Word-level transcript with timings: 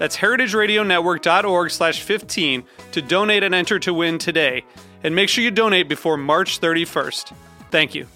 That's 0.00 0.16
heritageradionetwork.org 0.16 1.70
slash 1.70 2.00
15 2.00 2.64
to 2.92 3.02
donate 3.02 3.42
and 3.42 3.54
enter 3.54 3.78
to 3.80 3.92
win 3.92 4.16
today. 4.16 4.64
And 5.04 5.14
make 5.14 5.28
sure 5.28 5.44
you 5.44 5.50
donate 5.50 5.90
before 5.90 6.16
March 6.16 6.58
31st. 6.58 7.34
Thank 7.70 7.94
you. 7.94 8.06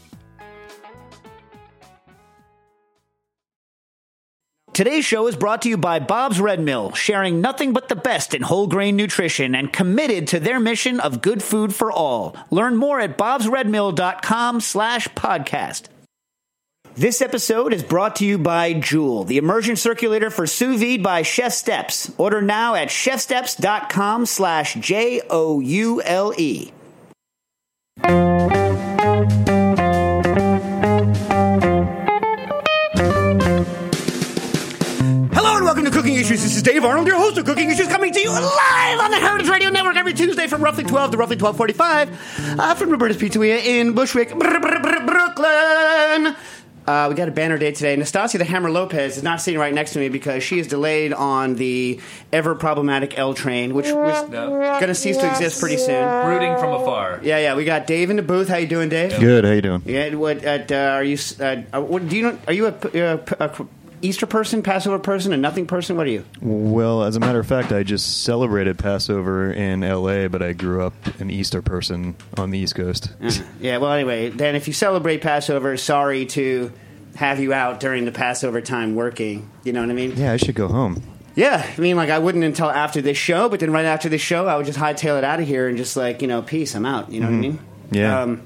Today's 4.73 5.05
show 5.05 5.27
is 5.27 5.37
brought 5.37 5.61
to 5.63 5.69
you 5.69 5.77
by 5.77 5.99
Bob's 5.99 6.41
Red 6.41 6.59
Mill, 6.59 6.93
sharing 6.93 7.43
nothing 7.43 7.75
but 7.75 7.91
the 7.91 7.97
best 7.97 8.33
in 8.33 8.41
whole 8.41 8.67
grain 8.67 8.97
nutrition 8.97 9.55
and 9.55 9.71
committed 9.71 10.29
to 10.29 10.41
their 10.41 10.59
mission 10.59 11.01
of 11.01 11.21
good 11.21 11.43
food 11.43 11.75
for 11.75 11.93
all. 11.93 12.35
Learn 12.51 12.77
more 12.77 12.99
at 12.99 13.19
bobsredmill.com 13.19 14.61
slash 14.63 15.07
podcast. 15.09 15.89
This 16.97 17.21
episode 17.21 17.73
is 17.73 17.83
brought 17.83 18.17
to 18.17 18.25
you 18.27 18.39
by 18.39 18.73
Joule, 18.73 19.25
the 19.25 19.37
immersion 19.37 19.75
circulator 19.75 20.31
for 20.31 20.47
sous 20.47 20.79
vide 20.81 21.03
by 21.03 21.23
Chef 21.23 21.53
Steps. 21.53 22.13
Order 22.19 22.41
now 22.41 22.77
at 22.77 22.89
chefsteps.com 22.89 24.27
slash 24.27 24.75
J-O-U-L-E. 24.75 26.71
Hello 35.37 35.57
and 35.57 35.65
welcome 35.65 35.85
to 35.85 35.91
Cooking 35.91 36.15
Issues. 36.15 36.43
This 36.43 36.57
is 36.57 36.63
Dave 36.63 36.85
Arnold, 36.85 37.07
your 37.07 37.17
host 37.17 37.37
of 37.37 37.45
Cooking 37.45 37.71
Issues, 37.71 37.89
coming 37.89 38.13
to 38.13 38.21
you 38.21 38.31
live 38.31 39.01
on 39.01 39.11
the 39.11 39.19
Heritage 39.19 39.49
Radio 39.49 39.69
Network 39.69 39.97
every 39.97 40.15
Tuesday 40.15 40.47
from 40.47 40.63
roughly 40.63 40.85
12 40.85 41.11
to 41.13 41.17
roughly 41.19 41.37
1245 41.37 42.59
uh, 42.61 42.75
from 42.75 42.91
Roberta's 42.91 43.17
Pizzeria 43.19 43.59
in 43.63 43.93
Bushwick, 43.93 44.31
Br- 44.31 44.59
Br- 44.59 44.79
Br- 44.79 45.05
Brooklyn. 45.05 46.37
Uh, 46.87 47.07
we 47.09 47.15
got 47.15 47.29
a 47.29 47.33
banner 47.33 47.57
day 47.57 47.73
today. 47.73 47.97
Nastassia 47.97 48.37
the 48.39 48.45
Hammer 48.45 48.71
Lopez 48.71 49.17
is 49.17 49.23
not 49.23 49.41
sitting 49.41 49.59
right 49.59 49.73
next 49.73 49.95
to 49.95 49.99
me 49.99 50.11
because 50.11 50.43
she 50.43 50.59
is 50.59 50.67
delayed 50.67 51.15
on 51.15 51.55
the 51.55 51.99
ever 52.31 52.55
problematic 52.55 53.19
L 53.19 53.33
train, 53.33 53.73
which 53.75 53.87
was 53.91 54.29
No. 54.29 54.51
going 54.51 54.89
to 54.89 54.95
cease 54.95 55.17
to 55.17 55.29
exist 55.31 55.61
pretty 55.61 55.79
soon. 55.79 56.05
Rooting 56.27 56.59
from 56.59 56.75
afar. 56.75 57.21
Yeah, 57.23 57.39
yeah. 57.39 57.55
We 57.55 57.65
got 57.65 57.87
Dave 57.87 58.11
in 58.11 58.17
the 58.17 58.23
booth. 58.23 58.49
How 58.49 58.57
you 58.57 58.67
doing, 58.67 58.91
Dave? 58.91 59.19
Good. 59.19 59.45
How 59.45 59.53
you 59.53 59.63
doing? 59.63 59.83
Yeah. 59.87 60.15
What? 60.15 60.45
At, 60.45 60.71
uh, 60.71 60.75
are 60.75 61.05
you? 61.05 61.17
Uh, 61.41 61.63
uh, 61.73 61.81
what 61.81 62.07
do 62.07 62.17
you 62.17 62.23
know? 62.25 62.39
Are 62.47 62.53
you 62.53 62.67
a, 62.67 62.75
a, 62.95 63.21
a 63.41 63.67
Easter 64.05 64.27
person, 64.27 64.63
Passover 64.63 64.99
person, 64.99 65.33
a 65.33 65.37
nothing 65.37 65.67
person? 65.67 65.97
What 65.97 66.07
are 66.07 66.11
you? 66.11 66.25
Well, 66.43 67.05
as 67.05 67.17
a 67.17 67.21
matter 67.21 67.39
of 67.41 67.47
fact, 67.47 67.73
I 67.73 67.83
just 67.83 68.23
celebrated 68.23 68.79
Passover 68.79 69.51
in 69.51 69.83
L.A., 69.83 70.29
but 70.29 70.43
I 70.43 70.53
grew 70.53 70.83
up 70.83 70.93
an 71.19 71.31
Easter 71.31 71.63
person 71.63 72.15
on 72.37 72.51
the 72.51 72.59
East 72.59 72.75
Coast. 72.75 73.11
Yeah. 73.61 73.79
Well, 73.79 73.93
anyway, 73.93 74.29
then 74.29 74.57
if 74.57 74.67
you 74.67 74.75
celebrate 74.75 75.23
Passover, 75.23 75.77
sorry 75.79 76.27
to 76.27 76.71
have 77.17 77.41
you 77.41 77.53
out 77.55 77.81
during 77.81 78.05
the 78.05 78.13
Passover 78.13 78.61
time 78.61 78.95
working. 78.95 79.49
You 79.65 79.73
know 79.73 79.81
what 79.81 79.91
I 79.91 79.95
mean? 79.95 80.17
Yeah, 80.17 80.33
I 80.33 80.37
should 80.37 80.55
go 80.55 80.69
home. 80.69 81.03
Yeah, 81.35 81.67
I 81.67 81.81
mean, 81.81 81.97
like 81.97 82.11
I 82.11 82.19
wouldn't 82.19 82.45
until 82.45 82.71
after 82.71 83.01
this 83.01 83.17
show, 83.17 83.49
but 83.49 83.61
then 83.61 83.73
right 83.73 83.87
after 83.87 84.09
this 84.09 84.21
show, 84.21 84.47
I 84.47 84.57
would 84.57 84.67
just 84.67 84.79
hightail 84.79 85.19
it 85.19 85.25
out 85.25 85.41
of 85.41 85.47
here 85.47 85.67
and 85.67 85.77
just 85.77 85.97
like 85.97 86.23
you 86.23 86.29
know, 86.29 86.43
peace, 86.43 86.75
I'm 86.77 86.87
out. 86.87 87.11
You 87.11 87.21
know 87.21 87.27
what 87.27 87.35
I 87.35 87.39
mean? 87.39 87.59
Yeah. 87.91 88.21
Um, 88.21 88.43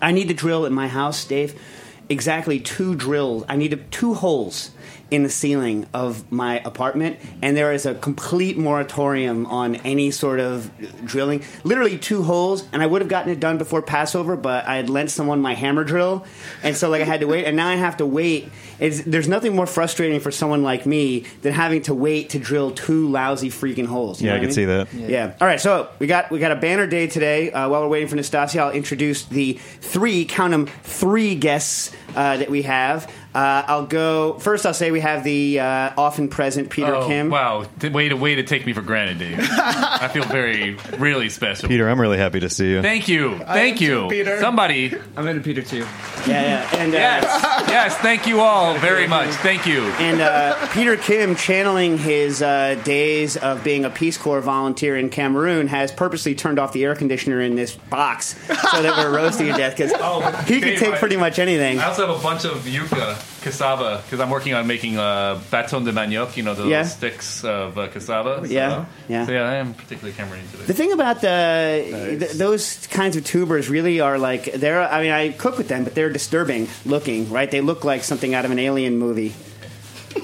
I 0.00 0.12
need 0.12 0.28
to 0.28 0.34
drill 0.34 0.64
in 0.66 0.72
my 0.72 0.88
house, 0.88 1.24
Dave. 1.24 1.60
Exactly 2.08 2.60
two 2.60 2.94
drills. 2.94 3.44
I 3.48 3.56
need 3.56 3.90
two 3.90 4.14
holes 4.14 4.70
in 5.14 5.22
the 5.22 5.30
ceiling 5.30 5.86
of 5.94 6.30
my 6.32 6.58
apartment, 6.60 7.18
and 7.40 7.56
there 7.56 7.72
is 7.72 7.86
a 7.86 7.94
complete 7.94 8.58
moratorium 8.58 9.46
on 9.46 9.76
any 9.76 10.10
sort 10.10 10.40
of 10.40 10.70
drilling. 11.04 11.42
Literally 11.62 11.98
two 11.98 12.22
holes, 12.24 12.64
and 12.72 12.82
I 12.82 12.86
would 12.86 13.00
have 13.00 13.08
gotten 13.08 13.30
it 13.30 13.38
done 13.38 13.58
before 13.58 13.80
Passover, 13.80 14.36
but 14.36 14.66
I 14.66 14.76
had 14.76 14.90
lent 14.90 15.10
someone 15.10 15.40
my 15.40 15.54
hammer 15.54 15.84
drill, 15.84 16.24
and 16.62 16.76
so 16.76 16.90
like 16.90 17.00
I 17.02 17.04
had 17.04 17.20
to 17.20 17.26
wait, 17.26 17.44
and 17.44 17.56
now 17.56 17.68
I 17.68 17.76
have 17.76 17.98
to 17.98 18.06
wait. 18.06 18.50
It's, 18.80 19.02
there's 19.02 19.28
nothing 19.28 19.54
more 19.54 19.66
frustrating 19.66 20.18
for 20.18 20.32
someone 20.32 20.64
like 20.64 20.84
me 20.84 21.20
than 21.42 21.52
having 21.52 21.82
to 21.82 21.94
wait 21.94 22.30
to 22.30 22.40
drill 22.40 22.72
two 22.72 23.08
lousy 23.08 23.48
freaking 23.50 23.86
holes. 23.86 24.20
You 24.20 24.26
Yeah, 24.26 24.32
know 24.32 24.36
I 24.36 24.40
what 24.40 24.46
can 24.46 24.54
see 24.54 24.66
mean? 24.66 24.78
that. 24.78 24.92
Yeah. 24.94 25.34
All 25.40 25.46
right. 25.46 25.60
So 25.60 25.90
we 26.00 26.08
got 26.08 26.30
we 26.32 26.40
got 26.40 26.50
a 26.50 26.56
banner 26.56 26.86
day 26.88 27.06
today. 27.06 27.52
Uh, 27.52 27.68
while 27.68 27.82
we're 27.82 27.88
waiting 27.88 28.08
for 28.08 28.16
Nastassia, 28.16 28.58
I'll 28.60 28.72
introduce 28.72 29.24
the 29.26 29.52
three 29.80 30.24
count 30.24 30.50
them 30.50 30.66
three 30.82 31.36
guests 31.36 31.92
uh, 32.14 32.36
that 32.38 32.50
we 32.50 32.62
have. 32.62 33.10
Uh, 33.34 33.64
I'll 33.66 33.86
go 33.86 34.38
first. 34.38 34.64
I'll 34.64 34.72
say 34.74 34.92
we 34.92 35.00
have 35.00 35.24
the 35.24 35.58
uh, 35.58 35.90
often 35.98 36.28
present 36.28 36.70
Peter 36.70 36.94
Oh, 36.94 37.08
Kim. 37.08 37.30
wow. 37.30 37.64
Th- 37.80 37.92
Way 37.92 38.08
to, 38.10 38.14
way 38.16 38.36
to 38.36 38.44
take 38.44 38.64
me 38.64 38.72
for 38.72 38.80
granted, 38.82 39.18
Dave. 39.18 39.38
I 39.40 40.08
feel 40.12 40.22
very, 40.24 40.74
really 40.98 41.28
special. 41.28 41.68
Peter, 41.68 41.88
I'm 41.88 42.00
really 42.00 42.16
happy 42.18 42.38
to 42.40 42.48
see 42.48 42.70
you. 42.70 42.80
Thank 42.82 43.08
you. 43.08 43.38
Thank 43.38 43.82
am 43.82 43.82
you. 43.82 43.94
too, 44.02 44.08
Peter. 44.08 44.40
Somebody. 44.40 44.94
I'm 45.16 45.26
into 45.26 45.42
Peter 45.42 45.62
too. 45.62 45.78
Yeah, 45.78 46.42
yeah. 46.42 46.68
And 46.76 46.94
uh, 46.94 46.98
Yes. 46.98 47.68
yes. 47.68 47.96
Thank 47.98 48.26
you 48.28 48.40
all 48.40 48.78
very 48.78 49.08
much. 49.08 49.30
Thank 49.30 49.66
you. 49.66 49.82
and 49.82 50.20
uh, 50.20 50.68
Peter 50.68 50.96
Kim, 50.96 51.34
channeling 51.34 51.98
his 51.98 52.40
uh, 52.40 52.80
days 52.84 53.36
of 53.36 53.64
being 53.64 53.84
a 53.84 53.90
Peace 53.90 54.16
Corps 54.16 54.40
volunteer 54.42 54.96
in 54.96 55.10
Cameroon, 55.10 55.66
has 55.66 55.90
purposely 55.90 56.36
turned 56.36 56.60
off 56.60 56.72
the 56.72 56.84
air 56.84 56.94
conditioner 56.94 57.40
in 57.40 57.56
this 57.56 57.74
box 57.74 58.36
so 58.46 58.82
that 58.82 58.96
we're 58.96 59.12
roasting 59.14 59.46
to 59.48 59.52
death 59.54 59.76
because 59.76 59.92
Oh, 59.96 60.20
he 60.46 60.60
can 60.60 60.68
Dave, 60.70 60.78
take 60.78 60.94
I- 60.94 60.98
pretty 60.98 61.16
much 61.16 61.40
anything. 61.40 61.80
I 61.80 61.86
also 61.86 62.03
have 62.06 62.18
a 62.18 62.22
bunch 62.22 62.44
of 62.44 62.66
yucca 62.66 63.16
cassava 63.42 64.00
because 64.04 64.20
I'm 64.20 64.30
working 64.30 64.54
on 64.54 64.66
making 64.66 64.96
uh, 64.98 65.40
bâton 65.50 65.84
de 65.84 65.92
manioc, 65.92 66.36
you 66.36 66.42
know, 66.42 66.54
the 66.54 66.62
Yeah. 66.68 66.78
little 66.82 66.84
sticks 66.96 67.44
of 67.44 67.78
uh, 67.78 67.88
cassava. 67.88 68.46
So, 68.46 68.52
Yeah, 68.52 68.84
yeah. 69.08 69.26
So 69.26 69.32
yeah, 69.32 69.42
I 69.48 69.54
am 69.56 69.74
particularly 69.74 70.12
Cameroonian 70.16 70.50
today. 70.50 70.64
The 70.66 70.74
thing 70.74 70.92
about 70.92 71.20
the 71.20 72.16
th- 72.20 72.32
those 72.32 72.86
kinds 72.88 73.16
of 73.16 73.24
tubers 73.24 73.68
really 73.68 74.00
are 74.00 74.18
like 74.18 74.52
they're. 74.52 74.82
I 74.82 75.02
mean, 75.02 75.12
I 75.12 75.30
cook 75.32 75.58
with 75.58 75.68
them, 75.68 75.84
but 75.84 75.94
they're 75.94 76.10
disturbing 76.12 76.68
looking. 76.84 77.30
Right? 77.30 77.50
They 77.50 77.60
look 77.60 77.84
like 77.84 78.04
something 78.04 78.34
out 78.34 78.44
of 78.44 78.50
an 78.50 78.58
alien 78.58 78.98
movie. 78.98 79.32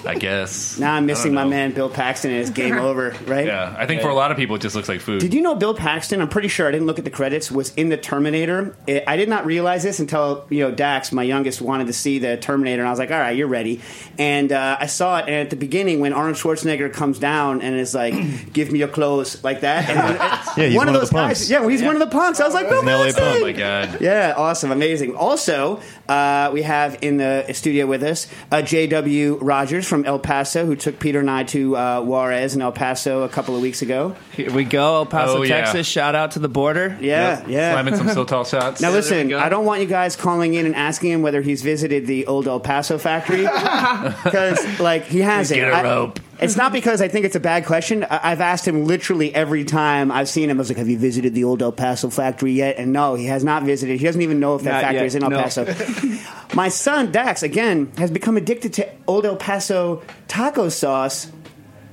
I 0.06 0.14
guess. 0.14 0.78
Now 0.78 0.94
I'm 0.94 1.06
missing 1.06 1.34
my 1.34 1.44
man 1.44 1.72
Bill 1.72 1.88
Paxton 1.90 2.30
and 2.30 2.40
his 2.40 2.50
game 2.50 2.78
over. 2.78 3.14
Right? 3.26 3.46
Yeah, 3.46 3.74
I 3.78 3.86
think 3.86 4.02
for 4.02 4.08
a 4.08 4.14
lot 4.14 4.30
of 4.30 4.36
people 4.36 4.56
it 4.56 4.62
just 4.62 4.74
looks 4.74 4.88
like 4.88 5.00
food. 5.00 5.20
Did 5.20 5.34
you 5.34 5.42
know 5.42 5.54
Bill 5.54 5.74
Paxton? 5.74 6.20
I'm 6.20 6.28
pretty 6.28 6.48
sure 6.48 6.66
I 6.68 6.70
didn't 6.70 6.86
look 6.86 6.98
at 6.98 7.04
the 7.04 7.10
credits. 7.10 7.50
Was 7.50 7.74
in 7.74 7.88
the 7.88 7.96
Terminator. 7.96 8.74
I 8.88 9.04
I 9.06 9.16
did 9.16 9.28
not 9.28 9.44
realize 9.46 9.82
this 9.82 9.98
until 10.00 10.46
you 10.50 10.60
know 10.60 10.70
Dax, 10.70 11.12
my 11.12 11.22
youngest, 11.22 11.60
wanted 11.60 11.86
to 11.88 11.92
see 11.92 12.18
the 12.18 12.36
Terminator, 12.36 12.80
and 12.82 12.88
I 12.88 12.90
was 12.92 12.98
like, 12.98 13.10
"All 13.10 13.18
right, 13.18 13.36
you're 13.36 13.46
ready." 13.48 13.80
And 14.18 14.52
uh, 14.52 14.76
I 14.80 14.86
saw 14.86 15.18
it, 15.18 15.24
and 15.26 15.34
at 15.34 15.50
the 15.50 15.56
beginning, 15.56 16.00
when 16.00 16.12
Arnold 16.12 16.36
Schwarzenegger 16.36 16.92
comes 16.92 17.18
down 17.18 17.60
and 17.62 17.76
is 17.76 17.94
like, 17.94 18.14
"Give 18.52 18.70
me 18.72 18.78
your 18.78 18.88
clothes," 18.88 19.42
like 19.44 19.60
that. 19.60 19.88
And, 19.88 20.18
Yeah, 20.56 20.66
he's 20.66 20.76
one, 20.76 20.86
one 20.86 20.88
of 20.88 20.94
of 20.96 21.00
those 21.02 21.10
the 21.10 21.14
guys. 21.16 21.26
punks. 21.38 21.50
Yeah, 21.50 21.60
well, 21.60 21.68
he's 21.68 21.82
one 21.82 21.94
of 21.94 22.00
the 22.00 22.06
punks. 22.08 22.40
I 22.40 22.44
was 22.44 22.54
like, 22.54 22.68
Bill 22.68 22.80
An 22.80 22.86
LA 22.86 23.04
Paxton. 23.04 23.24
punk. 23.24 23.38
oh 23.40 23.44
my 23.46 23.52
god. 23.52 24.00
Yeah, 24.00 24.34
awesome, 24.36 24.72
amazing. 24.72 25.14
Also, 25.14 25.80
uh, 26.08 26.50
we 26.52 26.62
have 26.62 26.98
in 27.02 27.18
the 27.18 27.46
studio 27.52 27.86
with 27.86 28.02
us 28.02 28.26
uh, 28.50 28.62
J.W. 28.62 29.38
Rogers 29.40 29.86
from 29.90 30.06
El 30.06 30.18
Paso, 30.18 30.64
who 30.64 30.74
took 30.76 30.98
Peter 30.98 31.20
and 31.20 31.30
I 31.30 31.42
to 31.44 31.76
uh, 31.76 32.00
Juarez 32.00 32.54
in 32.54 32.62
El 32.62 32.72
Paso 32.72 33.22
a 33.24 33.28
couple 33.28 33.54
of 33.54 33.60
weeks 33.60 33.82
ago. 33.82 34.16
Here 34.32 34.50
we 34.50 34.64
go, 34.64 34.96
El 34.96 35.06
Paso, 35.06 35.38
Oh, 35.38 35.42
yeah. 35.42 35.60
Texas. 35.60 35.86
Shout 35.86 36.14
out 36.14 36.30
to 36.32 36.38
the 36.38 36.48
border. 36.48 36.96
Yeah, 37.00 37.46
yeah. 37.46 37.72
Slamming 37.74 37.96
some 37.96 38.06
Sotol 38.26 38.48
shots. 38.50 38.80
Now 38.80 38.90
listen, 38.92 39.26
we. 39.28 39.34
I 39.34 39.50
don't 39.50 39.66
want 39.66 39.82
you 39.82 39.86
guys 39.86 40.16
calling 40.16 40.54
in 40.54 40.64
and 40.64 40.74
asking 40.74 41.10
him 41.10 41.20
whether 41.22 41.42
he's 41.42 41.60
visited 41.60 42.06
the 42.06 42.26
old 42.26 42.48
El 42.48 42.60
Paso 42.60 42.96
factory 42.96 43.42
because, 44.24 44.80
like, 44.80 45.04
he 45.04 45.18
hasn't. 45.20 45.60
Get 45.60 45.68
a 45.70 45.74
I- 45.76 45.82
rope. 45.82 46.20
It's 46.42 46.56
not 46.56 46.72
because 46.72 47.02
I 47.02 47.08
think 47.08 47.26
it's 47.26 47.36
a 47.36 47.40
bad 47.40 47.66
question. 47.66 48.04
I- 48.04 48.32
I've 48.32 48.40
asked 48.40 48.66
him 48.66 48.86
literally 48.86 49.34
every 49.34 49.64
time 49.64 50.10
I've 50.10 50.28
seen 50.28 50.48
him. 50.50 50.56
I 50.56 50.60
was 50.60 50.70
like, 50.70 50.78
"Have 50.78 50.88
you 50.88 50.98
visited 50.98 51.34
the 51.34 51.44
old 51.44 51.62
El 51.62 51.72
Paso 51.72 52.08
factory 52.10 52.52
yet?" 52.52 52.76
And 52.78 52.92
no, 52.92 53.14
he 53.14 53.26
has 53.26 53.44
not 53.44 53.62
visited. 53.64 53.98
He 54.00 54.06
doesn't 54.06 54.22
even 54.22 54.40
know 54.40 54.54
if 54.56 54.62
that 54.62 54.72
Not 54.72 54.80
factory 54.82 54.98
yet, 55.00 55.06
is 55.06 55.14
in 55.14 55.22
El 55.24 55.30
no. 55.30 55.42
Paso. 55.42 55.66
My 56.54 56.68
son 56.68 57.12
Dax 57.12 57.42
again 57.42 57.92
has 57.98 58.10
become 58.10 58.36
addicted 58.36 58.72
to 58.74 58.88
old 59.06 59.26
El 59.26 59.36
Paso 59.36 60.02
taco 60.28 60.68
sauce. 60.68 61.28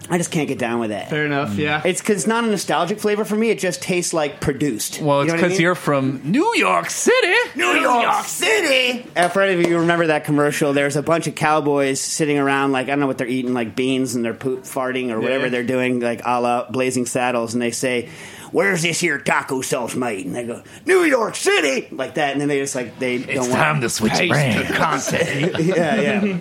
I 0.09 0.17
just 0.17 0.31
can't 0.31 0.47
get 0.47 0.57
down 0.57 0.79
with 0.79 0.91
it. 0.91 1.07
Fair 1.09 1.25
enough. 1.25 1.55
Yeah. 1.55 1.81
It's 1.83 1.99
because 1.99 2.17
it's 2.17 2.27
not 2.27 2.43
a 2.43 2.47
nostalgic 2.47 2.99
flavor 2.99 3.25
for 3.25 3.35
me. 3.35 3.49
It 3.49 3.59
just 3.59 3.81
tastes 3.81 4.13
like 4.13 4.39
produced. 4.39 5.01
Well, 5.01 5.17
You 5.19 5.23
it's 5.25 5.33
know 5.33 5.33
I 5.33 5.41
because 5.41 5.51
mean? 5.53 5.61
you're 5.61 5.75
from 5.75 6.21
New 6.23 6.55
York 6.55 6.89
City. 6.89 7.33
New 7.55 7.73
York 7.73 8.23
City. 8.23 9.05
Uh, 9.15 9.27
for 9.29 9.41
any 9.41 9.53
of 9.55 9.59
you 9.61 9.73
who 9.75 9.79
remember 9.81 10.07
that 10.07 10.23
commercial, 10.23 10.71
there's 10.73 10.95
a 10.95 11.03
bunch 11.03 11.27
of 11.27 11.35
cowboys 11.35 11.99
sitting 11.99 12.37
around, 12.37 12.71
like 12.71 12.87
I 12.87 12.91
don't 12.91 13.01
know 13.01 13.07
what 13.07 13.17
they're 13.17 13.27
eating, 13.27 13.53
like 13.53 13.75
beans, 13.75 14.15
and 14.15 14.23
they're 14.23 14.33
poop, 14.33 14.63
farting 14.63 15.09
or 15.11 15.19
whatever 15.19 15.45
Yeah. 15.45 15.49
they're 15.49 15.63
doing, 15.63 15.99
like 15.99 16.21
a 16.25 16.39
la 16.39 16.69
Blazing 16.69 17.05
Saddles, 17.05 17.53
and 17.53 17.61
they 17.61 17.71
say. 17.71 18.09
Where's 18.53 18.81
this 18.81 19.01
here 19.01 19.19
taco 19.19 19.59
sauce 19.59 19.93
made? 19.93 20.25
And 20.25 20.33
they 20.33 20.45
go, 20.45 20.63
New 20.85 21.03
York 21.03 21.35
City, 21.35 21.89
like 21.91 22.13
that, 22.13 22.31
and 22.31 22.39
then 22.39 22.47
they 22.47 22.59
just 22.61 22.75
like 22.75 22.97
they 22.97 23.15
It's 23.15 23.33
don't 23.45 23.49
time 23.51 23.75
want. 23.75 23.81
to 23.81 23.89
switch 23.89 24.13
brands. 24.29 25.11
yeah, 25.11 25.99
yeah. 26.23 26.37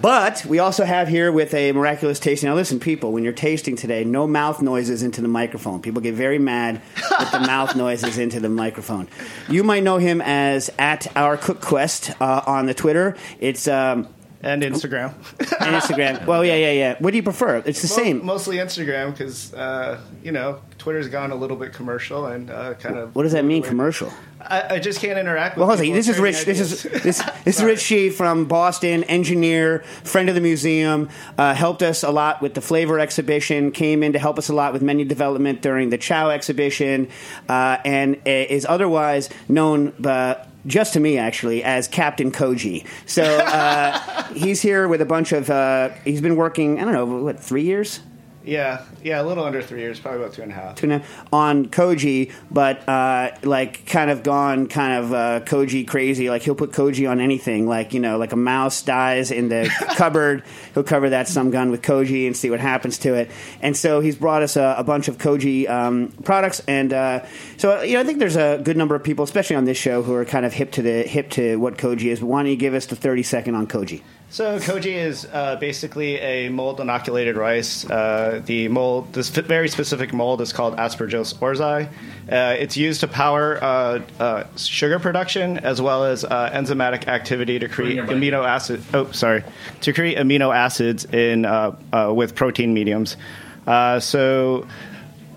But 0.00 0.46
we 0.46 0.58
also 0.58 0.84
have 0.84 1.08
here 1.08 1.30
with 1.30 1.52
a 1.52 1.72
miraculous 1.72 2.18
tasting. 2.18 2.48
Now, 2.48 2.54
listen, 2.54 2.80
people, 2.80 3.12
when 3.12 3.24
you're 3.24 3.32
tasting 3.32 3.76
today, 3.76 4.04
no 4.04 4.26
mouth 4.26 4.62
noises 4.62 5.02
into 5.02 5.20
the 5.20 5.28
microphone. 5.28 5.82
People 5.82 6.00
get 6.00 6.14
very 6.14 6.38
mad 6.38 6.80
with 7.18 7.30
the 7.30 7.40
mouth 7.46 7.76
noises 7.76 8.16
into 8.16 8.40
the 8.40 8.48
microphone. 8.48 9.08
You 9.48 9.64
might 9.64 9.82
know 9.82 9.98
him 9.98 10.22
as 10.22 10.70
at 10.78 11.14
our 11.14 11.36
Cook 11.36 11.60
Quest 11.60 12.10
uh, 12.20 12.42
on 12.46 12.66
the 12.66 12.74
Twitter. 12.74 13.16
It's 13.38 13.68
um, 13.68 14.08
and 14.42 14.62
Instagram. 14.62 15.14
and 15.60 15.76
Instagram. 15.82 16.26
Well, 16.26 16.44
yeah, 16.44 16.56
yeah, 16.56 16.72
yeah. 16.72 16.96
What 16.98 17.10
do 17.12 17.16
you 17.16 17.22
prefer? 17.22 17.62
It's 17.64 17.82
the 17.82 17.88
Mo- 17.88 18.04
same. 18.04 18.24
Mostly 18.26 18.56
Instagram 18.56 19.12
because 19.12 19.54
uh, 19.54 20.00
you 20.22 20.32
know 20.32 20.60
Twitter's 20.78 21.08
gone 21.08 21.30
a 21.30 21.34
little 21.36 21.56
bit 21.56 21.72
commercial 21.72 22.26
and 22.26 22.50
uh, 22.50 22.74
kind 22.74 22.98
of. 22.98 23.14
What 23.14 23.22
does 23.22 23.32
that 23.32 23.44
mean, 23.44 23.62
commercial? 23.62 24.12
I, 24.40 24.74
I 24.74 24.78
just 24.80 25.00
can't 25.00 25.18
interact. 25.18 25.56
Well, 25.56 25.68
with 25.68 25.78
hold 25.78 25.88
on. 25.88 25.94
This 25.94 26.08
is 26.08 26.16
trading 26.16 26.34
Rich. 26.34 26.44
This 26.44 26.60
is 26.60 26.82
this, 26.82 27.02
this 27.44 27.46
is 27.46 27.56
Sorry. 27.56 27.70
Rich 27.72 27.80
Shih 27.80 28.10
from 28.10 28.46
Boston, 28.46 29.04
engineer, 29.04 29.80
friend 30.02 30.28
of 30.28 30.34
the 30.34 30.40
museum. 30.40 31.08
Uh, 31.38 31.54
helped 31.54 31.82
us 31.82 32.02
a 32.02 32.10
lot 32.10 32.42
with 32.42 32.54
the 32.54 32.60
flavor 32.60 32.98
exhibition. 32.98 33.70
Came 33.70 34.02
in 34.02 34.12
to 34.14 34.18
help 34.18 34.38
us 34.38 34.48
a 34.48 34.54
lot 34.54 34.72
with 34.72 34.82
menu 34.82 35.04
development 35.04 35.62
during 35.62 35.90
the 35.90 35.98
Chow 35.98 36.30
exhibition, 36.30 37.08
uh, 37.48 37.78
and 37.84 38.16
uh, 38.16 38.20
is 38.26 38.66
otherwise 38.68 39.30
known. 39.48 39.92
Uh, 40.04 40.34
just 40.66 40.92
to 40.94 41.00
me, 41.00 41.18
actually, 41.18 41.62
as 41.64 41.88
Captain 41.88 42.30
Koji. 42.30 42.86
So 43.06 43.22
uh, 43.22 43.98
he's 44.34 44.62
here 44.62 44.88
with 44.88 45.00
a 45.00 45.06
bunch 45.06 45.32
of. 45.32 45.50
Uh, 45.50 45.90
he's 46.04 46.20
been 46.20 46.36
working. 46.36 46.80
I 46.80 46.84
don't 46.84 46.92
know 46.92 47.06
what 47.06 47.40
three 47.40 47.62
years. 47.62 48.00
Yeah, 48.44 48.84
yeah, 49.04 49.22
a 49.22 49.24
little 49.24 49.44
under 49.44 49.62
three 49.62 49.80
years, 49.80 50.00
probably 50.00 50.22
about 50.22 50.34
two 50.34 50.42
and 50.42 50.50
a 50.50 50.54
half. 50.54 50.74
tuna 50.74 51.04
on 51.32 51.66
Koji, 51.66 52.32
but 52.50 52.88
uh, 52.88 53.30
like 53.42 53.86
kind 53.86 54.10
of 54.10 54.22
gone 54.22 54.66
kind 54.66 55.04
of 55.04 55.12
uh, 55.12 55.40
Koji 55.44 55.86
crazy. 55.86 56.28
Like 56.28 56.42
he'll 56.42 56.56
put 56.56 56.72
Koji 56.72 57.08
on 57.08 57.20
anything. 57.20 57.68
Like 57.68 57.94
you 57.94 58.00
know, 58.00 58.18
like 58.18 58.32
a 58.32 58.36
mouse 58.36 58.82
dies 58.82 59.30
in 59.30 59.48
the 59.48 59.70
cupboard, 59.96 60.42
he'll 60.74 60.82
cover 60.82 61.10
that 61.10 61.28
some 61.28 61.50
gun 61.50 61.70
with 61.70 61.82
Koji 61.82 62.26
and 62.26 62.36
see 62.36 62.50
what 62.50 62.60
happens 62.60 62.98
to 62.98 63.14
it. 63.14 63.30
And 63.60 63.76
so 63.76 64.00
he's 64.00 64.16
brought 64.16 64.42
us 64.42 64.56
a, 64.56 64.74
a 64.78 64.84
bunch 64.84 65.08
of 65.08 65.18
Koji 65.18 65.68
um, 65.70 66.12
products, 66.24 66.60
and 66.66 66.92
uh, 66.92 67.24
so 67.58 67.82
you 67.82 67.94
know, 67.94 68.00
I 68.00 68.04
think 68.04 68.18
there's 68.18 68.36
a 68.36 68.60
good 68.62 68.76
number 68.76 68.94
of 68.94 69.04
people, 69.04 69.24
especially 69.24 69.56
on 69.56 69.66
this 69.66 69.78
show, 69.78 70.02
who 70.02 70.14
are 70.14 70.24
kind 70.24 70.44
of 70.44 70.52
hip 70.52 70.72
to 70.72 70.82
the 70.82 71.02
hip 71.02 71.30
to 71.30 71.56
what 71.56 71.76
Koji 71.76 72.06
is. 72.06 72.20
But 72.20 72.26
why 72.26 72.42
don't 72.42 72.50
you 72.50 72.56
give 72.56 72.74
us 72.74 72.86
the 72.86 72.96
30 72.96 73.22
second 73.22 73.54
on 73.54 73.68
Koji? 73.68 74.02
So 74.32 74.58
koji 74.58 74.94
is 74.94 75.26
uh, 75.30 75.56
basically 75.56 76.16
a 76.16 76.48
mold 76.48 76.80
inoculated 76.80 77.36
rice. 77.36 77.84
Uh, 77.84 78.40
the 78.46 78.66
mold, 78.68 79.12
this 79.12 79.28
very 79.28 79.68
specific 79.68 80.14
mold, 80.14 80.40
is 80.40 80.54
called 80.54 80.74
Aspergillus 80.78 81.34
oryzae. 81.34 81.86
Uh, 82.32 82.56
it's 82.58 82.74
used 82.74 83.00
to 83.00 83.08
power 83.08 83.62
uh, 83.62 84.00
uh, 84.18 84.44
sugar 84.56 84.98
production 84.98 85.58
as 85.58 85.82
well 85.82 86.04
as 86.06 86.24
uh, 86.24 86.48
enzymatic 86.50 87.08
activity 87.08 87.58
to 87.58 87.68
create 87.68 87.98
amino 87.98 88.48
acid. 88.48 88.82
Oh, 88.94 89.10
sorry, 89.12 89.44
to 89.82 89.92
create 89.92 90.16
amino 90.16 90.56
acids 90.56 91.04
in 91.04 91.44
uh, 91.44 91.76
uh, 91.92 92.10
with 92.16 92.34
protein 92.34 92.72
mediums. 92.72 93.18
Uh, 93.66 94.00
so 94.00 94.66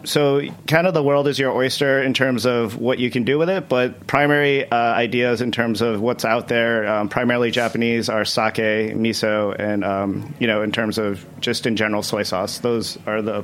so 0.05 0.41
kind 0.67 0.87
of 0.87 0.93
the 0.93 1.03
world 1.03 1.27
is 1.27 1.37
your 1.37 1.51
oyster 1.51 2.01
in 2.01 2.13
terms 2.13 2.45
of 2.45 2.77
what 2.77 2.99
you 2.99 3.09
can 3.11 3.23
do 3.23 3.37
with 3.37 3.49
it 3.49 3.67
but 3.67 4.05
primary 4.07 4.69
uh, 4.71 4.75
ideas 4.75 5.41
in 5.41 5.51
terms 5.51 5.81
of 5.81 5.99
what's 6.01 6.23
out 6.23 6.47
there 6.47 6.87
um, 6.87 7.09
primarily 7.09 7.51
japanese 7.51 8.07
are 8.09 8.23
sake 8.25 8.93
miso 8.95 9.53
and 9.59 9.83
um, 9.83 10.33
you 10.39 10.47
know 10.47 10.61
in 10.61 10.71
terms 10.71 10.97
of 10.97 11.25
just 11.41 11.65
in 11.65 11.75
general 11.75 12.01
soy 12.03 12.23
sauce 12.23 12.59
those 12.59 12.97
are 13.05 13.21
the 13.21 13.43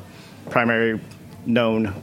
primary 0.50 1.00
known 1.46 1.94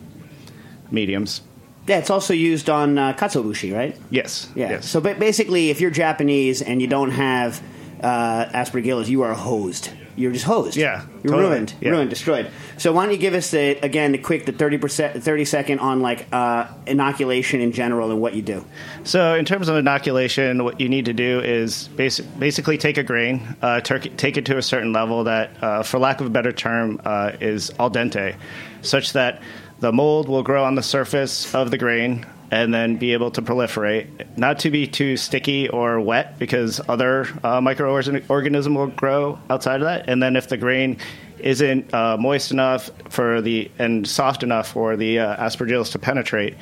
mediums 0.90 1.40
Yeah, 1.86 1.98
it's 1.98 2.10
also 2.10 2.34
used 2.34 2.68
on 2.68 2.98
uh, 2.98 3.12
katsuobushi, 3.14 3.74
right? 3.74 3.96
yes 4.10 4.48
Yeah. 4.54 4.70
yes. 4.70 4.88
So 4.88 5.00
ba- 5.00 5.14
basically, 5.18 5.70
if 5.70 5.80
you're 5.80 5.90
Japanese 5.90 6.60
and 6.62 6.80
you 6.82 6.86
don't 6.88 7.10
have 7.12 7.62
uh, 8.02 8.44
aspergillus, 8.52 9.08
you 9.08 9.22
are 9.22 9.34
hosed. 9.34 9.90
You're 10.18 10.32
just 10.32 10.44
hosed. 10.44 10.76
Yeah, 10.76 11.04
You're 11.22 11.32
totally. 11.34 11.42
ruined. 11.50 11.74
Yeah. 11.80 11.90
Ruined. 11.90 12.10
Destroyed. 12.10 12.50
So 12.76 12.92
why 12.92 13.04
don't 13.04 13.12
you 13.14 13.18
give 13.20 13.34
us 13.34 13.50
the 13.50 13.78
again 13.84 14.12
the 14.12 14.18
quick 14.18 14.44
the 14.46 14.52
thirty 14.52 14.76
percent 14.78 15.22
thirty 15.22 15.44
second 15.44 15.78
on 15.78 16.00
like 16.00 16.26
uh, 16.32 16.66
inoculation 16.86 17.60
in 17.60 17.72
general 17.72 18.10
and 18.10 18.20
what 18.20 18.34
you 18.34 18.42
do. 18.42 18.64
So, 19.04 19.34
in 19.34 19.44
terms 19.44 19.68
of 19.68 19.76
inoculation, 19.76 20.64
what 20.64 20.80
you 20.80 20.88
need 20.88 21.04
to 21.06 21.12
do 21.12 21.40
is 21.40 21.88
basi- 21.96 22.26
basically 22.38 22.78
take 22.78 22.98
a 22.98 23.02
grain, 23.02 23.56
uh, 23.62 23.80
turk- 23.80 24.16
take 24.16 24.36
it 24.36 24.46
to 24.46 24.58
a 24.58 24.62
certain 24.62 24.92
level 24.92 25.24
that, 25.24 25.50
uh, 25.62 25.82
for 25.82 25.98
lack 25.98 26.20
of 26.20 26.26
a 26.26 26.30
better 26.30 26.52
term, 26.52 27.00
uh, 27.04 27.32
is 27.40 27.70
al 27.78 27.90
dente, 27.90 28.34
such 28.82 29.12
that 29.12 29.40
the 29.80 29.92
mold 29.92 30.28
will 30.28 30.42
grow 30.42 30.64
on 30.64 30.74
the 30.74 30.82
surface 30.82 31.54
of 31.54 31.70
the 31.70 31.78
grain 31.78 32.26
and 32.50 32.72
then 32.72 32.96
be 32.96 33.12
able 33.12 33.30
to 33.32 33.42
proliferate. 33.42 34.36
Not 34.36 34.60
to 34.60 34.70
be 34.70 34.86
too 34.86 35.16
sticky 35.16 35.68
or 35.68 36.00
wet 36.00 36.38
because 36.38 36.80
other 36.88 37.22
uh, 37.42 37.60
microorganism 37.60 38.76
will 38.76 38.86
grow 38.86 39.38
outside 39.50 39.80
of 39.80 39.86
that. 39.86 40.08
And 40.08 40.22
then 40.22 40.36
if 40.36 40.48
the 40.48 40.56
grain 40.56 40.98
isn't 41.38 41.92
uh, 41.94 42.16
moist 42.16 42.50
enough 42.50 42.90
for 43.10 43.40
the 43.40 43.70
and 43.78 44.08
soft 44.08 44.42
enough 44.42 44.72
for 44.72 44.96
the 44.96 45.20
uh, 45.20 45.44
aspergillus 45.44 45.92
to 45.92 45.98
penetrate, 45.98 46.56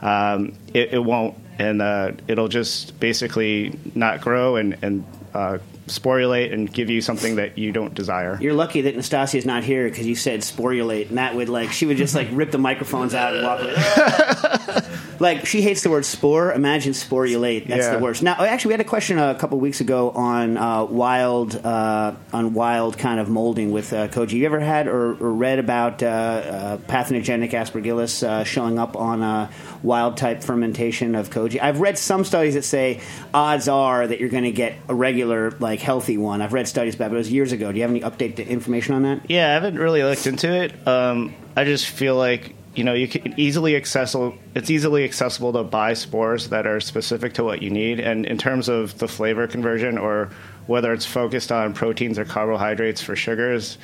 um, 0.00 0.54
it, 0.72 0.94
it 0.94 0.98
won't, 0.98 1.36
and 1.58 1.82
uh, 1.82 2.12
it'll 2.28 2.48
just 2.48 2.98
basically 2.98 3.78
not 3.94 4.20
grow 4.20 4.56
and, 4.56 4.76
and 4.82 5.04
uh, 5.34 5.58
sporulate 5.86 6.52
and 6.52 6.72
give 6.72 6.90
you 6.90 7.00
something 7.00 7.36
that 7.36 7.58
you 7.58 7.72
don't 7.72 7.94
desire. 7.94 8.38
You're 8.40 8.54
lucky 8.54 8.82
that 8.82 8.96
Nastassia's 8.96 9.46
not 9.46 9.64
here 9.64 9.88
because 9.88 10.06
you 10.06 10.14
said 10.14 10.40
sporulate, 10.40 11.08
and 11.08 11.18
that 11.18 11.34
would 11.34 11.48
like 11.48 11.72
she 11.72 11.86
would 11.86 11.96
just 11.96 12.14
like 12.14 12.28
rip 12.32 12.50
the 12.50 12.58
microphones 12.58 13.14
out 13.14 13.34
and 13.34 13.44
walk 13.44 13.60
away. 13.60 14.82
like 15.22 15.46
she 15.46 15.62
hates 15.62 15.82
the 15.82 15.90
word 15.90 16.04
spore. 16.04 16.52
Imagine 16.52 16.92
sporulate. 16.92 17.66
That's 17.68 17.86
Yeah. 17.86 17.96
the 17.96 18.02
worst. 18.02 18.22
Now, 18.22 18.34
actually, 18.44 18.70
we 18.70 18.72
had 18.74 18.80
a 18.80 18.84
question 18.84 19.18
a 19.18 19.34
couple 19.36 19.58
weeks 19.60 19.80
ago 19.80 20.10
on 20.10 20.56
uh, 20.58 20.84
wild 20.84 21.54
uh, 21.64 22.14
on 22.32 22.54
wild 22.54 22.98
kind 22.98 23.20
of 23.20 23.28
molding 23.28 23.70
with 23.72 23.92
uh, 23.92 24.08
Koji. 24.08 24.32
You 24.32 24.46
ever 24.46 24.60
had 24.60 24.88
or, 24.88 25.12
or 25.12 25.32
read 25.32 25.58
about 25.58 26.02
uh, 26.02 26.06
uh, 26.06 26.76
pathogenic 26.88 27.52
aspergillus 27.52 28.22
uh, 28.26 28.44
showing 28.44 28.78
up 28.78 28.96
on 28.96 29.22
a 29.22 29.48
wild 29.82 30.16
type 30.16 30.42
fermentation 30.42 31.14
of 31.14 31.30
Koji? 31.30 31.58
I've 31.62 31.80
read 31.80 31.96
some 31.98 32.24
studies 32.24 32.54
that 32.54 32.64
say 32.64 33.00
odds 33.32 33.68
are 33.68 34.06
that 34.06 34.20
you're 34.20 34.28
going 34.28 34.44
to 34.44 34.52
get 34.52 34.74
a 34.88 34.94
regular 34.94 35.52
like 35.60 35.80
healthy 35.80 36.18
one. 36.18 36.42
I've 36.42 36.52
read 36.52 36.68
studies 36.68 36.94
about 36.96 37.06
it. 37.06 37.10
But 37.10 37.16
it 37.16 37.18
was 37.18 37.32
years 37.32 37.52
ago. 37.52 37.70
Do 37.70 37.76
you 37.78 37.82
have 37.82 37.90
any 37.90 38.00
update 38.00 38.44
information 38.48 38.94
on 38.94 39.02
that? 39.02 39.30
Yeah, 39.30 39.50
I 39.50 39.52
haven't 39.52 39.78
really 39.78 40.02
looked 40.02 40.26
into 40.26 40.52
it. 40.52 40.72
Um, 40.88 41.34
I 41.56 41.64
just 41.64 41.86
feel 41.86 42.16
like 42.16 42.54
you 42.74 42.84
know 42.84 42.94
you 42.94 43.08
can 43.08 43.38
easily 43.38 43.76
accessible. 43.76 44.34
It's 44.54 44.70
easily 44.70 45.04
accessible 45.04 45.52
to 45.54 45.62
buy 45.62 45.94
spores 45.94 46.48
that 46.48 46.66
are 46.66 46.80
specific 46.80 47.34
to 47.34 47.44
what 47.44 47.62
you 47.62 47.70
need, 47.70 48.00
and 48.00 48.26
in 48.26 48.38
terms 48.38 48.68
of 48.68 48.98
the 48.98 49.08
flavor 49.08 49.46
conversion 49.46 49.98
or 49.98 50.30
whether 50.66 50.92
it's 50.92 51.06
focused 51.06 51.50
on 51.52 51.74
proteins 51.74 52.18
or 52.18 52.24
carbohydrates 52.24 53.00
for 53.00 53.16
sugars. 53.16 53.78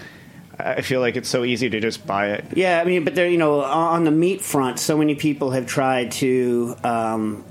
I 0.61 0.83
feel 0.83 1.01
like 1.01 1.15
it's 1.15 1.29
so 1.29 1.45
easy 1.45 1.71
to 1.71 1.79
just 1.79 2.05
buy 2.05 2.31
it. 2.31 2.45
Yeah, 2.57 2.81
I 2.81 2.85
mean, 2.85 3.05
but 3.05 3.15
there, 3.15 3.29
you 3.29 3.39
know, 3.39 3.61
on 3.61 4.03
the 4.03 4.11
meat 4.11 4.41
front, 4.41 4.81
so 4.81 4.99
many 4.99 5.15
people 5.15 5.53
have 5.53 5.67
tried 5.67 6.11
to. 6.13 6.75
Um, 6.83 7.45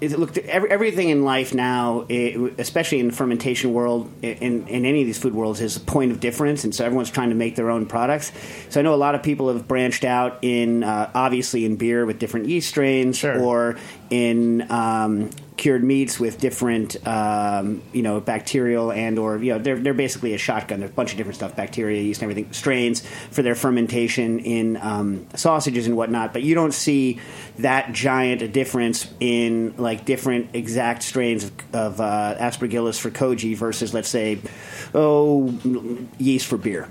it, 0.00 0.18
look, 0.18 0.36
every, 0.38 0.70
everything 0.70 1.08
in 1.10 1.24
life 1.24 1.54
now, 1.54 2.06
it, 2.08 2.54
especially 2.58 3.00
in 3.00 3.08
the 3.08 3.12
fermentation 3.12 3.72
world, 3.72 4.10
in, 4.22 4.66
in 4.68 4.84
any 4.84 5.00
of 5.02 5.06
these 5.06 5.18
food 5.18 5.34
worlds, 5.34 5.60
is 5.60 5.76
a 5.76 5.80
point 5.80 6.10
of 6.12 6.20
difference, 6.20 6.64
and 6.64 6.74
so 6.74 6.84
everyone's 6.84 7.10
trying 7.10 7.28
to 7.30 7.34
make 7.34 7.56
their 7.56 7.70
own 7.70 7.86
products. 7.86 8.32
So 8.70 8.80
I 8.80 8.82
know 8.82 8.94
a 8.94 8.96
lot 8.96 9.14
of 9.14 9.22
people 9.22 9.48
have 9.52 9.68
branched 9.68 10.04
out 10.04 10.38
in, 10.42 10.82
uh, 10.82 11.10
obviously, 11.14 11.64
in 11.64 11.76
beer 11.76 12.06
with 12.06 12.18
different 12.18 12.46
yeast 12.46 12.68
strains, 12.68 13.18
Sure. 13.18 13.38
or 13.40 13.76
in 14.10 14.70
um, 14.70 15.30
cured 15.60 15.84
meats 15.84 16.18
with 16.18 16.40
different, 16.40 16.96
um, 17.06 17.82
you 17.92 18.00
know, 18.00 18.18
bacterial 18.18 18.90
and 18.90 19.18
or 19.18 19.36
you 19.36 19.52
know, 19.52 19.58
they're 19.58 19.78
they're 19.78 19.94
basically 19.94 20.32
a 20.32 20.38
shotgun. 20.38 20.80
There's 20.80 20.90
a 20.90 20.94
bunch 20.94 21.12
of 21.12 21.18
different 21.18 21.36
stuff, 21.36 21.54
bacteria, 21.54 22.00
yeast, 22.00 22.22
and 22.22 22.30
everything, 22.30 22.50
strains 22.52 23.06
for 23.30 23.42
their 23.42 23.54
fermentation 23.54 24.40
in 24.40 24.78
um, 24.78 25.26
sausages 25.34 25.86
and 25.86 25.98
whatnot. 25.98 26.32
But 26.32 26.42
you 26.42 26.54
don't 26.54 26.72
see 26.72 27.20
that 27.58 27.92
giant 27.92 28.40
a 28.40 28.48
difference 28.48 29.06
in 29.20 29.74
like 29.76 30.06
different 30.06 30.54
exact 30.54 31.02
strains 31.02 31.44
of, 31.44 31.52
of 31.74 32.00
uh, 32.00 32.36
aspergillus 32.38 32.98
for 32.98 33.10
koji 33.10 33.54
versus, 33.54 33.92
let's 33.92 34.08
say, 34.08 34.38
oh, 34.94 35.52
yeast 36.16 36.46
for 36.46 36.56
beer. 36.56 36.88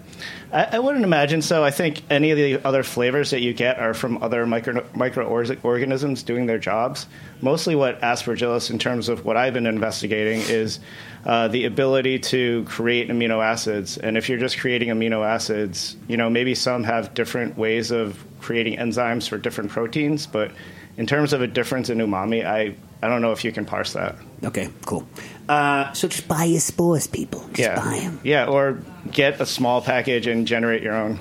I, 0.51 0.63
I 0.73 0.79
wouldn't 0.79 1.03
imagine 1.03 1.41
so. 1.41 1.63
I 1.63 1.71
think 1.71 2.01
any 2.09 2.31
of 2.31 2.37
the 2.37 2.65
other 2.67 2.83
flavors 2.83 3.31
that 3.31 3.41
you 3.41 3.53
get 3.53 3.79
are 3.79 3.93
from 3.93 4.21
other 4.23 4.45
micro, 4.45 4.85
microorganisms 4.93 6.23
doing 6.23 6.45
their 6.45 6.59
jobs. 6.59 7.07
Mostly 7.41 7.75
what 7.75 8.01
aspergillus, 8.01 8.69
in 8.69 8.79
terms 8.79 9.09
of 9.09 9.25
what 9.25 9.37
I've 9.37 9.53
been 9.53 9.67
investigating, 9.67 10.41
is 10.41 10.79
uh, 11.25 11.47
the 11.47 11.65
ability 11.65 12.19
to 12.19 12.63
create 12.65 13.09
amino 13.09 13.43
acids. 13.43 13.97
And 13.97 14.17
if 14.17 14.29
you're 14.29 14.39
just 14.39 14.59
creating 14.59 14.89
amino 14.89 15.25
acids, 15.25 15.95
you 16.07 16.17
know, 16.17 16.29
maybe 16.29 16.55
some 16.55 16.83
have 16.83 17.13
different 17.13 17.57
ways 17.57 17.91
of 17.91 18.23
creating 18.39 18.77
enzymes 18.77 19.27
for 19.27 19.37
different 19.37 19.69
proteins, 19.69 20.25
but 20.25 20.51
in 20.97 21.05
terms 21.05 21.33
of 21.33 21.41
a 21.41 21.47
difference 21.47 21.89
in 21.89 21.99
umami, 21.99 22.45
I, 22.45 22.75
I 23.01 23.07
don't 23.07 23.21
know 23.21 23.31
if 23.31 23.45
you 23.45 23.51
can 23.51 23.65
parse 23.65 23.93
that. 23.93 24.15
Okay, 24.43 24.69
cool. 24.85 25.07
Uh, 25.49 25.91
so 25.93 26.07
just 26.07 26.27
buy 26.27 26.43
your 26.43 26.59
spores, 26.59 27.07
people. 27.07 27.39
Just 27.47 27.59
yeah. 27.59 27.75
buy 27.75 27.99
them. 27.99 28.19
Yeah, 28.23 28.45
or 28.45 28.79
get 29.11 29.41
a 29.41 29.47
small 29.47 29.81
package 29.81 30.27
and 30.27 30.45
generate 30.45 30.83
your 30.83 30.93
own. 30.93 31.19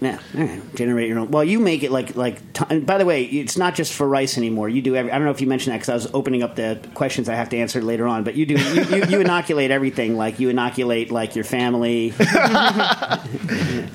Yeah, 0.00 0.18
all 0.36 0.44
right. 0.44 0.74
generate 0.76 1.08
your 1.08 1.18
own. 1.18 1.30
Well, 1.30 1.44
you 1.44 1.58
make 1.58 1.82
it 1.82 1.90
like 1.90 2.14
like. 2.16 2.52
T- 2.52 2.64
and 2.70 2.86
by 2.86 2.98
the 2.98 3.04
way, 3.04 3.24
it's 3.24 3.56
not 3.56 3.74
just 3.74 3.92
for 3.92 4.08
rice 4.08 4.38
anymore. 4.38 4.68
You 4.68 4.82
do. 4.82 4.94
Every, 4.94 5.10
I 5.10 5.16
don't 5.16 5.24
know 5.24 5.32
if 5.32 5.40
you 5.40 5.46
mentioned 5.46 5.72
that 5.72 5.78
because 5.78 5.88
I 5.88 5.94
was 5.94 6.08
opening 6.14 6.42
up 6.42 6.56
the 6.56 6.80
questions 6.94 7.28
I 7.28 7.34
have 7.34 7.48
to 7.50 7.56
answer 7.56 7.82
later 7.82 8.06
on. 8.06 8.24
But 8.24 8.34
you 8.34 8.46
do. 8.46 8.54
You, 8.54 8.84
you, 8.84 9.04
you 9.06 9.20
inoculate 9.20 9.70
everything. 9.70 10.16
Like 10.16 10.38
you 10.38 10.48
inoculate 10.50 11.10
like 11.10 11.34
your 11.34 11.44
family. 11.44 12.12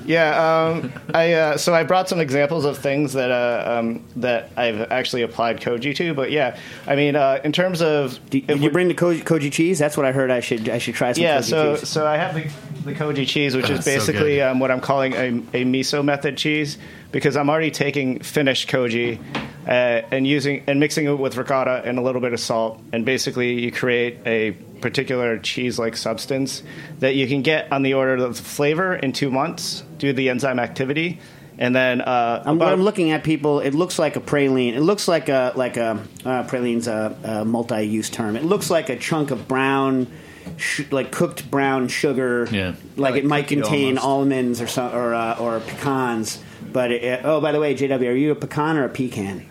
Yeah, 0.06 0.68
um, 0.68 0.92
I 1.14 1.32
uh, 1.32 1.56
so 1.56 1.74
I 1.74 1.82
brought 1.82 2.08
some 2.08 2.20
examples 2.20 2.64
of 2.64 2.78
things 2.78 3.14
that 3.14 3.30
uh, 3.30 3.78
um, 3.78 4.04
that 4.16 4.50
I've 4.56 4.80
actually 4.92 5.22
applied 5.22 5.60
koji 5.60 5.94
to. 5.96 6.14
But 6.14 6.30
yeah, 6.30 6.58
I 6.86 6.96
mean, 6.96 7.16
uh, 7.16 7.40
in 7.42 7.52
terms 7.52 7.80
of 7.80 8.18
Did, 8.30 8.42
if 8.42 8.46
did 8.48 8.62
you 8.62 8.70
bring 8.70 8.88
the 8.88 8.94
koji, 8.94 9.24
koji 9.24 9.52
cheese? 9.52 9.78
That's 9.78 9.96
what 9.96 10.06
I 10.06 10.12
heard. 10.12 10.30
I 10.30 10.40
should 10.40 10.68
I 10.68 10.78
should 10.78 10.94
try 10.94 11.12
some. 11.12 11.22
yeah, 11.22 11.38
koji 11.38 11.44
so 11.44 11.76
cheese. 11.76 11.88
so 11.88 12.06
I 12.06 12.16
have 12.16 12.34
the, 12.34 12.42
the 12.84 12.94
koji 12.94 13.26
cheese, 13.26 13.56
which 13.56 13.70
is 13.70 13.84
That's 13.84 13.86
so 13.86 14.12
basically 14.12 14.42
um, 14.42 14.60
what 14.60 14.70
I'm 14.70 14.80
calling 14.80 15.14
a, 15.14 15.28
a 15.28 15.64
miso 15.64 15.93
method 16.02 16.36
cheese 16.36 16.78
because 17.12 17.36
I'm 17.36 17.48
already 17.48 17.70
taking 17.70 18.20
finished 18.20 18.68
koji 18.68 19.18
uh, 19.66 19.70
and 20.10 20.26
using 20.26 20.62
and 20.66 20.80
mixing 20.80 21.06
it 21.06 21.18
with 21.18 21.36
ricotta 21.36 21.82
and 21.84 21.98
a 21.98 22.02
little 22.02 22.20
bit 22.20 22.32
of 22.32 22.40
salt, 22.40 22.80
and 22.92 23.04
basically 23.04 23.60
you 23.60 23.72
create 23.72 24.18
a 24.26 24.52
particular 24.80 25.38
cheese-like 25.38 25.96
substance 25.96 26.62
that 26.98 27.14
you 27.14 27.26
can 27.26 27.40
get 27.42 27.72
on 27.72 27.82
the 27.82 27.94
order 27.94 28.22
of 28.22 28.38
flavor 28.38 28.94
in 28.94 29.12
two 29.12 29.30
months 29.30 29.82
due 29.98 30.08
to 30.08 30.12
the 30.12 30.28
enzyme 30.28 30.58
activity. 30.58 31.18
And 31.56 31.74
then 31.74 32.00
uh, 32.00 32.42
I'm, 32.44 32.56
about- 32.56 32.72
I'm 32.72 32.82
looking 32.82 33.12
at 33.12 33.22
people. 33.22 33.60
It 33.60 33.74
looks 33.74 33.96
like 33.98 34.16
a 34.16 34.20
praline. 34.20 34.74
It 34.74 34.80
looks 34.80 35.06
like 35.06 35.28
a 35.28 35.52
like 35.54 35.76
a 35.76 36.02
uh, 36.24 36.42
praline's 36.48 36.88
a, 36.88 37.16
a 37.22 37.44
multi-use 37.44 38.10
term. 38.10 38.34
It 38.36 38.44
looks 38.44 38.70
like 38.70 38.88
a 38.88 38.96
chunk 38.96 39.30
of 39.30 39.46
brown, 39.46 40.08
sh- 40.56 40.82
like 40.90 41.10
cooked 41.12 41.50
brown 41.50 41.88
sugar. 41.88 42.48
Yeah. 42.50 42.74
like, 42.96 43.14
it 43.16 43.24
might 43.24 43.48
contain 43.48 43.98
almost. 43.98 44.04
almonds 44.06 44.60
or 44.60 44.66
some 44.66 44.94
or 44.94 45.14
uh, 45.14 45.38
or 45.38 45.60
pecans. 45.60 46.38
But 46.72 46.90
it, 46.92 47.20
oh, 47.24 47.40
by 47.40 47.52
the 47.52 47.60
way, 47.60 47.74
JW, 47.74 48.08
are 48.08 48.12
you 48.14 48.32
a 48.32 48.34
pecan 48.34 48.76
or 48.76 48.84
a 48.84 48.88
pecan? 48.88 49.46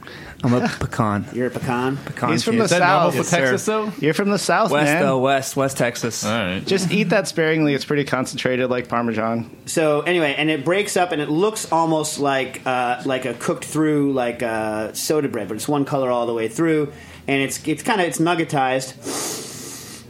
I'm 0.46 0.54
a 0.54 0.68
pecan. 0.68 1.26
You're 1.34 1.48
a 1.48 1.52
pecan. 1.52 1.96
Pecan 1.96 2.32
He's 2.32 2.44
from 2.44 2.56
kid. 2.56 2.60
the 2.60 2.64
Is 2.66 2.70
that 2.72 2.80
South. 2.80 3.12
for 3.14 3.18
Yes, 3.20 3.28
sir. 3.30 3.38
Texas, 3.38 3.66
though? 3.66 3.94
You're 4.02 4.14
from 4.14 4.30
the 4.30 4.38
south, 4.38 4.72
West 4.72 4.92
man. 4.92 5.02
though, 5.02 5.20
west, 5.20 5.56
west 5.56 5.78
Texas. 5.78 6.26
All 6.26 6.32
right. 6.34 6.66
Just 6.68 6.92
eat 6.92 7.04
that 7.12 7.30
sparingly. 7.30 7.74
It's 7.74 7.86
pretty 7.86 8.04
concentrated, 8.04 8.70
like 8.70 8.90
Parmesan. 8.90 9.50
So 9.68 10.02
anyway, 10.02 10.36
and 10.38 10.50
it 10.50 10.66
breaks 10.66 10.98
up, 10.98 11.14
and 11.14 11.22
it 11.22 11.30
looks 11.30 11.72
almost 11.72 12.20
like 12.20 12.62
uh, 12.66 13.02
like 13.06 13.24
a 13.24 13.36
cooked 13.36 13.64
through 13.64 14.12
like 14.12 14.44
uh, 14.44 14.92
soda 14.92 15.30
bread, 15.30 15.48
but 15.48 15.56
it's 15.56 15.68
one 15.70 15.86
color 15.86 16.12
all 16.12 16.26
the 16.26 16.34
way 16.34 16.50
through, 16.50 16.92
and 17.26 17.42
it's 17.42 17.66
it's 17.66 17.82
kind 17.84 18.02
of 18.02 18.08
it's 18.08 18.18
nuggetized. 18.20 18.96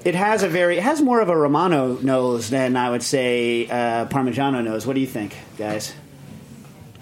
It 0.05 0.15
has 0.15 0.43
a 0.43 0.49
very 0.49 0.77
it 0.77 0.83
has 0.83 1.01
more 1.01 1.21
of 1.21 1.29
a 1.29 1.37
Romano 1.37 1.97
nose 2.01 2.49
than 2.49 2.75
I 2.75 2.89
would 2.89 3.03
say 3.03 3.67
uh, 3.67 4.05
Parmigiano 4.07 4.63
nose. 4.63 4.85
What 4.85 4.95
do 4.95 4.99
you 4.99 5.07
think, 5.07 5.35
guys? 5.57 5.93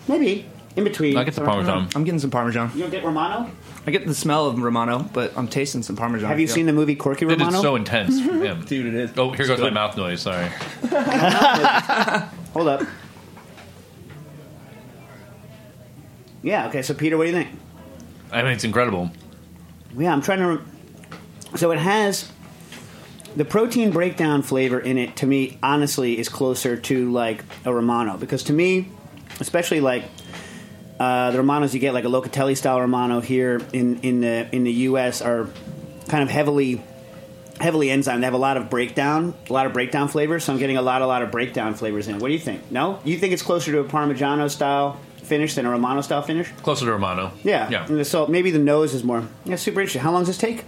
Maybe 0.08 0.46
in 0.76 0.84
between. 0.84 1.18
I 1.18 1.24
get 1.24 1.34
the 1.34 1.42
So- 1.42 1.46
Parmesan. 1.46 1.90
I'm 1.96 2.04
getting 2.04 2.20
some 2.20 2.30
Parmesan. 2.30 2.72
You 2.76 2.82
don't 2.82 2.92
get 2.92 3.04
Romano? 3.04 3.50
I 3.88 3.92
get 3.92 4.06
the 4.06 4.14
smell 4.14 4.46
of 4.46 4.60
Romano, 4.60 5.10
but 5.14 5.36
I'm 5.36 5.48
tasting 5.48 5.82
some 5.82 5.96
Parmesan. 5.96 6.30
Have 6.30 6.40
you 6.40 6.46
yeah. 6.46 6.54
seen 6.54 6.68
the 6.68 6.74
movie 6.74 6.96
Corky 6.96 7.26
Romano? 7.26 7.56
is 7.56 7.62
so 7.62 7.76
intense. 7.76 8.20
Yeah. 8.42 8.60
Dude, 8.66 8.88
it 8.88 8.94
is. 8.96 9.12
Oh, 9.18 9.32
here 9.32 9.46
goes 9.48 9.60
my 9.60 9.70
mouth 9.72 9.98
noise. 9.98 10.22
Sorry. 10.22 10.48
Hold 12.54 12.68
up. 12.68 12.82
Yeah. 16.44 16.68
Okay. 16.68 16.82
So 16.82 16.94
Peter, 16.94 17.18
what 17.18 17.26
do 17.26 17.30
you 17.30 17.36
think? 17.36 17.50
I 18.32 18.42
mean, 18.44 18.54
it's 18.54 18.64
incredible. 18.64 19.12
Yeah, 19.98 20.14
I'm 20.14 20.22
trying 20.22 20.40
to. 20.40 20.48
Rem- 20.48 20.72
so 21.56 21.72
it 21.72 21.80
has 21.80 22.31
the 23.36 23.46
protein 23.46 23.92
breakdown 23.92 24.42
flavor 24.42 24.80
in 24.80 24.98
it. 24.98 25.16
To 25.18 25.26
me, 25.26 25.58
honestly, 25.64 26.18
is 26.18 26.30
closer 26.30 26.78
to 26.78 27.12
like 27.12 27.44
a 27.66 27.74
Romano 27.74 28.18
because 28.18 28.44
to 28.44 28.54
me, 28.54 28.90
especially 29.40 29.82
like 29.82 30.04
uh, 31.00 31.32
the 31.32 31.38
Romanos 31.38 31.74
you 31.74 31.80
get, 31.80 31.94
like 31.94 32.06
a 32.06 32.10
Locatelli 32.10 32.56
style 32.56 32.80
Romano 32.80 33.22
here 33.22 33.62
in 33.74 34.00
in 34.02 34.22
the 34.22 34.48
in 34.56 34.64
the 34.64 34.74
U.S. 34.90 35.22
are 35.22 35.48
kind 36.08 36.24
of 36.24 36.30
heavily 36.30 36.84
heavily 37.60 37.92
enzyme. 37.92 38.22
They 38.22 38.26
have 38.28 38.34
a 38.34 38.38
lot 38.38 38.58
of 38.58 38.70
breakdown, 38.70 39.34
a 39.50 39.54
lot 39.54 39.66
of 39.66 39.74
breakdown 39.74 40.08
flavors. 40.08 40.44
So 40.44 40.54
I'm 40.54 40.60
getting 40.60 40.78
a 40.78 40.82
lot, 40.82 41.02
a 41.02 41.08
lot 41.08 41.22
of 41.22 41.32
breakdown 41.32 41.76
flavors 41.76 42.08
in. 42.08 42.20
What 42.20 42.28
do 42.28 42.34
you 42.34 42.40
think? 42.40 42.72
No, 42.72 43.00
you 43.04 43.18
think 43.18 43.34
it's 43.34 43.44
closer 43.44 43.72
to 43.72 43.80
a 43.80 43.84
Parmigiano 43.84 44.50
style 44.50 45.00
finish 45.18 45.56
than 45.56 45.66
a 45.66 45.70
Romano 45.72 46.02
style 46.02 46.22
finish? 46.22 46.52
Closer 46.64 46.86
to 46.86 46.92
Romano. 46.92 47.32
Yeah. 47.44 47.70
Yeah. 47.70 47.86
And 47.86 48.06
So 48.06 48.28
maybe 48.28 48.52
the 48.52 48.60
nose 48.60 48.94
is 48.94 49.04
more. 49.04 49.28
Yeah, 49.46 49.56
super 49.56 49.80
interesting. 49.80 50.02
How 50.02 50.12
long 50.12 50.22
does 50.22 50.28
this 50.28 50.38
take? 50.38 50.66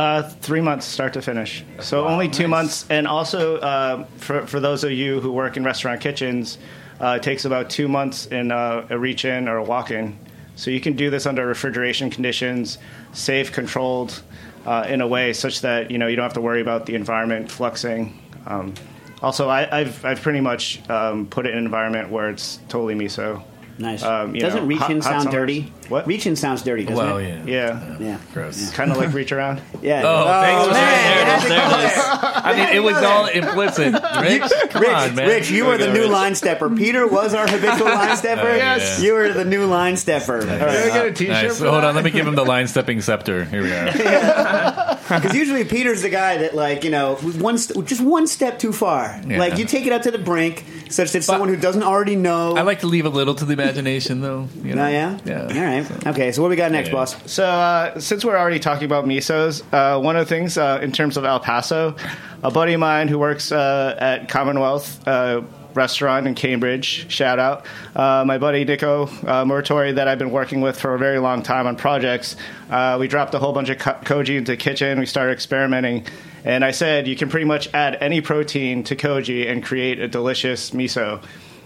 Uh, 0.00 0.22
three 0.22 0.62
months 0.62 0.86
start 0.86 1.12
to 1.12 1.20
finish. 1.20 1.62
So 1.78 2.08
only 2.08 2.26
two 2.26 2.48
months. 2.48 2.86
And 2.88 3.06
also, 3.06 3.58
uh, 3.58 4.06
for, 4.16 4.46
for 4.46 4.58
those 4.58 4.82
of 4.82 4.92
you 4.92 5.20
who 5.20 5.30
work 5.30 5.58
in 5.58 5.62
restaurant 5.62 6.00
kitchens, 6.00 6.56
uh, 7.02 7.18
it 7.20 7.22
takes 7.22 7.44
about 7.44 7.68
two 7.68 7.86
months 7.86 8.24
in 8.24 8.50
uh, 8.50 8.86
a 8.88 8.98
reach 8.98 9.26
in 9.26 9.46
or 9.46 9.58
a 9.58 9.62
walk 9.62 9.90
in. 9.90 10.18
So 10.56 10.70
you 10.70 10.80
can 10.80 10.94
do 10.94 11.10
this 11.10 11.26
under 11.26 11.46
refrigeration 11.46 12.08
conditions, 12.08 12.78
safe, 13.12 13.52
controlled, 13.52 14.22
uh, 14.64 14.86
in 14.88 15.02
a 15.02 15.06
way 15.06 15.34
such 15.34 15.60
that 15.60 15.90
you 15.90 15.98
know 15.98 16.06
you 16.06 16.16
don't 16.16 16.22
have 16.22 16.32
to 16.32 16.40
worry 16.40 16.62
about 16.62 16.86
the 16.86 16.94
environment 16.94 17.48
fluxing. 17.48 18.14
Um, 18.46 18.72
also, 19.20 19.50
I, 19.50 19.80
I've 19.80 20.02
I've 20.02 20.22
pretty 20.22 20.40
much 20.40 20.80
um, 20.88 21.26
put 21.26 21.44
it 21.44 21.52
in 21.52 21.58
an 21.58 21.64
environment 21.66 22.08
where 22.08 22.30
it's 22.30 22.58
totally 22.70 22.94
miso. 22.94 23.42
Nice. 23.80 24.02
Um, 24.02 24.34
Doesn't 24.34 24.60
know, 24.60 24.66
reach 24.66 24.78
hot- 24.78 24.90
in 24.90 24.96
hot 24.98 25.04
sound 25.04 25.22
summers. 25.22 25.34
dirty? 25.34 25.72
What? 25.88 26.06
Reach 26.06 26.26
in 26.26 26.36
sounds 26.36 26.60
dirty, 26.62 26.84
doesn't 26.84 26.96
Well, 27.02 27.16
it? 27.16 27.46
yeah. 27.48 27.78
Yeah, 27.78 27.96
Yeah. 27.98 28.16
Gross. 28.34 28.70
kind 28.72 28.90
of 28.92 28.98
like 28.98 29.14
reach 29.14 29.32
around. 29.32 29.60
Yeah. 29.82 30.02
Oh, 30.04 30.24
thanks 30.26 30.66
for 30.66 30.72
man. 30.74 31.40
saying 31.40 31.48
there 31.48 31.70
it 31.80 31.88
is, 31.88 31.94
there. 31.94 32.04
I 32.44 32.54
mean, 32.54 32.76
it 32.76 32.82
was 32.82 32.96
all 33.02 33.24
implicit. 33.26 33.94
Rich, 33.94 34.52
come 34.70 34.82
Rich, 34.82 34.90
on, 34.90 35.14
man. 35.14 35.26
Rich, 35.28 35.50
you 35.50 35.64
There 35.64 35.72
are 35.74 35.78
the 35.78 35.92
new 35.94 36.02
Rich. 36.02 36.10
line 36.10 36.34
stepper. 36.34 36.68
Peter 36.68 37.06
was 37.06 37.32
our 37.32 37.48
habitual 37.48 37.86
line 37.94 38.14
stepper. 38.18 38.48
Oh, 38.50 38.54
Yes. 38.56 39.00
You 39.02 39.16
are 39.16 39.32
the 39.32 39.46
new 39.46 39.64
line 39.64 39.96
stepper. 39.96 40.40
Can 40.42 40.50
I 40.50 40.88
get 40.88 41.06
a 41.06 41.12
T-shirt? 41.12 41.32
Nice. 41.32 41.58
for 41.58 41.70
Hold 41.70 41.84
on, 41.84 41.94
let 41.94 42.04
me 42.04 42.10
give 42.10 42.26
him 42.26 42.34
the 42.34 42.44
line 42.44 42.66
stepping 42.68 43.00
scepter. 43.00 43.44
Here 43.46 43.62
we 43.62 43.72
are. 43.72 43.86
Because 45.16 45.34
usually 45.42 45.64
Peter's 45.64 46.02
the 46.02 46.08
guy 46.10 46.38
that, 46.38 46.54
like, 46.54 46.84
you 46.84 46.90
know, 46.90 47.16
one 47.16 47.58
st- 47.58 47.84
just 47.86 48.00
one 48.00 48.26
step 48.26 48.58
too 48.58 48.72
far. 48.72 49.20
Yeah. 49.26 49.38
Like, 49.38 49.58
you 49.58 49.64
take 49.64 49.86
it 49.86 49.92
up 49.92 50.02
to 50.02 50.10
the 50.10 50.18
brink, 50.18 50.64
such 50.88 51.12
that 51.12 51.24
someone 51.24 51.48
who 51.48 51.56
doesn't 51.56 51.82
already 51.82 52.16
know. 52.16 52.56
I 52.56 52.62
like 52.62 52.80
to 52.80 52.86
leave 52.86 53.06
a 53.06 53.10
little 53.10 53.34
to 53.34 53.44
the 53.44 53.52
imagination, 53.52 54.20
though. 54.20 54.48
You 54.62 54.74
know? 54.74 54.84
Oh, 54.84 54.88
yeah? 54.88 55.18
Yeah. 55.24 55.40
All 55.42 55.48
right. 55.48 56.06
Okay, 56.08 56.32
so 56.32 56.42
what 56.42 56.48
do 56.48 56.50
we 56.50 56.56
got 56.56 56.72
next, 56.72 56.88
Yeah. 56.88 56.94
boss? 56.94 57.30
So, 57.30 57.44
uh, 57.44 57.98
since 58.00 58.24
we're 58.24 58.38
already 58.38 58.60
talking 58.60 58.84
about 58.84 59.04
misos, 59.04 59.62
uh, 59.72 60.00
one 60.00 60.16
of 60.16 60.26
the 60.26 60.34
things 60.34 60.56
uh, 60.56 60.78
in 60.82 60.92
terms 60.92 61.16
of 61.16 61.24
El 61.24 61.40
Paso, 61.40 61.96
a 62.42 62.50
buddy 62.50 62.72
of 62.74 62.80
mine 62.80 63.08
who 63.08 63.18
works 63.18 63.52
uh, 63.52 63.96
at 63.98 64.28
Commonwealth 64.28 65.06
uh, 65.06 65.42
Restaurant 65.74 66.26
in 66.26 66.34
Cambridge, 66.34 67.10
shout 67.10 67.38
out, 67.38 67.66
uh, 67.94 68.24
my 68.26 68.38
buddy 68.38 68.64
Nico 68.64 69.04
uh, 69.04 69.44
Muratori 69.44 69.94
that 69.94 70.08
I've 70.08 70.18
been 70.18 70.30
working 70.30 70.60
with 70.60 70.78
for 70.80 70.94
a 70.94 70.98
very 70.98 71.18
long 71.18 71.42
time 71.42 71.66
on 71.66 71.76
projects. 71.76 72.36
Uh, 72.70 72.96
we 72.98 73.08
dropped 73.08 73.34
a 73.34 73.38
whole 73.38 73.52
bunch 73.52 73.68
of 73.68 73.78
ko- 73.78 73.98
koji 74.02 74.36
into 74.36 74.52
the 74.52 74.56
kitchen. 74.56 74.98
We 74.98 75.06
started 75.06 75.32
experimenting. 75.32 76.06
And 76.44 76.64
I 76.64 76.70
said, 76.70 77.06
you 77.06 77.16
can 77.16 77.28
pretty 77.28 77.44
much 77.44 77.68
add 77.74 77.98
any 78.00 78.20
protein 78.20 78.82
to 78.84 78.96
koji 78.96 79.50
and 79.50 79.62
create 79.62 79.98
a 79.98 80.08
delicious 80.08 80.70
miso. 80.70 81.22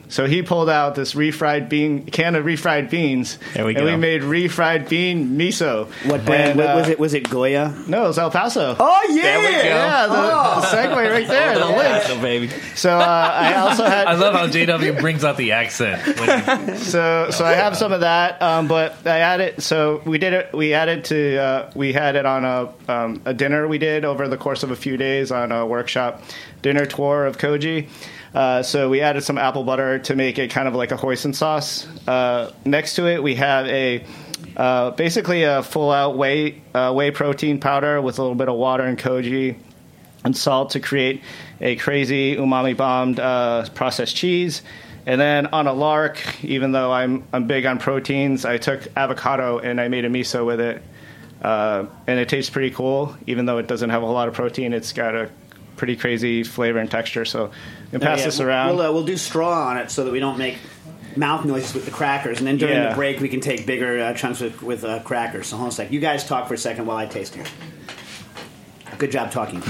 So 0.09 0.27
he 0.27 0.43
pulled 0.43 0.69
out 0.69 0.95
this 0.95 1.15
refried 1.15 1.69
bean 1.69 2.05
can 2.07 2.35
of 2.35 2.45
refried 2.45 2.91
beans, 2.91 3.39
There 3.55 3.65
we 3.65 3.75
and 3.75 3.85
go. 3.85 3.91
we 3.91 3.97
made 3.97 4.23
refried 4.23 4.89
bean 4.89 5.39
miso. 5.39 5.87
What 6.09 6.25
brand? 6.25 6.51
And, 6.51 6.59
what 6.61 6.69
uh, 6.71 6.75
was 6.77 6.89
it? 6.89 6.99
Was 6.99 7.15
it 7.15 7.29
Goya? 7.29 7.75
No, 7.89 8.05
it 8.05 8.09
was 8.09 8.19
El 8.19 8.31
Paso. 8.31 8.77
Oh, 8.79 9.07
yeah! 9.11 9.23
There 9.23 9.39
we 9.39 9.47
go. 9.47 9.63
yeah, 9.63 10.07
the, 10.07 10.61
the 10.61 10.67
segue 10.67 11.11
right 11.11 11.29
there, 11.29 11.59
the 11.59 11.67
link. 11.67 12.05
Oh, 12.09 12.23
baby. 12.23 12.49
So 12.75 12.97
uh, 12.97 13.03
I 13.33 13.55
also 13.55 13.85
had 13.87 14.07
I 14.07 14.15
love 14.15 14.35
how 14.35 14.47
JW 14.47 15.01
brings 15.01 15.25
out 15.25 15.37
the 15.37 15.53
accent. 15.53 16.05
When 16.19 16.69
he, 16.69 16.77
so 16.79 17.29
so 17.31 17.45
I 17.45 17.53
have 17.55 17.77
some 17.77 17.93
of 17.93 18.01
that, 18.01 18.41
um, 18.43 18.69
but 18.69 19.07
I 19.07 19.21
added. 19.21 19.63
So 19.63 20.03
we 20.05 20.19
did 20.19 20.33
it. 20.33 20.53
We 20.53 20.75
added 20.75 21.05
to. 21.07 21.37
Uh, 21.39 21.71
we 21.75 21.93
had 21.93 22.17
it 22.17 22.27
on 22.27 22.45
a 22.45 22.73
um, 22.89 23.23
a 23.25 23.35
dinner 23.35 23.67
we 23.67 23.79
did 23.79 24.05
over 24.05 24.29
the 24.29 24.37
course 24.37 24.63
of 24.63 24.71
a 24.71 24.77
few 24.77 24.97
days 24.97 25.33
on 25.33 25.51
a 25.53 25.67
workshop 25.67 26.23
dinner 26.63 26.87
tour 26.87 27.27
of 27.27 27.39
koji. 27.39 27.89
Uh, 28.35 28.62
so 28.62 28.91
we 28.91 29.00
added 29.00 29.23
some 29.23 29.38
apple 29.38 29.62
butter 29.62 29.99
to 30.00 30.17
make 30.17 30.38
it 30.38 30.50
kind 30.50 30.67
of 30.67 30.75
like 30.75 30.91
a 30.91 30.97
hoisin 30.97 31.35
sauce. 31.35 31.87
Uh, 32.09 32.53
next 32.64 32.97
to 32.97 33.07
it, 33.07 33.23
we 33.23 33.37
have 33.37 33.67
a 33.67 34.05
uh, 34.57 34.91
basically 34.93 35.45
a 35.45 35.62
full 35.62 35.91
out 35.91 36.17
whey 36.17 36.61
uh, 36.75 36.93
whey 36.93 37.11
protein 37.11 37.61
powder 37.61 38.00
with 38.03 38.19
a 38.19 38.23
little 38.23 38.37
bit 38.37 38.49
of 38.49 38.57
water 38.57 38.85
and 38.85 38.99
koji 38.99 39.57
and 40.25 40.37
salt 40.37 40.71
to 40.71 40.81
create 40.81 41.23
a 41.61 41.76
crazy 41.76 42.35
umami 42.37 42.76
bombed 42.76 43.21
uh, 43.21 43.69
processed 43.75 44.17
cheese. 44.17 44.62
And 45.07 45.21
then 45.21 45.49
on 45.49 45.67
a 45.67 45.73
lark, 45.73 46.43
even 46.43 46.73
though 46.73 46.91
I'm 46.91 47.25
I'm 47.33 47.47
big 47.47 47.67
on 47.67 47.79
proteins, 47.79 48.45
I 48.45 48.59
took 48.59 48.87
avocado 48.97 49.59
and 49.59 49.81
I 49.81 49.88
made 49.88 50.05
a 50.05 50.09
miso 50.09 50.47
with 50.47 50.61
it, 50.61 50.83
uh, 51.43 51.87
and 52.07 52.19
it 52.19 52.29
tastes 52.29 52.50
pretty 52.50 52.71
cool. 52.71 53.17
Even 53.26 53.47
though 53.47 53.59
it 53.59 53.69
doesn't 53.69 53.91
have 53.91 54.03
a 54.03 54.07
lot 54.07 54.29
of 54.29 54.35
protein, 54.35 54.73
it's 54.73 54.93
got 54.93 55.14
a 55.14 55.31
pretty 55.76 55.97
crazy 55.97 56.43
flavor 56.43 56.79
and 56.79 56.91
texture. 56.91 57.25
So, 57.25 57.50
and 57.95 58.03
pass 58.03 58.19
yeah, 58.21 58.25
this 58.27 58.39
we'll- 58.39 58.49
around. 58.49 58.77
We'll, 58.77 58.87
uh, 58.87 58.93
we'll 58.93 59.05
do 59.05 59.17
straw 59.17 59.69
on 59.69 59.79
it 59.79 59.91
so 59.91 60.05
that 60.05 60.11
we 60.13 60.21
don't 60.21 60.39
make 60.39 60.57
mouth 61.17 61.45
noises 61.45 61.73
with 61.75 61.85
the 61.85 61.91
crackers, 61.91 62.39
and 62.39 62.47
then 62.47 62.57
during 62.59 62.75
Yeah. 62.77 62.91
the 62.91 62.95
break 62.97 63.21
we 63.21 63.29
can 63.29 63.41
take 63.41 63.67
bigger 63.67 64.01
uh, 64.01 64.15
chunks 64.15 64.41
with, 64.41 64.63
with 64.63 64.85
uh, 64.85 64.99
crackers. 65.01 65.47
So 65.47 65.57
hold 65.57 65.67
on 65.67 65.69
a 65.69 65.73
sec. 65.73 65.93
You 65.93 66.01
guys 66.01 66.27
talk 66.27 66.49
for 66.49 66.55
a 66.55 66.59
second 66.59 66.87
while 66.87 66.97
I 66.97 67.07
taste 67.07 67.35
here. 67.35 67.45
Good 68.99 69.13
job 69.13 69.31
talking. 69.31 69.61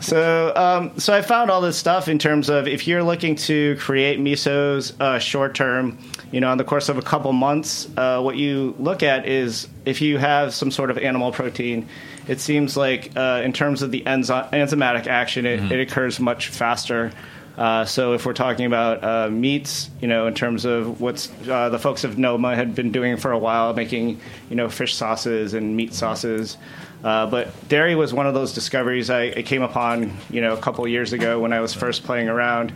So, 0.00 0.52
um, 0.54 0.98
so 0.98 1.14
I 1.14 1.22
found 1.22 1.50
all 1.50 1.62
this 1.62 1.78
stuff 1.78 2.08
in 2.08 2.18
terms 2.18 2.50
of 2.50 2.68
if 2.68 2.86
you're 2.86 3.02
looking 3.02 3.36
to 3.36 3.74
create 3.76 4.18
misos 4.18 4.92
uh, 5.00 5.18
short 5.18 5.54
term, 5.54 5.98
you 6.30 6.40
know, 6.40 6.52
in 6.52 6.58
the 6.58 6.64
course 6.64 6.90
of 6.90 6.98
a 6.98 7.02
couple 7.02 7.32
months, 7.32 7.88
uh, 7.96 8.20
what 8.20 8.36
you 8.36 8.74
look 8.78 9.02
at 9.02 9.26
is 9.26 9.66
if 9.86 10.02
you 10.02 10.18
have 10.18 10.52
some 10.52 10.70
sort 10.70 10.90
of 10.90 10.98
animal 10.98 11.32
protein. 11.32 11.88
It 12.28 12.40
seems 12.40 12.76
like 12.76 13.12
uh, 13.16 13.40
in 13.44 13.52
terms 13.52 13.80
of 13.82 13.90
the 13.90 14.02
enzy- 14.02 14.50
enzymatic 14.50 15.06
action, 15.06 15.46
it, 15.46 15.72
it 15.72 15.80
occurs 15.80 16.20
much 16.20 16.48
faster. 16.48 17.10
Uh, 17.56 17.84
so 17.84 18.14
if 18.14 18.26
we're 18.26 18.32
talking 18.32 18.66
about 18.66 19.04
uh, 19.04 19.30
meats, 19.30 19.90
you 20.00 20.08
know, 20.08 20.26
in 20.26 20.34
terms 20.34 20.64
of 20.64 21.00
what's 21.00 21.30
uh, 21.48 21.68
the 21.68 21.78
folks 21.78 22.02
of 22.02 22.18
Noma 22.18 22.56
had 22.56 22.74
been 22.74 22.90
doing 22.90 23.16
for 23.16 23.30
a 23.30 23.38
while, 23.38 23.72
making 23.74 24.20
you 24.50 24.56
know 24.56 24.68
fish 24.68 24.94
sauces 24.94 25.54
and 25.54 25.76
meat 25.76 25.94
sauces. 25.94 26.56
Uh, 27.04 27.26
but 27.26 27.68
dairy 27.68 27.94
was 27.94 28.14
one 28.14 28.26
of 28.26 28.32
those 28.32 28.54
discoveries 28.54 29.10
I, 29.10 29.24
I 29.24 29.42
came 29.42 29.60
upon, 29.60 30.16
you 30.30 30.40
know, 30.40 30.54
a 30.54 30.56
couple 30.56 30.88
years 30.88 31.12
ago 31.12 31.38
when 31.38 31.52
I 31.52 31.60
was 31.60 31.74
first 31.74 32.02
playing 32.02 32.30
around, 32.30 32.72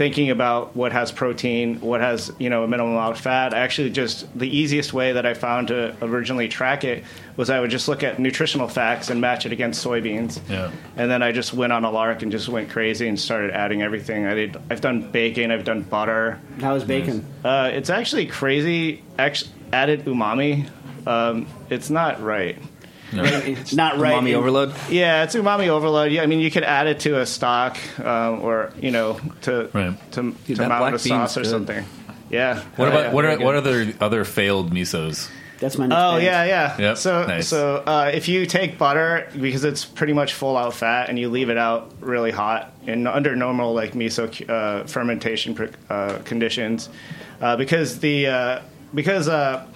thinking 0.00 0.30
about 0.30 0.74
what 0.74 0.92
has 0.92 1.12
protein, 1.12 1.78
what 1.82 2.00
has 2.00 2.32
you 2.38 2.48
know 2.48 2.64
a 2.64 2.66
minimum 2.66 2.92
amount 2.94 3.14
of 3.14 3.22
fat. 3.22 3.52
Actually 3.52 3.90
just 3.90 4.26
the 4.38 4.48
easiest 4.48 4.94
way 4.94 5.12
that 5.12 5.26
I 5.26 5.34
found 5.34 5.68
to 5.68 5.94
originally 6.00 6.48
track 6.48 6.84
it 6.84 7.04
was 7.36 7.50
I 7.50 7.60
would 7.60 7.70
just 7.70 7.86
look 7.86 8.02
at 8.02 8.18
nutritional 8.18 8.66
facts 8.66 9.10
and 9.10 9.20
match 9.20 9.44
it 9.44 9.52
against 9.52 9.84
soybeans. 9.84 10.40
Yeah. 10.48 10.70
And 10.96 11.10
then 11.10 11.22
I 11.22 11.32
just 11.32 11.52
went 11.52 11.74
on 11.74 11.84
a 11.84 11.90
lark 11.90 12.22
and 12.22 12.32
just 12.32 12.48
went 12.48 12.70
crazy 12.70 13.08
and 13.08 13.20
started 13.20 13.50
adding 13.50 13.82
everything. 13.82 14.24
I 14.24 14.32
did. 14.32 14.56
I've 14.70 14.80
done 14.80 15.10
bacon. 15.12 15.50
I've 15.50 15.64
done 15.64 15.82
butter. 15.82 16.40
How 16.62 16.74
is 16.76 16.84
bacon? 16.84 17.26
Uh, 17.44 17.70
it's 17.70 17.90
actually 17.90 18.24
crazy. 18.24 19.04
Actually, 19.18 19.50
added 19.70 20.06
umami. 20.06 20.66
Um, 21.06 21.46
it's 21.68 21.90
not 21.90 22.22
right. 22.22 22.56
It's 23.12 23.74
not 23.74 23.98
right. 23.98 24.14
Mommy 24.14 24.32
in- 24.32 24.36
overload. 24.36 24.74
Yeah, 24.88 25.24
it's 25.24 25.34
umami 25.34 25.68
overload. 25.68 26.12
Yeah, 26.12 26.22
I 26.22 26.26
mean, 26.26 26.40
you 26.40 26.50
could 26.50 26.64
add 26.64 26.86
it 26.86 27.00
to 27.00 27.20
a 27.20 27.26
stock 27.26 27.76
um, 27.98 28.40
or 28.42 28.72
you 28.80 28.90
know 28.90 29.18
to 29.42 29.68
Right. 29.72 30.12
to, 30.12 30.22
Dude, 30.22 30.46
to 30.46 30.54
that 30.56 30.68
mount 30.68 30.94
a 30.94 30.98
sauce 30.98 31.36
or 31.36 31.42
good. 31.42 31.50
something. 31.50 31.84
Yeah. 32.30 32.60
What 32.76 32.88
Uh, 32.88 32.90
about 32.92 33.12
what 33.12 33.24
are 33.24 33.38
what 33.38 33.54
are 33.56 33.60
the 33.60 33.94
other 34.00 34.24
failed 34.24 34.72
misos? 34.72 35.28
That's 35.58 35.76
my 35.76 35.86
next 35.88 35.98
Oh 36.00 36.12
band. 36.12 36.24
yeah, 36.24 36.44
yeah. 36.44 36.78
Yep, 36.78 36.96
So 36.96 37.26
nice. 37.26 37.48
so 37.48 37.82
uh, 37.84 38.10
if 38.14 38.28
you 38.28 38.46
take 38.46 38.78
butter 38.78 39.28
because 39.38 39.62
it's 39.64 39.84
pretty 39.84 40.14
much 40.14 40.32
full 40.32 40.56
out 40.56 40.72
fat 40.72 41.10
and 41.10 41.18
you 41.18 41.28
leave 41.28 41.50
it 41.50 41.58
out 41.58 41.92
really 42.00 42.30
hot 42.30 42.72
and 42.86 43.06
under 43.06 43.36
normal 43.36 43.74
like 43.74 43.92
miso 43.92 44.24
uh, 44.48 44.84
fermentation 44.86 45.54
uh, 45.90 46.18
conditions, 46.24 46.88
uh, 47.42 47.56
because 47.56 47.98
the 47.98 48.26
uh, 48.28 48.60
because 48.94 49.28
uh, 49.28 49.66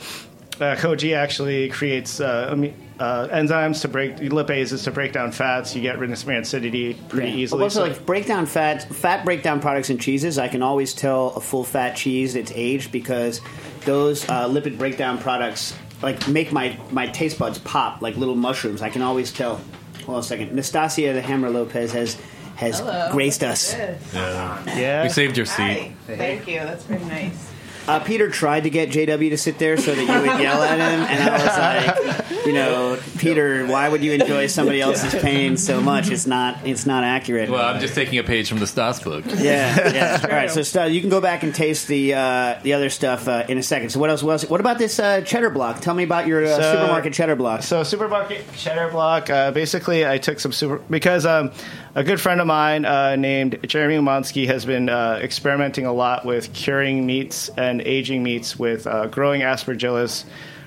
uh, 0.61 0.77
koji 0.77 1.15
actually 1.15 1.69
creates 1.69 2.19
uh, 2.19 2.49
ami- 2.53 2.73
uh, 3.01 3.29
enzymes 3.29 3.81
to 3.83 3.89
break 3.89 4.17
lipases 4.17 4.85
to 4.85 4.91
break 4.91 5.13
down 5.13 5.33
fats. 5.33 5.75
You 5.75 5.83
get 5.83 5.99
rid 5.99 6.11
of 6.13 6.19
some 6.19 6.31
acidity 6.35 6.95
pretty 7.09 7.29
Yeah. 7.31 7.35
easily. 7.37 7.59
But 7.61 7.65
also, 7.65 7.81
So- 7.85 7.89
like 7.91 8.07
breakdown 8.07 8.47
fat, 8.47 8.93
fat 8.95 9.25
breakdown 9.25 9.61
products 9.61 9.91
and 9.91 10.01
cheeses, 10.01 10.39
I 10.39 10.49
can 10.49 10.63
always 10.63 10.93
tell 10.95 11.29
a 11.37 11.41
full 11.41 11.65
fat 11.65 11.97
cheese 11.97 12.35
it's 12.37 12.53
aged 12.55 12.93
because 12.93 13.41
those 13.85 14.29
uh, 14.29 14.49
lipid 14.49 14.79
breakdown 14.79 15.19
products 15.19 15.75
like 16.03 16.27
make 16.29 16.53
my 16.53 16.77
my 16.91 17.07
taste 17.07 17.39
buds 17.39 17.59
pop 17.59 18.03
like 18.03 18.17
little 18.17 18.37
mushrooms. 18.37 18.83
I 18.83 18.91
can 18.91 19.03
always 19.03 19.33
tell. 19.33 19.61
Hold 20.07 20.17
on 20.17 20.21
a 20.21 20.23
second. 20.23 20.51
Nastassia 20.51 21.15
the 21.15 21.23
Hammer 21.23 21.49
Lopez 21.51 21.93
has 21.93 22.17
has 22.57 22.79
Hello. 22.79 23.09
graced 23.11 23.43
us. 23.43 23.75
Good. 23.75 23.97
yeah. 24.13 25.03
We 25.03 25.09
saved 25.09 25.37
your 25.37 25.47
Hi. 25.47 25.75
seat. 25.75 25.93
Thank 26.17 26.47
you. 26.47 26.61
That's 26.61 26.85
very 26.85 27.05
nice. 27.07 27.51
Uh, 27.89 27.99
Peter 28.01 28.31
tried 28.31 28.63
to 28.65 28.71
get 28.71 28.89
JW 28.91 29.29
to 29.31 29.37
sit 29.37 29.59
there 29.59 29.77
so 29.77 29.95
that 29.95 30.01
you 30.01 30.07
would 30.31 30.41
yell 30.41 30.63
at 30.63 30.79
him, 30.79 31.01
and 31.03 31.29
I 31.29 31.33
was 31.37 32.17
like, 32.17 32.24
you 32.47 32.53
know, 32.53 32.99
Peter, 33.19 33.67
why 33.67 33.89
would 33.89 34.03
you 34.05 34.13
enjoy 34.13 34.47
somebody 34.47 34.81
else's 34.81 35.15
pain 35.23 35.57
so 35.57 35.81
much? 35.81 36.11
It's 36.11 36.27
not 36.27 36.67
it's 36.67 36.87
not 36.87 37.05
accurate. 37.05 37.49
Well, 37.51 37.65
I'm 37.65 37.81
just 37.81 37.95
taking 37.95 38.19
a 38.19 38.23
page 38.25 38.49
from 38.49 38.59
the 38.59 38.67
Stas 38.67 39.01
book. 39.01 39.25
Yeah, 39.27 39.93
yeah. 39.93 40.21
All 40.25 40.29
right, 40.29 40.51
so 40.51 40.63
Stud, 40.63 40.93
you 40.93 41.01
can 41.01 41.11
go 41.11 41.21
back 41.21 41.43
and 41.43 41.55
taste 41.55 41.89
the 41.89 42.15
uh, 42.15 42.61
the 42.63 42.73
other 42.75 42.91
stuff 42.91 43.29
uh, 43.29 43.45
in 43.49 43.59
a 43.59 43.63
second. 43.63 43.91
So 43.91 44.01
what 44.01 44.11
else? 44.11 44.23
What 44.23 44.33
else? 44.33 44.45
What 44.49 44.61
about 44.61 44.79
this 44.79 44.99
uh, 44.99 45.21
cheddar 45.23 45.51
block? 45.51 45.81
Tell 45.81 45.95
me 45.95 46.03
about 46.05 46.27
your 46.27 46.45
uh, 46.45 46.57
So- 46.61 46.73
supermarket 46.75 47.13
cheddar 47.15 47.37
block. 47.37 47.63
So 47.63 47.83
supermarket 47.83 48.45
cheddar 48.57 48.91
block. 48.91 49.31
Uh, 49.31 49.51
basically, 49.51 50.07
I 50.07 50.19
took 50.19 50.41
some 50.41 50.53
super 50.53 50.79
because 50.91 51.27
um, 51.27 51.51
a 51.95 52.05
good 52.05 52.21
friend 52.21 52.41
of 52.41 52.47
mine 52.47 52.85
uh, 52.85 53.17
named 53.17 53.59
Jeremy 53.67 53.97
Umansky 53.97 54.47
has 54.47 54.65
been 54.65 54.89
uh, 54.89 55.19
experimenting 55.23 55.87
a 55.87 55.93
lot 55.93 56.25
with 56.25 56.53
curing 56.53 57.07
meats 57.07 57.49
and 57.57 57.81
aging 57.83 58.23
meats 58.23 58.59
with 58.59 58.87
uh, 58.87 59.07
growing 59.07 59.43
aspergillus 59.43 60.25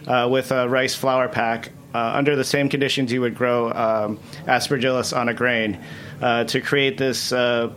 uh, 0.07 0.27
with 0.31 0.51
a 0.51 0.69
rice 0.69 0.95
flour 0.95 1.27
pack 1.27 1.71
uh, 1.93 2.11
under 2.15 2.35
the 2.35 2.43
same 2.43 2.69
conditions 2.69 3.11
you 3.11 3.21
would 3.21 3.35
grow 3.35 3.71
um, 3.71 4.19
aspergillus 4.45 5.15
on 5.15 5.29
a 5.29 5.33
grain 5.33 5.79
uh, 6.21 6.43
to 6.45 6.61
create 6.61 6.97
this. 6.97 7.31
Uh, 7.31 7.71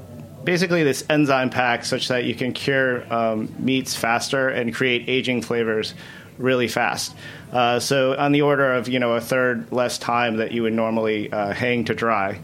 basically 0.45 0.83
this 0.83 1.05
enzyme 1.11 1.51
pack 1.51 1.85
such 1.85 2.09
that 2.09 2.25
you 2.25 2.35
can 2.35 2.53
cure 2.53 3.13
um, 3.13 3.55
meats 3.59 3.95
faster 3.95 4.49
and 4.49 4.75
create 4.75 5.09
aging 5.09 5.43
flavors 5.43 5.95
really 6.39 6.69
fast. 6.69 7.15
Uh, 7.53 7.79
so 7.79 8.17
on 8.17 8.33
the 8.33 8.43
order 8.43 8.73
of 8.73 8.89
you 8.89 8.99
know 8.99 9.13
a 9.13 9.21
third 9.21 9.71
less 9.73 9.99
time 9.99 10.37
that 10.39 10.53
you 10.53 10.63
would 10.63 10.73
normally 10.73 11.31
uh, 11.33 11.53
hang 11.53 11.85
to 11.85 11.95
dry. 11.95 12.41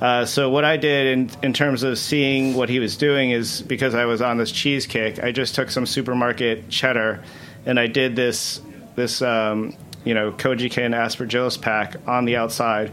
Uh, 0.00 0.24
so 0.24 0.48
what 0.48 0.64
I 0.64 0.76
did 0.76 1.06
in 1.06 1.30
in 1.42 1.52
terms 1.52 1.82
of 1.82 1.98
seeing 1.98 2.54
what 2.54 2.68
he 2.68 2.78
was 2.78 2.96
doing 2.96 3.30
is 3.30 3.62
because 3.62 3.94
I 3.94 4.04
was 4.04 4.22
on 4.22 4.36
this 4.36 4.52
cheese 4.52 4.86
kick, 4.86 5.22
I 5.22 5.32
just 5.32 5.54
took 5.54 5.70
some 5.70 5.86
supermarket 5.86 6.68
cheddar 6.68 7.22
and 7.66 7.80
I 7.80 7.86
did 7.86 8.14
this 8.14 8.60
this 8.94 9.22
um, 9.22 9.74
you 10.04 10.14
know 10.14 10.32
Kojikin 10.32 10.94
aspergillus 10.94 11.60
pack 11.60 11.96
on 12.06 12.24
the 12.24 12.36
outside. 12.36 12.92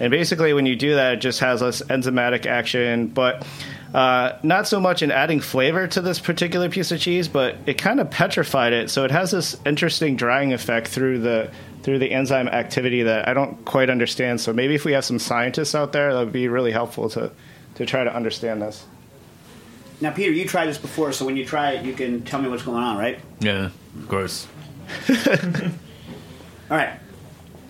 And 0.00 0.10
basically, 0.10 0.54
when 0.54 0.64
you 0.64 0.76
do 0.76 0.94
that, 0.94 1.14
it 1.14 1.16
just 1.18 1.40
has 1.40 1.60
less 1.60 1.82
enzymatic 1.82 2.46
action, 2.46 3.08
but 3.08 3.46
uh, 3.92 4.38
not 4.42 4.66
so 4.66 4.80
much 4.80 5.02
in 5.02 5.10
adding 5.10 5.40
flavor 5.40 5.86
to 5.88 6.00
this 6.00 6.20
particular 6.20 6.70
piece 6.70 6.90
of 6.90 7.00
cheese, 7.00 7.28
but 7.28 7.56
it 7.66 7.76
kind 7.76 8.00
of 8.00 8.10
petrified 8.10 8.72
it. 8.72 8.88
So 8.88 9.04
it 9.04 9.10
has 9.10 9.30
this 9.30 9.56
interesting 9.66 10.16
drying 10.16 10.52
effect 10.52 10.88
through 10.88 11.20
the 11.20 11.50
through 11.82 11.98
the 11.98 12.12
enzyme 12.12 12.48
activity 12.48 13.02
that 13.04 13.26
I 13.26 13.34
don't 13.34 13.64
quite 13.64 13.88
understand. 13.90 14.40
So 14.40 14.52
maybe 14.52 14.74
if 14.74 14.84
we 14.84 14.92
have 14.92 15.04
some 15.04 15.18
scientists 15.18 15.74
out 15.74 15.92
there, 15.92 16.12
that 16.12 16.18
would 16.20 16.32
be 16.32 16.48
really 16.48 16.72
helpful 16.72 17.10
to 17.10 17.30
to 17.74 17.86
try 17.86 18.04
to 18.04 18.14
understand 18.14 18.62
this. 18.62 18.86
Now, 20.00 20.12
Peter, 20.12 20.30
you 20.32 20.46
tried 20.46 20.66
this 20.66 20.78
before, 20.78 21.12
so 21.12 21.26
when 21.26 21.36
you 21.36 21.44
try 21.44 21.72
it, 21.72 21.84
you 21.84 21.92
can 21.92 22.22
tell 22.22 22.40
me 22.40 22.48
what's 22.48 22.62
going 22.62 22.82
on, 22.82 22.96
right? 22.96 23.18
Yeah, 23.40 23.70
of 23.98 24.08
course. 24.08 24.46
All 26.70 26.76
right. 26.76 26.98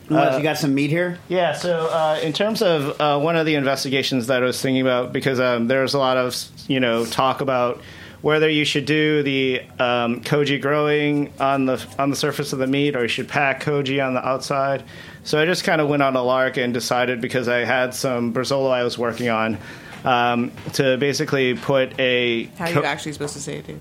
What 0.09 0.37
you 0.37 0.43
got 0.43 0.59
some 0.59 0.75
meat 0.75 0.91
here. 0.91 1.19
Yeah, 1.29 1.53
so 1.53 1.87
uh, 1.87 2.19
in 2.21 2.33
terms 2.33 2.63
of 2.63 3.01
uh, 3.01 3.21
one 3.21 3.37
of 3.37 3.47
the 3.47 3.55
investigations 3.55 4.27
that 4.27 4.43
I 4.43 4.47
was 4.47 4.61
thinking 4.61 4.83
about, 4.83 5.13
because 5.13 5.39
um, 5.39 5.69
there's 5.69 5.95
a 5.95 5.99
lot 5.99 6.17
of 6.17 6.35
you 6.67 6.81
know 6.81 7.07
talk 7.07 7.41
about 7.41 7.81
whether 8.21 8.51
you 8.51 8.65
should 8.65 8.87
do 8.87 9.23
the 9.23 9.61
um, 9.79 10.21
koji 10.23 10.61
growing 10.61 11.33
on 11.39 11.67
the 11.67 11.85
on 11.97 12.11
the 12.11 12.17
surface 12.17 12.53
of 12.53 12.59
the 12.59 12.67
meat, 12.67 12.97
or 12.97 13.03
you 13.03 13.09
should 13.09 13.29
pack 13.29 13.63
koji 13.63 14.05
on 14.05 14.15
the 14.15 14.27
outside. 14.27 14.83
So 15.23 15.41
I 15.41 15.47
just 15.47 15.63
kind 15.63 15.81
of 15.81 15.89
went 15.89 16.03
on 16.03 16.17
a 16.17 16.23
lark 16.23 16.57
and 16.57 16.75
decided 16.75 17.21
because 17.21 17.47
I 17.47 17.59
had 17.59 17.95
some 17.95 18.35
Brazolo 18.35 18.73
I 18.73 18.83
was 18.83 18.99
working 18.99 19.29
on 19.29 19.59
um, 20.05 20.51
to 20.73 20.97
basically 20.97 21.55
put 21.55 21.99
a 22.01 22.45
How 22.59 22.65
are 22.65 22.73
co- 22.73 22.81
you 22.81 22.87
actually 22.87 23.13
supposed 23.13 23.35
to 23.35 23.41
say 23.41 23.59
it, 23.59 23.67
Dave? 23.67 23.81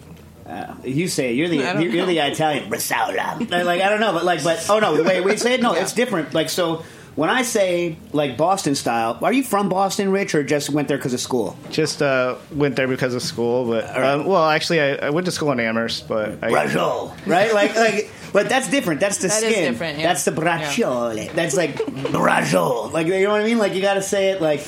Uh, 0.50 0.74
you 0.84 1.08
say 1.08 1.32
it. 1.32 1.34
you're 1.36 1.48
the 1.48 1.64
I 1.64 1.80
you're, 1.80 1.92
you're 1.92 2.06
the. 2.08 2.18
Italian. 2.18 2.70
Brasola. 2.72 3.50
like 3.52 3.82
I 3.82 3.90
don't 3.90 4.00
know, 4.00 4.14
but 4.14 4.26
like, 4.26 4.44
but 4.44 4.66
oh 4.70 4.80
no, 4.80 4.98
the 4.98 5.04
way 5.04 5.22
we 5.22 5.38
say 5.38 5.54
it, 5.54 5.62
no, 5.62 5.74
it's 5.74 5.94
different. 5.94 6.34
Like 6.34 6.50
so. 6.50 6.84
When 7.16 7.30
I 7.30 7.42
say 7.42 7.98
like 8.14 8.38
Boston 8.38 8.76
style, 8.76 9.20
are 9.22 9.34
you 9.34 9.44
from 9.44 9.68
Boston, 9.68 10.10
Rich, 10.10 10.36
or 10.36 10.44
just 10.44 10.70
went 10.70 10.88
there 10.88 10.96
because 10.98 11.14
of 11.14 11.20
school? 11.20 11.58
just 11.70 12.02
uh, 12.02 12.36
went 12.54 12.78
there 12.78 12.88
because 12.88 13.14
of 13.14 13.22
school, 13.22 13.66
but 13.66 13.84
um, 13.98 14.26
well, 14.26 14.46
actually 14.48 14.80
I, 14.80 15.08
I 15.08 15.10
went 15.10 15.26
to 15.26 15.32
school 15.32 15.52
in 15.52 15.60
Amherst, 15.60 16.08
but 16.08 16.42
I, 16.42 16.50
Braciole, 16.50 17.12
right? 17.26 17.54
Like, 17.54 17.76
like, 17.76 18.12
but 18.32 18.48
that's 18.48 18.70
different. 18.70 19.02
That's 19.02 19.18
the 19.18 19.28
That 19.28 19.44
is 19.44 19.54
skin. 19.54 19.72
different, 19.74 19.98
yeah. 20.00 20.08
That's 20.08 20.24
the 20.24 20.32
braciole. 20.32 21.34
That's 21.34 21.58
like 21.58 21.76
braciole. 21.76 22.94
Like, 22.94 23.08
you 23.08 23.24
know 23.24 23.32
what 23.32 23.42
I 23.42 23.46
mean? 23.46 23.58
Like, 23.58 23.74
you 23.74 23.82
got 23.82 23.96
to 23.96 24.02
say 24.02 24.30
it 24.30 24.42
like 24.42 24.66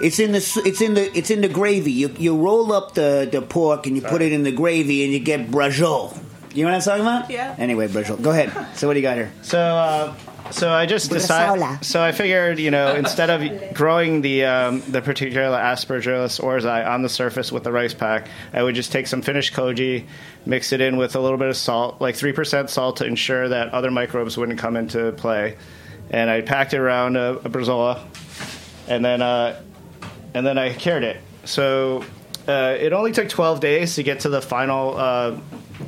it's 0.00 0.18
in 0.18 0.32
the 0.32 0.62
it's 0.64 0.80
in 0.80 0.94
the 0.94 1.16
it's 1.16 1.30
in 1.30 1.40
the 1.40 1.48
gravy. 1.48 1.92
You 1.92 2.14
you 2.18 2.36
roll 2.36 2.72
up 2.72 2.94
the 2.94 3.28
the 3.30 3.42
pork 3.42 3.86
and 3.86 3.96
you 3.96 4.02
put 4.02 4.22
it 4.22 4.32
in 4.32 4.42
the 4.42 4.52
gravy 4.52 5.04
and 5.04 5.12
you 5.12 5.18
get 5.18 5.50
braciole. 5.50 6.16
You 6.54 6.64
know 6.64 6.70
what 6.70 6.76
I'm 6.76 6.82
talking 6.82 7.02
about? 7.02 7.30
Yeah. 7.30 7.54
Anyway, 7.58 7.88
braciole. 7.88 8.20
Go 8.20 8.30
ahead. 8.30 8.76
So 8.76 8.86
what 8.86 8.94
do 8.94 9.00
you 9.00 9.02
got 9.02 9.16
here? 9.16 9.32
So, 9.40 9.58
uh, 9.58 10.14
So 10.50 10.70
I 10.70 10.84
just 10.84 11.10
decided. 11.10 11.82
So 11.82 12.02
I 12.02 12.12
figured, 12.12 12.58
you 12.58 12.70
know, 12.70 12.94
instead 12.94 13.30
of 13.30 13.74
growing 13.74 14.20
the 14.20 14.44
um, 14.44 14.82
the 14.86 15.00
particular 15.00 15.56
Aspergillus 15.56 16.40
oryzae 16.40 16.86
on 16.86 17.02
the 17.02 17.08
surface 17.08 17.50
with 17.50 17.64
the 17.64 17.72
rice 17.72 17.94
pack, 17.94 18.28
I 18.52 18.62
would 18.62 18.74
just 18.74 18.92
take 18.92 19.06
some 19.06 19.22
finished 19.22 19.54
koji, 19.54 20.04
mix 20.44 20.72
it 20.72 20.82
in 20.82 20.98
with 20.98 21.16
a 21.16 21.20
little 21.20 21.38
bit 21.38 21.48
of 21.48 21.56
salt, 21.56 22.00
like 22.02 22.16
three 22.16 22.32
percent 22.32 22.68
salt, 22.68 22.98
to 22.98 23.06
ensure 23.06 23.48
that 23.48 23.72
other 23.72 23.90
microbes 23.90 24.36
wouldn't 24.36 24.58
come 24.58 24.76
into 24.76 25.12
play. 25.12 25.56
And 26.10 26.28
I 26.28 26.42
packed 26.42 26.74
it 26.74 26.80
around 26.80 27.16
a, 27.16 27.36
a 27.36 27.48
bresaola, 27.48 28.04
and 28.88 29.02
then 29.02 29.22
uh, 29.22 29.58
and 30.34 30.46
then 30.46 30.58
I 30.58 30.72
cured 30.72 31.04
it. 31.04 31.18
So 31.44 32.04
uh, 32.48 32.76
it 32.78 32.92
only 32.92 33.12
took 33.12 33.28
12 33.28 33.60
days 33.60 33.94
to 33.96 34.02
get 34.02 34.20
to 34.20 34.28
the 34.28 34.42
final. 34.42 34.96
Uh, 34.96 35.38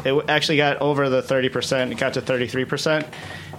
it 0.05 0.29
actually 0.29 0.57
got 0.57 0.79
over 0.79 1.09
the 1.09 1.23
30%. 1.23 1.93
It 1.93 1.99
got 1.99 2.15
to 2.15 2.23
33%. 2.23 3.07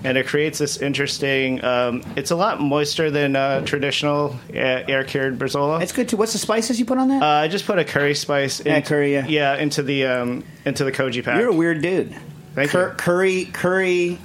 And 0.03 0.17
it 0.19 0.27
creates 0.27 0.59
this 0.59 0.77
interesting. 0.77 1.63
Um, 1.63 2.03
it's 2.15 2.29
a 2.29 2.35
lot 2.35 2.61
moister 2.61 3.09
than 3.09 3.35
uh, 3.35 3.65
traditional 3.65 4.35
uh, 4.51 4.53
air 4.53 5.03
cured 5.03 5.39
Bresaola. 5.39 5.81
It's 5.81 5.93
good 5.93 6.09
too. 6.09 6.17
What's 6.17 6.33
the 6.33 6.37
spices 6.37 6.77
you 6.79 6.85
put 6.85 6.99
on 6.99 7.07
that? 7.07 7.23
uh, 7.23 7.25
I 7.25 7.47
just 7.47 7.65
put 7.65 7.79
a 7.79 7.83
curry 7.85 8.13
spice. 8.13 8.63
Yeah, 8.63 8.81
curry, 8.81 9.13
yeah. 9.15 9.55
into 9.55 9.81
the 9.81 10.05
um, 10.05 10.43
into 10.63 10.83
the 10.83 10.91
koji 10.91 11.23
pack. 11.23 11.39
You're 11.39 11.49
a 11.49 11.53
weird 11.53 11.81
dude. 11.81 12.13
Thank 12.53 12.69
Cur- 12.69 12.89
you. 12.89 12.95
Curry, 12.95 13.45
curry, 13.45 14.19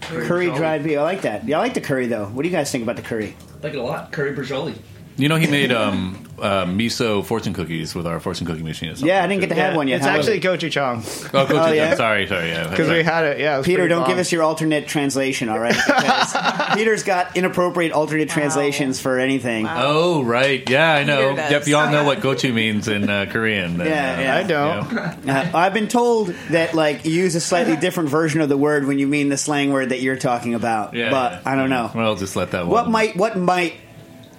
curry 0.00 0.46
dried 0.52 0.84
beef. 0.84 0.96
I 0.98 1.02
like 1.02 1.22
that. 1.22 1.48
Yeah, 1.48 1.58
I 1.58 1.60
like 1.60 1.74
the 1.74 1.80
curry 1.80 2.06
though. 2.06 2.26
What 2.26 2.42
do 2.42 2.48
you 2.48 2.54
guys 2.54 2.70
think 2.70 2.84
about 2.84 2.96
the 2.96 3.02
curry? 3.02 3.36
Like 3.62 3.72
it 3.74 3.78
a 3.78 3.82
lot. 3.82 4.12
Curry 4.12 4.32
Brajoli. 4.36 4.78
You 5.18 5.28
know, 5.30 5.36
he 5.36 5.46
made 5.46 5.72
um, 5.72 6.22
uh, 6.38 6.66
miso 6.66 7.24
fortune 7.24 7.54
cookies 7.54 7.94
with 7.94 8.06
our 8.06 8.20
fortune 8.20 8.46
cookie 8.46 8.62
machine. 8.62 8.90
or 8.90 8.94
something. 8.96 9.08
Yeah, 9.08 9.24
I 9.24 9.26
didn't 9.26 9.40
get 9.40 9.48
to 9.48 9.54
have 9.54 9.72
Yeah, 9.72 9.76
one 9.76 9.88
yet. 9.88 9.96
It's 9.96 10.04
How 10.06 10.16
was 10.18 10.28
actually 10.28 10.66
it? 10.66 10.70
Chong. 10.70 11.02
Oh, 11.32 11.46
go 11.46 11.62
Oh, 11.62 11.68
to 11.70 11.74
yeah? 11.74 11.94
Sorry, 11.94 12.26
sorry. 12.26 12.48
Yeah, 12.48 12.68
because 12.68 12.90
we 12.90 13.02
had 13.02 13.24
it. 13.24 13.40
Yeah, 13.40 13.54
it 13.54 13.58
was 13.58 13.66
Peter, 13.66 13.78
pretty 13.78 13.88
don't 13.90 14.02
bomb. 14.02 14.10
give 14.10 14.18
us 14.18 14.30
your 14.30 14.42
alternate 14.42 14.86
translation, 14.88 15.48
all 15.48 15.58
right? 15.58 15.74
Because 15.74 16.34
Peter's 16.74 17.02
got 17.02 17.34
inappropriate 17.34 17.92
alternate 17.92 18.28
translations 18.28 19.00
for 19.00 19.18
anything. 19.18 19.66
Oh, 19.66 20.22
right. 20.22 20.68
Yeah, 20.68 20.92
I 20.94 21.04
know. 21.04 21.16
Peter 21.30 21.36
does. 21.36 21.50
Yep, 21.50 21.66
you 21.66 21.76
all 21.78 21.90
know 21.90 22.04
what 22.04 22.18
gochu 22.18 22.52
means 22.52 22.86
in 22.86 23.08
uh, 23.08 23.24
Korean. 23.30 23.78
then, 23.78 23.86
Yeah, 23.86 24.18
uh, 24.18 24.20
yeah. 24.20 24.36
I 24.36 24.42
don't. 24.42 24.92
yeah. 24.92 25.12
Uh, 25.36 25.50
I've 25.56 25.74
been 25.74 25.88
told 25.88 26.28
that 26.50 26.74
like 26.74 27.04
you 27.06 27.12
use 27.12 27.34
a 27.34 27.40
slightly 27.40 27.76
different 27.76 28.10
version 28.10 28.40
of 28.42 28.48
the 28.48 28.56
word 28.56 28.86
when 28.86 28.98
you 28.98 29.06
mean 29.06 29.28
the 29.28 29.36
slang 29.36 29.72
word 29.72 29.88
that 29.90 30.00
you're 30.02 30.16
talking 30.16 30.54
about. 30.54 30.92
Yeah, 30.94 31.10
but 31.10 31.32
yeah. 31.32 31.40
I 31.46 31.56
don't 31.56 31.68
know. 31.70 31.90
Well, 31.94 32.06
I'll 32.06 32.16
just 32.16 32.36
let 32.36 32.50
that 32.52 32.60
one. 32.66 32.70
What 32.70 32.88
might 32.90 33.16
what 33.16 33.36
might 33.36 33.74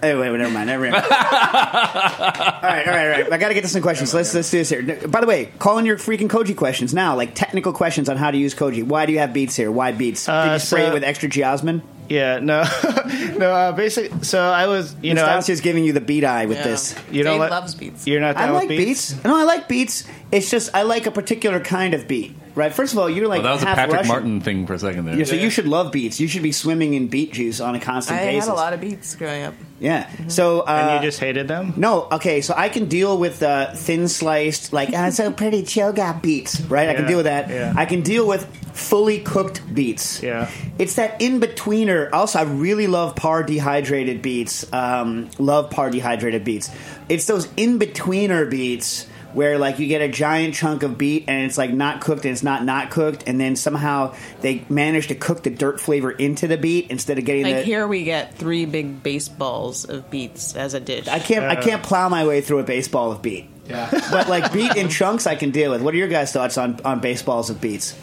Anyway, 0.04 0.30
never 0.38 0.52
mind. 0.54 0.68
Never 0.68 0.84
mind. 0.92 0.96
all 1.04 1.10
right, 1.12 2.64
all 2.64 2.64
right, 2.64 2.86
all 2.86 3.10
right. 3.24 3.34
I 3.34 3.38
got 3.38 3.48
to 3.48 3.54
get 3.54 3.62
to 3.62 3.68
some 3.68 3.82
questions. 3.82 4.14
Let's 4.14 4.34
let's 4.34 4.52
do 4.52 4.60
this 4.60 4.70
here. 4.70 5.08
By 5.08 5.22
the 5.22 5.28
way, 5.28 5.46
call 5.60 5.78
in 5.80 5.86
your 5.86 5.98
freaking 5.98 6.28
koji 6.30 6.56
questions 6.56 6.94
now, 6.94 7.16
like 7.16 7.34
technical 7.36 7.74
questions 7.74 8.08
on 8.10 8.18
how 8.18 8.30
to 8.32 8.38
use 8.38 8.54
koji. 8.54 8.84
Why 8.84 9.06
do 9.06 9.14
you 9.14 9.20
have 9.20 9.34
beets 9.34 9.56
here? 9.56 9.72
Why 9.72 9.92
beets? 9.92 10.26
Did 10.26 10.32
Uh, 10.32 10.50
you 10.54 10.60
spray 10.60 10.82
so- 10.82 10.88
it 10.92 10.94
with 10.94 11.04
extra 11.04 11.30
geosmin? 11.30 11.82
Yeah, 12.10 12.40
no, 12.40 12.64
no. 13.38 13.52
Uh, 13.52 13.72
basically, 13.74 14.24
so 14.24 14.40
I 14.42 14.68
was, 14.68 14.96
you 15.02 15.14
know, 15.14 15.26
I- 15.26 15.40
Nastassia's 15.40 15.60
giving 15.60 15.84
you 15.84 15.92
the 15.92 16.00
beat 16.00 16.24
eye 16.24 16.46
with 16.46 16.58
Yeah. 16.58 16.64
this. 16.64 16.96
you 17.12 17.24
don't 17.24 17.34
Dave 17.34 17.42
let- 17.42 17.52
loves 17.52 17.76
beets. 17.76 18.08
You're 18.08 18.22
not 18.22 18.38
I 18.38 18.50
like 18.52 18.70
with 18.70 18.78
beets. 18.78 19.24
No, 19.26 19.36
I 19.38 19.44
like 19.44 19.68
beets. 19.68 20.06
It's 20.32 20.50
just 20.50 20.74
I 20.74 20.84
like 20.84 21.06
a 21.06 21.12
particular 21.12 21.60
kind 21.60 21.94
of 21.94 22.08
beet. 22.08 22.34
Right. 22.58 22.74
First 22.74 22.92
of 22.94 23.00
all, 23.00 23.10
you're 23.10 23.28
like 23.28 23.42
Oh, 23.42 23.44
that 23.44 23.54
was 23.54 23.62
a 23.64 23.66
half 23.68 23.76
Patrick 23.78 23.98
Russian. 23.98 24.08
Martin 24.08 24.42
thing 24.42 24.68
for 24.68 24.74
a 24.74 24.80
second 24.80 25.06
there. 25.06 25.16
Yeah, 25.16 25.26
so 25.26 25.36
you 25.36 25.50
should 25.50 25.68
love 25.68 25.92
beets. 25.92 26.20
You 26.20 26.28
should 26.28 26.42
be 26.44 26.52
swimming 26.52 26.96
in 26.96 27.08
beet 27.08 27.34
juice 27.34 27.62
on 27.62 27.76
a 27.76 27.80
constant 27.80 28.18
basis. 28.20 28.28
I 28.28 28.32
basis. 28.34 28.48
had 28.50 28.54
a 28.54 28.56
lot 28.56 28.74
of 28.74 28.82
beets 28.82 29.16
growing 29.16 29.44
up. 29.44 29.54
Yeah. 29.80 30.10
So 30.28 30.62
uh, 30.62 30.66
And 30.72 31.04
you 31.04 31.08
just 31.08 31.20
hated 31.20 31.48
them. 31.48 31.74
no, 31.78 32.08
okay. 32.14 32.42
So 32.42 32.56
I 32.58 32.70
can 32.70 32.88
deal 32.90 33.18
with 33.20 33.44
uh, 33.44 33.74
thin 33.76 34.08
sliced, 34.08 34.74
like 34.74 34.90
oh, 34.94 35.10
so 35.12 35.32
pretty 35.32 35.62
Chioggia 35.62 36.20
beets, 36.22 36.60
right? 36.62 36.90
I 36.90 36.94
can 36.96 37.04
Yeah, 37.04 37.08
deal 37.08 37.18
with 37.18 37.26
that. 37.28 37.50
yeah. 37.50 37.74
I 37.78 37.86
can 37.86 38.02
deal 38.02 38.28
with 38.28 38.44
fully 38.76 39.20
cooked 39.20 39.62
beets. 39.74 40.24
Yeah. 40.24 40.50
It's 40.80 40.96
that 40.96 41.22
in 41.22 41.40
betweener. 41.40 42.10
Also, 42.12 42.40
I 42.40 42.44
really 42.44 42.88
love 42.88 43.16
par 43.16 43.44
dehydrated 43.44 44.24
beets. 44.24 44.66
Um, 44.74 45.30
love 45.38 45.70
par 45.70 45.92
dehydrated 45.92 46.44
beets. 46.44 46.72
It's 47.08 47.26
those 47.26 47.48
in 47.56 47.78
betweener 47.80 48.50
beets 48.50 49.06
where 49.38 49.60
like 49.60 49.78
you 49.78 49.86
get 49.86 50.02
a 50.02 50.08
giant 50.10 50.56
chunk 50.56 50.82
of 50.82 50.98
beet 50.98 51.26
and 51.28 51.46
it's 51.46 51.60
like 51.60 51.72
not 51.72 52.02
cooked 52.02 52.26
and 52.26 52.32
it's 52.32 52.42
not 52.42 52.66
not 52.66 52.90
cooked 52.90 53.24
and 53.28 53.40
then 53.40 53.56
somehow 53.56 54.16
they 54.42 54.66
manage 54.68 55.10
to 55.10 55.16
cook 55.16 55.44
the 55.44 55.52
dirt 55.52 55.80
flavor 55.80 56.10
into 56.10 56.48
the 56.48 56.58
beet 56.58 56.90
instead 56.90 57.20
of 57.20 57.24
getting 57.24 57.44
Like 57.44 57.58
the 57.58 57.62
here 57.62 57.88
we 57.88 58.04
get 58.04 58.34
three 58.34 58.66
big 58.66 59.04
baseballs 59.04 59.86
of 59.86 60.10
beets 60.10 60.56
as 60.56 60.74
a 60.74 60.80
dish. 60.80 61.08
I 61.08 61.20
can't. 61.20 61.46
I 61.46 61.56
can't 61.56 61.84
plow 61.84 62.10
my 62.10 62.26
way 62.26 62.42
through 62.42 62.60
a 62.60 62.64
baseball 62.64 63.12
of 63.12 63.22
beet. 63.22 63.48
Yeah. 63.68 63.90
But 64.12 64.28
like 64.28 64.52
beet 64.52 64.76
in 64.76 64.90
chunks, 64.90 65.28
I 65.28 65.36
can 65.36 65.52
deal 65.52 65.70
with. 65.70 65.84
What 65.84 65.94
are 65.94 65.98
your 65.98 66.08
guys' 66.08 66.32
thoughts 66.32 66.58
on 66.58 66.80
on 66.84 67.00
baseballs 67.00 67.52
of 67.52 67.62
beets? 67.62 67.96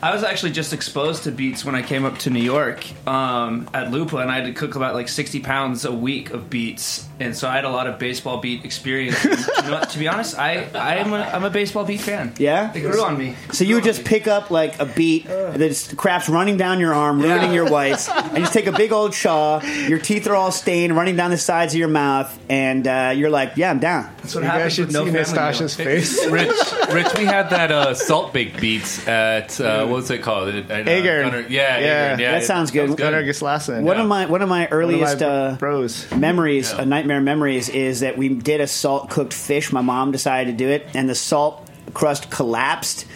I 0.00 0.14
was 0.14 0.22
actually 0.22 0.52
just 0.52 0.72
exposed 0.72 1.24
to 1.24 1.32
beets 1.32 1.64
when 1.64 1.74
I 1.74 1.82
came 1.82 2.04
up 2.04 2.18
to 2.18 2.30
New 2.30 2.42
York 2.42 2.86
um, 3.08 3.68
at 3.74 3.90
Lupa, 3.90 4.18
and 4.18 4.30
I 4.30 4.36
had 4.36 4.44
to 4.44 4.52
cook 4.52 4.76
about 4.76 4.94
like 4.94 5.08
60 5.08 5.40
pounds 5.40 5.84
a 5.84 5.90
week 5.90 6.30
of 6.30 6.48
beets. 6.48 7.07
And 7.20 7.36
so 7.36 7.48
I 7.48 7.54
had 7.56 7.64
a 7.64 7.70
lot 7.70 7.86
of 7.86 7.98
baseball 7.98 8.38
beet 8.38 8.64
experience. 8.64 9.24
And, 9.24 9.38
you 9.38 9.70
know 9.70 9.80
to 9.80 9.98
be 9.98 10.06
honest, 10.08 10.38
I, 10.38 10.68
I'm, 10.74 11.12
a, 11.12 11.16
I'm 11.22 11.44
a 11.44 11.50
baseball 11.50 11.84
beet 11.84 12.00
fan. 12.00 12.32
Yeah? 12.38 12.72
It 12.72 12.80
grew 12.80 13.02
on 13.02 13.18
me. 13.18 13.34
So 13.52 13.64
you 13.64 13.74
would 13.76 13.84
just 13.84 14.04
pick 14.04 14.26
up 14.26 14.50
like 14.50 14.78
a 14.78 14.86
beet 14.86 15.26
that's 15.26 15.92
craps 15.94 16.28
running 16.28 16.56
down 16.56 16.78
your 16.80 16.94
arm, 16.94 17.20
ruining 17.20 17.52
your 17.52 17.68
whites, 17.70 18.08
and 18.08 18.36
just 18.38 18.52
take 18.52 18.66
a 18.66 18.72
big 18.72 18.92
old 18.92 19.12
chaw. 19.12 19.60
Your 19.62 19.98
teeth 19.98 20.26
are 20.26 20.34
all 20.36 20.52
stained, 20.52 20.94
running 20.96 21.16
down 21.16 21.30
the 21.30 21.38
sides 21.38 21.74
of 21.74 21.78
your 21.78 21.88
mouth, 21.88 22.36
and 22.48 22.86
uh, 22.86 23.12
you're 23.16 23.30
like, 23.30 23.52
"Yeah, 23.56 23.70
I'm 23.70 23.78
down." 23.78 24.10
That's 24.18 24.34
what 24.34 24.42
You 24.44 24.48
guys 24.50 24.56
happens 24.58 24.74
should 24.74 24.86
with 24.86 24.94
no 24.94 25.04
see 25.06 25.10
family 25.12 25.32
Nastassia's 25.58 25.74
face. 25.74 26.26
Rich, 26.26 26.50
Rich, 26.92 27.06
we 27.18 27.24
had 27.24 27.50
that 27.50 27.70
uh, 27.72 27.94
salt 27.94 28.32
baked 28.32 28.60
beets 28.60 29.06
at 29.08 29.60
uh, 29.60 29.86
what's 29.86 30.10
it 30.10 30.18
called? 30.22 30.48
At, 30.48 30.70
uh, 30.70 30.84
Agern. 30.84 31.30
Gunner- 31.30 31.46
yeah, 31.48 31.78
Yeah. 31.78 32.16
Agern, 32.16 32.20
yeah. 32.20 32.32
That 32.32 32.44
sounds 32.44 32.70
good. 32.70 32.96
Gunnar 32.96 33.22
Gislason. 33.24 33.82
One 33.82 33.96
Yeah. 33.96 34.02
of 34.02 34.08
my 34.08 34.26
one 34.26 34.42
of 34.42 34.48
my 34.48 34.60
One 34.60 34.66
of 34.66 34.72
earliest 34.72 35.20
my 35.20 35.26
uh, 35.26 35.56
bros. 35.56 36.10
memories, 36.14 36.72
Yeah. 36.72 36.82
uh, 36.82 36.84
nightmare 37.08 37.20
memories, 37.22 37.68
is 37.70 38.00
that 38.00 38.18
we 38.18 38.28
did 38.28 38.60
a 38.60 38.66
salt 38.66 39.08
cooked 39.08 39.32
fish. 39.32 39.72
My 39.72 39.80
mom 39.80 40.12
decided 40.12 40.52
to 40.52 40.56
do 40.56 40.68
it, 40.68 40.86
and 40.94 41.08
the 41.08 41.14
salt 41.14 41.68
crust 41.94 42.30
collapsed, 42.30 43.06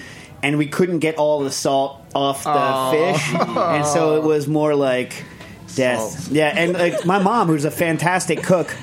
and 0.42 0.56
we 0.56 0.66
couldn't 0.66 1.00
get 1.00 1.16
all 1.16 1.40
the 1.40 1.50
salt 1.50 2.00
off 2.14 2.44
the 2.44 2.96
fish, 2.96 3.34
and 3.34 3.86
so 3.86 4.16
it 4.16 4.22
was 4.22 4.48
more 4.48 4.74
like 4.74 5.24
death. 5.74 6.00
Salt. 6.00 6.32
Yeah, 6.32 6.54
and 6.56 6.72
like 6.72 7.04
my 7.04 7.18
mom, 7.18 7.48
who's 7.48 7.66
a 7.66 7.70
fantastic 7.70 8.42
cook. 8.42 8.74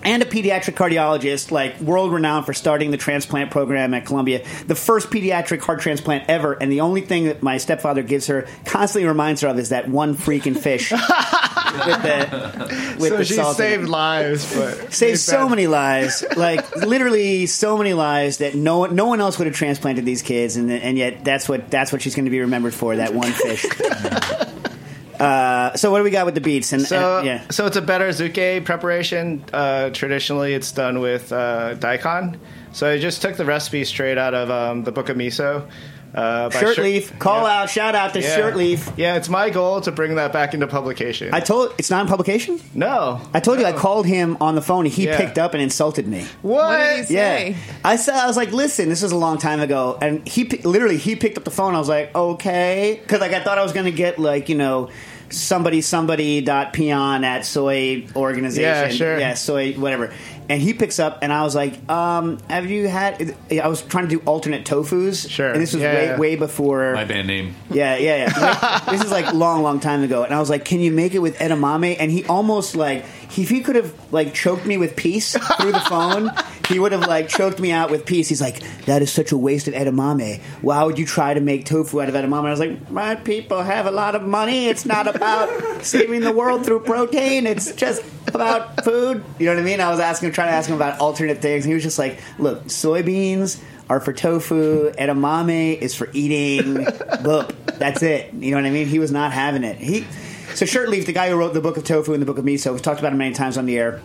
And 0.00 0.22
a 0.22 0.26
pediatric 0.26 0.74
cardiologist, 0.74 1.50
like 1.50 1.80
world 1.80 2.12
renowned 2.12 2.46
for 2.46 2.54
starting 2.54 2.92
the 2.92 2.96
transplant 2.96 3.50
program 3.50 3.92
at 3.94 4.06
Columbia, 4.06 4.44
the 4.66 4.76
first 4.76 5.10
pediatric 5.10 5.60
heart 5.60 5.80
transplant 5.80 6.30
ever. 6.30 6.52
And 6.52 6.70
the 6.70 6.80
only 6.82 7.00
thing 7.00 7.24
that 7.24 7.42
my 7.42 7.58
stepfather 7.58 8.02
gives 8.04 8.28
her, 8.28 8.46
constantly 8.64 9.08
reminds 9.08 9.40
her 9.40 9.48
of, 9.48 9.58
is 9.58 9.70
that 9.70 9.88
one 9.88 10.16
freaking 10.16 10.56
fish 10.56 10.92
with 11.72 12.02
the 12.02 12.96
with 13.00 13.08
So 13.10 13.16
the 13.18 13.24
she 13.24 13.34
salt 13.34 13.56
saved 13.56 13.88
lives, 13.88 14.54
but 14.56 14.92
Saved 14.92 15.18
so 15.20 15.42
bad- 15.44 15.50
many 15.50 15.66
lives, 15.66 16.24
like 16.36 16.74
literally 16.76 17.46
so 17.46 17.76
many 17.78 17.92
lives 17.94 18.38
that 18.38 18.54
no 18.54 18.78
one, 18.78 18.94
no 18.94 19.06
one 19.06 19.20
else 19.20 19.38
would 19.38 19.46
have 19.46 19.56
transplanted 19.56 20.04
these 20.04 20.22
kids, 20.22 20.56
and 20.56 20.70
and 20.70 20.96
yet 20.98 21.24
that's 21.24 21.48
what 21.48 21.70
that's 21.70 21.92
what 21.92 22.02
she's 22.02 22.14
going 22.14 22.24
to 22.26 22.30
be 22.30 22.40
remembered 22.40 22.74
for 22.74 22.96
that 22.96 23.14
one 23.14 23.32
fish. 23.32 23.64
uh, 25.20 25.74
so 25.76 25.90
what 25.90 25.98
do 25.98 26.04
we 26.04 26.10
got 26.10 26.26
with 26.26 26.34
the 26.34 26.40
beets? 26.40 26.72
And, 26.72 26.82
So, 26.82 27.18
and- 27.18 27.26
yeah, 27.26 27.42
so 27.50 27.66
it's 27.66 27.76
a 27.76 27.82
bettarazuke 27.82 28.64
preparation. 28.64 29.44
Uh, 29.52 29.90
traditionally, 29.90 30.54
it's 30.54 30.72
done 30.72 31.00
with 31.00 31.32
uh, 31.32 31.74
daikon. 31.74 32.38
So 32.72 32.88
I 32.88 32.98
just 32.98 33.22
took 33.22 33.36
the 33.36 33.44
recipe 33.44 33.84
straight 33.84 34.18
out 34.18 34.34
of 34.34 34.50
um, 34.50 34.84
the 34.84 34.92
Book 34.92 35.08
of 35.08 35.16
Miso. 35.16 35.68
Uh, 36.14 36.48
by 36.48 36.54
Shurtleff. 36.56 37.18
Call 37.18 37.42
Yeah. 37.44 37.60
out, 37.62 37.70
shout 37.70 37.94
out 37.94 38.14
to 38.14 38.20
Yeah. 38.20 38.36
Shurtleff. 38.38 38.92
Yeah, 38.96 39.16
it's 39.16 39.28
my 39.28 39.50
goal 39.50 39.80
to 39.82 39.92
bring 39.92 40.14
that 40.14 40.32
back 40.32 40.54
into 40.54 40.66
publication. 40.66 41.28
I 41.34 41.40
told 41.40 41.74
it's 41.78 41.90
not 41.90 42.00
in 42.02 42.06
publication. 42.08 42.60
no, 42.74 43.20
I 43.34 43.40
told 43.40 43.58
you 43.60 43.66
I 43.66 43.72
called 43.72 44.06
him 44.06 44.36
on 44.40 44.54
the 44.54 44.62
phone. 44.62 44.86
and 44.86 44.94
He 44.94 45.04
Yeah. 45.04 45.16
picked 45.18 45.36
up 45.38 45.52
and 45.54 45.62
insulted 45.62 46.08
me. 46.08 46.24
What? 46.42 46.56
What 46.68 46.96
did 46.96 47.08
he 47.08 47.14
Yeah. 47.14 47.52
I 47.84 47.96
said 47.96 48.14
I 48.14 48.26
was 48.26 48.36
like, 48.36 48.52
listen, 48.52 48.88
this 48.88 49.02
was 49.02 49.12
a 49.12 49.16
long 49.16 49.38
time 49.38 49.60
ago, 49.60 49.98
and 50.00 50.26
he 50.26 50.44
literally 50.64 50.96
he 50.96 51.14
picked 51.14 51.36
up 51.36 51.44
the 51.44 51.50
phone. 51.50 51.74
I 51.74 51.78
was 51.78 51.88
like, 51.90 52.14
okay, 52.16 52.98
because 53.02 53.20
like 53.20 53.32
I 53.34 53.40
thought 53.40 53.58
I 53.58 53.62
was 53.62 53.72
going 53.72 53.86
to 53.86 53.92
get 53.92 54.18
like 54.18 54.48
you 54.48 54.54
know 54.56 54.88
somebody 55.30 55.82
somebody 55.82 56.40
dot 56.40 56.72
peon 56.72 57.22
at 57.22 57.44
soy 57.44 58.06
organization, 58.16 58.62
Yeah, 58.62 58.88
sure. 58.88 59.18
yeah, 59.20 59.34
soy 59.34 59.74
whatever. 59.74 60.10
And 60.50 60.62
he 60.62 60.72
picks 60.72 60.98
up, 60.98 61.18
and 61.20 61.30
I 61.30 61.42
was 61.42 61.54
like, 61.54 61.74
um, 61.90 62.38
"Have 62.48 62.70
you 62.70 62.88
had?" 62.88 63.36
I 63.52 63.68
was 63.68 63.82
trying 63.82 64.08
to 64.08 64.16
do 64.16 64.22
alternate 64.24 64.64
tofu's, 64.64 65.28
Sure. 65.28 65.52
And 65.52 65.60
this 65.60 65.74
was 65.74 65.82
Yeah, 65.82 65.92
way 65.94 66.04
yeah. 66.06 66.16
way 66.18 66.36
before 66.36 66.94
My 66.94 67.04
band 67.04 67.26
name. 67.28 67.54
yeah, 67.70 67.96
yeah, 67.98 68.32
yeah. 68.34 68.80
this 68.90 69.02
is 69.04 69.10
like 69.10 69.32
long, 69.34 69.62
long 69.62 69.78
time 69.78 70.02
ago, 70.02 70.22
and 70.24 70.32
I 70.34 70.40
was 70.40 70.48
like, 70.48 70.64
"Can 70.64 70.80
you 70.80 70.90
make 70.90 71.14
it 71.14 71.18
with 71.18 71.36
edamame?" 71.38 71.96
And 72.00 72.10
he 72.10 72.24
almost 72.24 72.76
like 72.76 73.04
if 73.36 73.48
he 73.48 73.60
could 73.60 73.76
have 73.76 73.94
like 74.12 74.34
choked 74.34 74.66
me 74.66 74.78
with 74.78 74.96
peace 74.96 75.36
through 75.60 75.72
the 75.72 75.80
phone, 75.80 76.30
he 76.68 76.78
would 76.78 76.92
have 76.92 77.06
like 77.06 77.28
choked 77.28 77.60
me 77.60 77.72
out 77.72 77.90
with 77.90 78.06
peace. 78.06 78.28
He's 78.28 78.40
like, 78.40 78.60
"That 78.86 79.02
is 79.02 79.12
such 79.12 79.32
a 79.32 79.36
waste 79.36 79.68
of 79.68 79.74
edamame. 79.74 80.40
Why 80.62 80.82
would 80.82 80.98
you 80.98 81.06
try 81.06 81.34
to 81.34 81.40
make 81.40 81.64
tofu 81.64 82.00
out 82.00 82.08
of 82.08 82.14
edamame?" 82.14 82.46
I 82.46 82.50
was 82.50 82.60
like, 82.60 82.90
"My 82.90 83.14
people 83.14 83.62
have 83.62 83.86
a 83.86 83.90
lot 83.90 84.14
of 84.14 84.22
money. 84.22 84.68
It's 84.68 84.86
not 84.86 85.14
about 85.14 85.84
saving 85.84 86.20
the 86.20 86.32
world 86.32 86.64
through 86.64 86.80
protein. 86.80 87.46
It's 87.46 87.72
just." 87.72 88.02
About 88.28 88.84
food, 88.84 89.24
you 89.38 89.46
know 89.46 89.54
what 89.54 89.60
I 89.60 89.64
mean? 89.64 89.80
I 89.80 89.90
was 89.90 90.00
asking, 90.00 90.32
trying 90.32 90.48
to 90.48 90.52
ask 90.52 90.68
him 90.68 90.76
about 90.76 91.00
alternate 91.00 91.40
things, 91.40 91.64
and 91.64 91.70
he 91.70 91.74
was 91.74 91.82
just 91.82 91.98
like, 91.98 92.20
"Look, 92.38 92.66
soybeans 92.66 93.58
are 93.88 94.00
for 94.00 94.12
tofu. 94.12 94.90
Edamame 94.92 95.78
is 95.80 95.94
for 95.94 96.10
eating. 96.12 96.84
Boop. 96.84 97.54
That's 97.78 98.02
it. 98.02 98.34
You 98.34 98.50
know 98.50 98.58
what 98.58 98.66
I 98.66 98.70
mean? 98.70 98.86
He 98.86 98.98
was 98.98 99.10
not 99.10 99.32
having 99.32 99.64
it. 99.64 99.78
He 99.78 100.06
So 100.54 100.64
Shurtleff, 100.64 101.06
the 101.06 101.12
guy 101.12 101.28
who 101.30 101.36
wrote 101.36 101.54
the 101.54 101.60
book 101.60 101.76
of 101.76 101.84
tofu 101.84 102.12
and 102.14 102.22
the 102.22 102.26
book 102.26 102.38
of 102.38 102.44
miso, 102.44 102.72
we've 102.72 102.82
talked 102.82 103.00
about 103.00 103.12
him 103.12 103.18
many 103.18 103.34
times 103.34 103.56
on 103.58 103.66
the 103.66 103.78
air. 103.78 104.00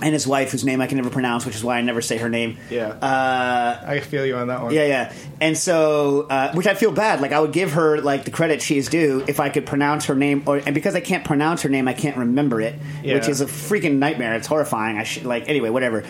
And 0.00 0.12
his 0.12 0.26
wife, 0.26 0.50
whose 0.50 0.64
name 0.64 0.80
I 0.80 0.88
can 0.88 0.96
never 0.96 1.10
pronounce, 1.10 1.46
which 1.46 1.54
is 1.54 1.62
why 1.62 1.78
I 1.78 1.80
never 1.82 2.02
say 2.02 2.18
her 2.18 2.28
name. 2.28 2.56
Yeah. 2.70 2.88
Uh, 2.88 3.80
I 3.86 4.00
feel 4.00 4.26
you 4.26 4.34
on 4.34 4.48
that 4.48 4.60
one. 4.60 4.74
yeah, 4.74 4.84
yeah. 4.86 5.12
And 5.40 5.56
so, 5.56 6.22
uh, 6.22 6.52
which 6.54 6.66
I 6.66 6.74
feel 6.74 6.90
bad. 6.90 7.20
Like 7.20 7.30
I 7.30 7.38
would 7.38 7.52
give 7.52 7.72
her 7.74 8.00
like 8.00 8.24
the 8.24 8.32
credit 8.32 8.60
she 8.62 8.76
is 8.78 8.88
due 8.88 9.22
if 9.28 9.38
I 9.38 9.48
could 9.48 9.64
pronounce 9.64 10.06
her 10.06 10.16
name, 10.16 10.42
or 10.46 10.56
and 10.56 10.74
because 10.74 10.96
I 10.96 11.00
can't 11.00 11.24
pronounce 11.24 11.62
her 11.62 11.68
name, 11.68 11.86
I 11.86 11.92
can't 11.92 12.16
remember 12.16 12.60
it, 12.60 12.74
Yeah. 13.04 13.14
which 13.14 13.28
is 13.28 13.40
a 13.42 13.46
freaking 13.46 13.98
nightmare. 13.98 14.34
It's 14.34 14.48
horrifying. 14.48 14.98
I 14.98 15.04
should 15.04 15.24
like 15.24 15.48
anyway, 15.48 15.70
whatever. 15.70 16.02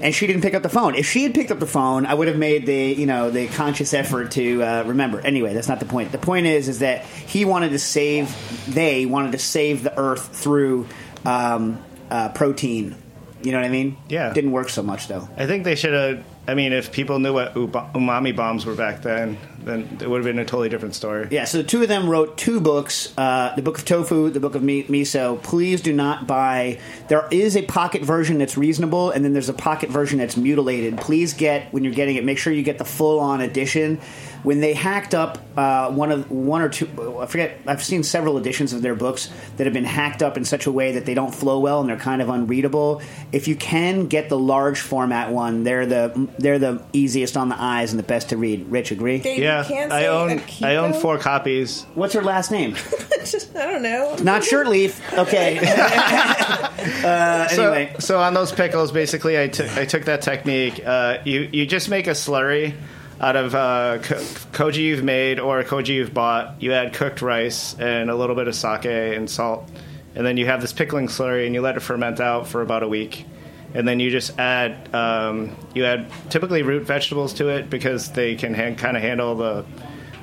And 0.00 0.14
she 0.14 0.26
didn't 0.26 0.42
pick 0.42 0.54
up 0.54 0.62
the 0.62 0.68
phone. 0.68 0.94
If 0.94 1.06
she 1.06 1.22
had 1.24 1.34
picked 1.34 1.50
up 1.50 1.58
the 1.58 1.66
phone, 1.66 2.06
I 2.06 2.14
would 2.14 2.28
have 2.28 2.38
made 2.38 2.66
the 2.66 2.92
you 2.94 3.06
know 3.06 3.30
the 3.30 3.48
conscious 3.48 3.92
effort 3.92 4.32
to 4.32 4.62
uh, 4.62 4.82
remember. 4.84 5.20
Anyway, 5.20 5.52
that's 5.52 5.68
not 5.68 5.80
the 5.80 5.86
point. 5.86 6.12
The 6.12 6.18
point 6.18 6.46
is 6.46 6.68
is 6.68 6.78
that 6.80 7.04
he 7.04 7.44
wanted 7.44 7.70
to 7.70 7.78
save. 7.78 8.34
They 8.72 9.06
wanted 9.06 9.32
to 9.32 9.38
save 9.38 9.82
the 9.82 9.96
Earth 9.98 10.34
through 10.34 10.88
um, 11.24 11.82
uh, 12.10 12.30
protein. 12.30 12.96
You 13.42 13.52
know 13.52 13.58
what 13.58 13.66
I 13.66 13.70
mean? 13.70 13.96
Yeah. 14.08 14.32
Didn't 14.32 14.52
work 14.52 14.68
so 14.68 14.82
much 14.82 15.08
though. 15.08 15.28
I 15.36 15.46
think 15.46 15.64
they 15.64 15.74
should 15.74 15.94
have. 15.94 16.24
I 16.46 16.54
mean, 16.54 16.72
if 16.72 16.92
people 16.92 17.18
knew 17.18 17.32
what 17.32 17.54
umami 17.54 18.34
bombs 18.34 18.66
were 18.66 18.74
back 18.74 19.02
then, 19.02 19.38
then 19.64 19.98
it 20.00 20.08
would 20.08 20.18
have 20.18 20.24
been 20.24 20.38
a 20.38 20.44
totally 20.44 20.68
different 20.68 20.94
story. 20.94 21.28
Yeah, 21.30 21.44
so 21.44 21.58
the 21.58 21.64
two 21.64 21.82
of 21.82 21.88
them 21.88 22.08
wrote 22.08 22.36
two 22.36 22.60
books: 22.60 23.12
uh, 23.16 23.54
the 23.56 23.62
book 23.62 23.78
of 23.78 23.84
tofu, 23.84 24.30
the 24.30 24.40
book 24.40 24.54
of 24.54 24.62
mi- 24.62 24.84
miso. 24.84 25.42
Please 25.42 25.80
do 25.80 25.92
not 25.92 26.26
buy. 26.26 26.78
There 27.08 27.26
is 27.30 27.56
a 27.56 27.62
pocket 27.62 28.02
version 28.02 28.38
that's 28.38 28.56
reasonable, 28.56 29.10
and 29.10 29.24
then 29.24 29.32
there's 29.32 29.48
a 29.48 29.54
pocket 29.54 29.90
version 29.90 30.18
that's 30.18 30.36
mutilated. 30.36 30.98
Please 30.98 31.34
get 31.34 31.72
when 31.72 31.84
you're 31.84 31.92
getting 31.94 32.16
it. 32.16 32.24
Make 32.24 32.38
sure 32.38 32.52
you 32.52 32.62
get 32.62 32.78
the 32.78 32.84
full-on 32.84 33.40
edition. 33.40 34.00
When 34.42 34.60
they 34.60 34.72
hacked 34.72 35.14
up 35.14 35.38
uh, 35.56 35.90
one 35.90 36.10
of 36.10 36.30
one 36.30 36.62
or 36.62 36.70
two, 36.70 37.18
I 37.20 37.26
forget. 37.26 37.58
I've 37.66 37.82
seen 37.82 38.02
several 38.02 38.38
editions 38.38 38.72
of 38.72 38.80
their 38.80 38.94
books 38.94 39.30
that 39.58 39.66
have 39.66 39.74
been 39.74 39.84
hacked 39.84 40.22
up 40.22 40.38
in 40.38 40.46
such 40.46 40.66
a 40.66 40.72
way 40.72 40.92
that 40.92 41.04
they 41.04 41.12
don't 41.12 41.34
flow 41.34 41.58
well 41.58 41.80
and 41.80 41.88
they're 41.88 41.98
kind 41.98 42.22
of 42.22 42.30
unreadable. 42.30 43.02
If 43.32 43.48
you 43.48 43.56
can 43.56 44.06
get 44.06 44.30
the 44.30 44.38
large 44.38 44.80
format 44.80 45.30
one, 45.30 45.64
they're 45.64 45.84
the 45.84 46.28
they're 46.38 46.58
the 46.58 46.82
easiest 46.94 47.36
on 47.36 47.50
the 47.50 47.60
eyes 47.60 47.92
and 47.92 47.98
the 47.98 48.02
best 48.02 48.30
to 48.30 48.38
read. 48.38 48.66
Rich, 48.70 48.92
agree? 48.92 49.18
They 49.18 49.42
Yeah, 49.42 49.49
can't 49.66 49.92
I 49.92 50.06
own 50.06 50.38
Akiko? 50.38 50.64
I 50.66 50.76
own 50.76 50.92
four 50.94 51.18
copies. 51.18 51.84
What's 51.94 52.14
her 52.14 52.22
last 52.22 52.50
name? 52.50 52.74
Just- 53.24 53.54
I 53.56 53.66
don't 53.70 53.82
know. 53.82 54.16
Not 54.22 54.42
Shurtleff. 54.42 55.18
Okay. 55.18 55.58
uh, 57.04 57.48
So, 57.48 57.72
anyway, 57.72 57.94
so 57.98 58.18
on 58.20 58.34
those 58.34 58.52
pickles, 58.52 58.92
basically, 58.92 59.38
I 59.40 59.48
took 59.48 59.76
I 59.76 59.84
took 59.84 60.04
that 60.06 60.22
technique. 60.22 60.80
Uh, 60.84 61.18
you 61.24 61.48
you 61.52 61.66
just 61.66 61.88
make 61.88 62.06
a 62.06 62.10
slurry 62.12 62.74
out 63.20 63.36
of 63.36 63.54
uh, 63.54 63.98
ko- 64.02 64.16
koji 64.52 64.78
you've 64.78 65.04
made 65.04 65.38
or 65.38 65.62
koji 65.64 65.88
you've 65.88 66.14
bought. 66.14 66.60
You 66.62 66.72
add 66.72 66.94
cooked 66.94 67.20
rice 67.22 67.74
and 67.78 68.10
a 68.10 68.14
little 68.14 68.36
bit 68.36 68.48
of 68.48 68.54
sake 68.54 68.86
and 68.86 69.28
salt, 69.28 69.68
and 70.14 70.24
then 70.26 70.36
you 70.36 70.46
have 70.46 70.60
this 70.60 70.72
pickling 70.72 71.08
slurry, 71.08 71.44
and 71.46 71.54
you 71.54 71.60
let 71.60 71.76
it 71.76 71.80
ferment 71.80 72.20
out 72.20 72.46
for 72.48 72.62
about 72.62 72.82
a 72.82 72.88
week. 72.88 73.26
And 73.72 73.86
then 73.86 74.00
you 74.00 74.10
just 74.10 74.38
add 74.38 74.92
um, 74.94 75.56
you 75.74 75.84
add 75.84 76.10
typically 76.28 76.62
root 76.62 76.86
vegetables 76.86 77.34
to 77.34 77.48
it 77.50 77.70
because 77.70 78.10
they 78.12 78.34
can 78.34 78.52
han- 78.54 78.76
kind 78.76 78.96
of 78.96 79.02
handle 79.02 79.36
the 79.36 79.64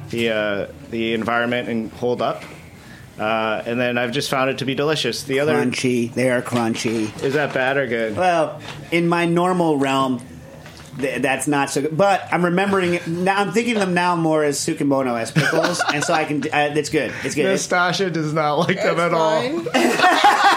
the 0.09 0.29
uh, 0.29 0.67
the 0.91 1.13
environment 1.13 1.69
and 1.69 1.91
hold 1.93 2.21
up. 2.21 2.43
Uh, 3.19 3.63
and 3.65 3.79
then 3.79 3.97
I've 3.97 4.11
just 4.11 4.29
found 4.29 4.49
it 4.51 4.59
to 4.59 4.65
be 4.65 4.75
delicious. 4.75 5.23
The 5.23 5.39
other 5.39 5.55
crunchy. 5.55 6.13
They 6.13 6.29
are 6.29 6.41
crunchy. 6.41 7.23
is 7.23 7.33
that 7.33 7.53
bad 7.53 7.77
or 7.77 7.87
good? 7.87 8.15
Well, 8.15 8.61
in 8.91 9.07
my 9.07 9.25
normal 9.25 9.77
realm, 9.77 10.21
th- 10.99 11.23
that's 11.23 11.47
not 11.47 11.71
so 11.71 11.81
good. 11.81 11.97
But 11.97 12.27
I'm 12.31 12.45
remembering 12.45 12.93
it 12.93 13.07
now. 13.07 13.41
I'm 13.41 13.53
thinking 13.53 13.73
of 13.73 13.79
them 13.79 13.95
now 13.95 14.15
more 14.15 14.43
as 14.43 14.59
tsukemono 14.59 15.19
as 15.19 15.31
pickles, 15.31 15.81
and 15.91 16.03
so 16.03 16.13
I 16.13 16.25
can. 16.25 16.43
Uh, 16.43 16.73
it's 16.75 16.89
good. 16.89 17.11
It's 17.23 17.33
good. 17.33 17.45
It's- 17.45 17.67
Nastassia 17.67 18.13
does 18.13 18.33
not 18.33 18.55
like 18.59 18.75
them 18.83 18.97
That's 18.97 19.13
at 19.13 19.13
all. 19.13 19.41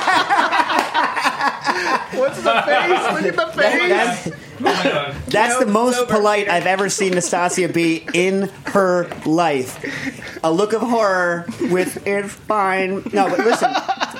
fine. 1.82 2.18
What's 2.20 2.36
the 2.42 2.62
face? 2.62 3.12
Look 3.12 3.24
at 3.24 3.36
the 3.36 3.60
face. 3.60 3.88
that's 3.88 4.28
Oh 4.60 4.62
my 4.64 4.82
god. 4.84 5.14
that's 5.28 5.58
the 5.58 5.64
most 5.66 5.96
sober. 5.96 6.12
polite 6.16 6.48
I've 6.48 6.66
ever 6.66 6.90
seen 6.90 7.14
Nastassia 7.14 7.72
be 7.72 8.06
in 8.12 8.50
her 8.66 9.08
life. 9.24 9.78
A 10.44 10.52
look 10.52 10.74
of 10.74 10.82
horror 10.82 11.46
with 11.70 12.06
it's 12.06 12.34
fine. 12.34 13.02
No, 13.12 13.28
but 13.30 13.38
listen. 13.38 13.70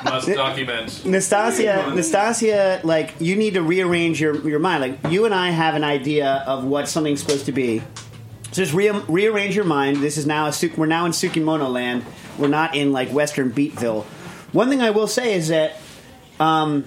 Must 0.03 0.29
document. 0.29 0.88
Nastassia, 1.05 1.85
Nastassia, 1.92 2.83
like 2.85 3.14
you 3.20 3.37
need 3.37 3.53
to 3.55 3.62
rearrange 3.62 4.18
your 4.20 4.37
your 4.49 4.59
mind. 4.61 4.81
Like 4.81 5.12
you 5.12 5.27
and 5.27 5.35
I 5.35 5.51
have 5.51 5.75
an 5.75 5.85
idea 5.85 6.42
of 6.46 6.64
what 6.64 6.88
something's 6.88 7.20
supposed 7.20 7.44
to 7.46 7.53
be. 7.53 7.81
So 8.53 8.62
just 8.64 8.73
re- 8.73 8.90
rearrange 9.09 9.55
your 9.55 9.66
mind. 9.66 9.99
This 9.99 10.16
is 10.16 10.27
now 10.27 10.46
a 10.46 10.53
Su- 10.55 10.73
we're 10.77 10.87
now 10.87 11.05
in 11.05 11.12
Tsukemono 11.12 11.70
land. 11.70 12.05
We're 12.38 12.49
not 12.49 12.75
in 12.75 12.92
like 12.92 13.11
Western 13.11 13.53
Beetville. 13.53 14.05
One 14.53 14.70
thing 14.70 14.81
I 14.81 14.90
will 14.90 15.07
say 15.07 15.35
is 15.35 15.49
that 15.49 15.77
um, 16.40 16.87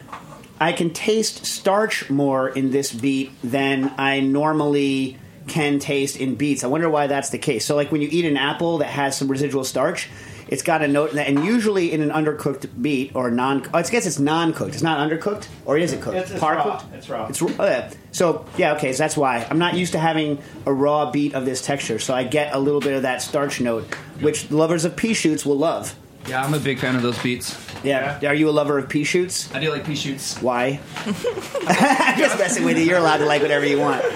I 0.64 0.72
can 0.72 0.92
taste 0.92 1.46
starch 1.46 2.10
more 2.10 2.48
in 2.48 2.72
this 2.72 2.94
beet 2.94 3.32
than 3.44 3.94
I 3.98 4.22
normally 4.22 5.18
can 5.48 5.80
taste 5.80 6.16
in 6.16 6.36
beets. 6.36 6.64
I 6.64 6.68
wonder 6.68 6.90
why 6.90 7.08
that's 7.08 7.32
the 7.32 7.38
case. 7.38 7.66
So, 7.66 7.76
like 7.76 7.92
when 7.92 8.02
you 8.02 8.08
eat 8.10 8.24
an 8.24 8.38
apple 8.38 8.78
that 8.78 8.86
has 8.88 9.18
some 9.18 9.28
residual 9.28 9.66
starch, 9.66 10.10
it's 10.48 10.64
got 10.64 10.82
a 10.82 10.88
note, 10.88 11.14
and 11.16 11.44
usually 11.44 11.92
in 11.92 12.02
an 12.02 12.12
undercooked 12.12 12.82
beet 12.82 13.14
or 13.14 13.30
non, 13.30 13.66
oh, 13.74 13.78
I 13.78 13.82
guess 13.84 14.06
it's 14.06 14.20
non-cooked. 14.20 14.74
It's 14.74 14.82
not 14.84 15.06
undercooked, 15.06 15.48
or 15.66 15.78
is 15.78 15.92
it 15.92 16.02
cooked? 16.02 16.16
It's- 16.16 16.32
it's 16.32 16.40
Par 16.40 16.56
raw. 16.56 16.64
cooked? 16.78 16.94
It's 16.96 17.10
raw. 17.10 17.28
It's 17.28 17.42
raw. 17.42 17.52
Oh, 17.60 17.66
yeah. 17.66 17.92
So 18.14 18.46
yeah, 18.56 18.76
okay. 18.76 18.94
So 18.94 19.04
that's 19.04 19.18
why 19.18 19.46
I'm 19.50 19.60
not 19.60 19.74
used 19.74 19.92
to 19.94 20.00
having 20.00 20.38
a 20.66 20.72
raw 20.72 21.12
beet 21.12 21.34
of 21.34 21.44
this 21.44 21.62
texture. 21.62 22.00
So 22.00 22.14
I 22.14 22.24
get 22.24 22.56
a 22.56 22.60
little 22.60 22.80
bit 22.80 22.94
of 22.94 23.02
that 23.02 23.22
starch 23.22 23.60
note, 23.60 23.84
which 24.22 24.50
lovers 24.50 24.86
of 24.86 24.96
pea 24.96 25.14
shoots 25.14 25.46
will 25.46 25.58
love. 25.58 25.94
Yeah, 26.28 26.44
I'm 26.44 26.54
a 26.54 26.60
big 26.60 26.80
fan 26.80 26.96
of 26.96 27.02
those 27.02 27.22
beets. 27.22 27.58
Yeah. 27.84 28.20
Are 28.26 28.34
you 28.34 28.50
a 28.50 28.52
lover 28.52 28.78
of 28.78 28.88
pea 28.88 29.04
shoots? 29.04 29.54
I 29.54 29.60
do 29.60 29.70
like 29.72 29.86
pea 29.86 29.96
shoots. 29.96 30.42
Why? 30.42 30.80
I'm 31.06 31.14
just 32.18 32.38
messing 32.40 32.64
with 32.64 32.78
you. 32.78 32.86
You're 32.86 32.98
allowed 33.00 33.18
to 33.18 33.26
like 33.26 33.42
whatever 33.42 33.66
you 33.66 33.80
want. 33.80 34.04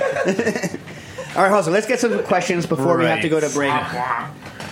All 1.36 1.44
right, 1.44 1.52
Jose, 1.52 1.70
let's 1.70 1.86
get 1.86 2.00
some 2.00 2.24
questions 2.24 2.66
before 2.66 2.98
we 2.98 3.06
have 3.06 3.22
to 3.22 3.30
go 3.30 3.40
to 3.40 3.50
break. 3.50 3.74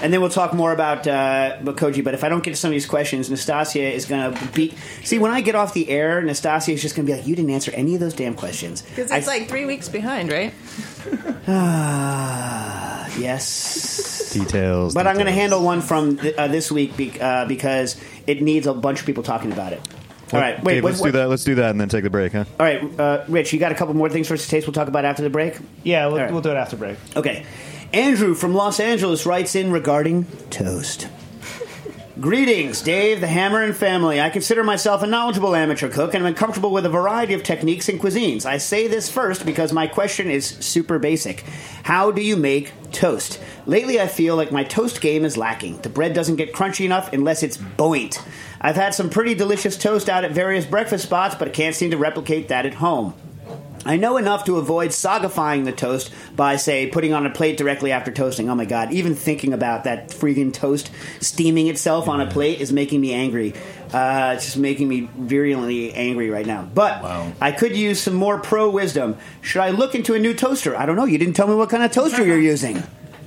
And 0.01 0.11
then 0.13 0.19
we'll 0.21 0.29
talk 0.29 0.53
more 0.53 0.71
about 0.73 1.07
uh, 1.07 1.57
about 1.61 1.77
Koji. 1.77 2.03
But 2.03 2.13
if 2.13 2.23
I 2.23 2.29
don't 2.29 2.43
get 2.43 2.51
to 2.51 2.55
some 2.57 2.69
of 2.69 2.73
these 2.73 2.85
questions, 2.85 3.29
Nastassia 3.29 3.91
is 3.91 4.05
going 4.05 4.33
to 4.33 4.47
beat. 4.53 4.75
See, 5.03 5.19
when 5.19 5.31
I 5.31 5.41
get 5.41 5.55
off 5.55 5.73
the 5.73 5.89
air, 5.89 6.21
Nastassia 6.21 6.73
is 6.73 6.81
just 6.81 6.95
going 6.95 7.05
to 7.07 7.11
be 7.11 7.17
like, 7.17 7.27
"You 7.27 7.35
didn't 7.35 7.51
answer 7.51 7.71
any 7.73 7.93
of 7.95 8.01
those 8.01 8.13
damn 8.13 8.35
questions." 8.35 8.81
Because 8.81 9.09
I- 9.11 9.17
it's 9.17 9.27
like 9.27 9.47
three 9.47 9.65
weeks 9.65 9.87
behind, 9.89 10.31
right? 10.31 10.53
Ah, 11.47 13.07
yes. 13.17 14.31
Details. 14.33 14.93
But 14.93 15.07
I'm 15.07 15.15
going 15.15 15.27
to 15.27 15.31
handle 15.31 15.63
one 15.63 15.81
from 15.81 16.17
th- 16.17 16.35
uh, 16.35 16.47
this 16.47 16.71
week 16.71 16.97
be- 16.97 17.19
uh, 17.21 17.45
because 17.45 17.95
it 18.27 18.41
needs 18.41 18.67
a 18.67 18.73
bunch 18.73 18.99
of 18.99 19.05
people 19.05 19.23
talking 19.23 19.51
about 19.51 19.73
it. 19.73 19.81
All 20.33 20.39
right, 20.41 20.61
wait. 20.63 20.73
Okay, 20.73 20.81
what- 20.81 20.89
let's 20.89 21.01
what- 21.01 21.07
do 21.07 21.11
that. 21.19 21.29
Let's 21.29 21.43
do 21.43 21.55
that 21.55 21.69
and 21.69 21.79
then 21.79 21.87
take 21.87 22.03
the 22.03 22.09
break, 22.09 22.31
huh? 22.33 22.45
All 22.59 22.65
right, 22.65 22.99
uh, 22.99 23.23
Rich, 23.27 23.53
you 23.53 23.59
got 23.59 23.71
a 23.71 23.75
couple 23.75 23.93
more 23.93 24.09
things 24.09 24.27
for 24.27 24.33
us 24.33 24.43
to 24.43 24.49
taste. 24.49 24.65
We'll 24.67 24.73
talk 24.73 24.87
about 24.87 25.05
after 25.05 25.21
the 25.23 25.29
break. 25.29 25.55
Yeah, 25.83 26.07
we'll, 26.07 26.15
All 26.15 26.21
right. 26.23 26.31
we'll 26.31 26.41
do 26.41 26.49
it 26.49 26.55
after 26.57 26.75
break. 26.75 26.97
Okay. 27.15 27.45
Andrew 27.95 28.35
from 28.35 28.53
Los 28.53 28.81
Angeles 28.81 29.25
writes 29.25 29.55
in 29.55 29.71
regarding 29.71 30.25
toast. 30.49 31.07
Greetings, 32.19 32.81
Dave, 32.81 33.21
the 33.21 33.27
Hammer, 33.27 33.63
and 33.63 33.73
family. 33.73 34.19
I 34.19 34.29
consider 34.29 34.65
myself 34.65 35.01
a 35.01 35.07
knowledgeable 35.07 35.55
amateur 35.55 35.87
cook 35.87 36.13
and 36.13 36.27
I'm 36.27 36.35
comfortable 36.35 36.71
with 36.71 36.85
a 36.85 36.89
variety 36.89 37.35
of 37.35 37.43
techniques 37.43 37.87
and 37.87 37.97
cuisines. 37.97 38.45
I 38.45 38.57
say 38.57 38.89
this 38.89 39.09
first 39.09 39.45
because 39.45 39.71
my 39.71 39.87
question 39.87 40.29
is 40.29 40.45
super 40.45 40.99
basic. 40.99 41.45
How 41.83 42.11
do 42.11 42.21
you 42.21 42.35
make 42.35 42.73
toast? 42.91 43.41
Lately, 43.65 44.01
I 44.01 44.07
feel 44.07 44.35
like 44.35 44.51
my 44.51 44.65
toast 44.65 44.99
game 44.99 45.23
is 45.23 45.37
lacking. 45.37 45.77
The 45.77 45.87
bread 45.87 46.13
doesn't 46.13 46.35
get 46.35 46.51
crunchy 46.51 46.83
enough 46.83 47.13
unless 47.13 47.43
it's 47.43 47.55
buoyant. 47.55 48.21
I've 48.59 48.75
had 48.75 48.93
some 48.93 49.09
pretty 49.09 49.35
delicious 49.35 49.77
toast 49.77 50.09
out 50.09 50.25
at 50.25 50.31
various 50.31 50.65
breakfast 50.65 51.05
spots, 51.05 51.35
but 51.35 51.47
I 51.47 51.51
can't 51.51 51.73
seem 51.73 51.91
to 51.91 51.97
replicate 51.97 52.49
that 52.49 52.65
at 52.65 52.73
home. 52.73 53.13
I 53.85 53.97
know 53.97 54.17
enough 54.17 54.45
to 54.45 54.57
avoid 54.57 54.89
sagifying 54.89 55.63
the 55.65 55.71
toast 55.71 56.11
by, 56.35 56.55
say, 56.55 56.87
putting 56.87 57.13
on 57.13 57.25
a 57.25 57.29
plate 57.29 57.55
directly 57.55 57.91
after 57.91 58.11
toasting. 58.11 58.49
Oh 58.49 58.55
my 58.55 58.65
god, 58.65 58.91
even 58.91 59.13
thinking 59.13 59.53
about 59.53 59.83
that 59.83 60.09
freaking 60.09 60.51
toast 60.51 60.89
steaming 61.19 61.67
itself 61.67 62.07
on 62.07 62.19
a 62.19 62.25
plate 62.29 62.59
is 62.59 62.73
making 62.73 62.99
me 62.99 63.13
angry. 63.13 63.53
Uh, 63.93 64.33
it's 64.35 64.45
just 64.45 64.57
making 64.57 64.87
me 64.87 65.07
virulently 65.15 65.93
angry 65.93 66.29
right 66.29 66.47
now. 66.47 66.67
But 66.73 67.03
I 67.39 67.51
could 67.51 67.77
use 67.77 68.01
some 68.01 68.15
more 68.15 68.39
pro 68.39 68.69
wisdom. 68.69 69.17
Should 69.41 69.61
I 69.61 69.69
look 69.69 69.93
into 69.93 70.15
a 70.15 70.19
new 70.19 70.33
toaster? 70.33 70.75
I 70.75 70.85
don't 70.85 70.95
know. 70.95 71.05
You 71.05 71.19
didn't 71.19 71.35
tell 71.35 71.47
me 71.47 71.55
what 71.55 71.69
kind 71.69 71.83
of 71.83 71.91
toaster 71.91 72.25
you're 72.25 72.39
using. 72.53 72.81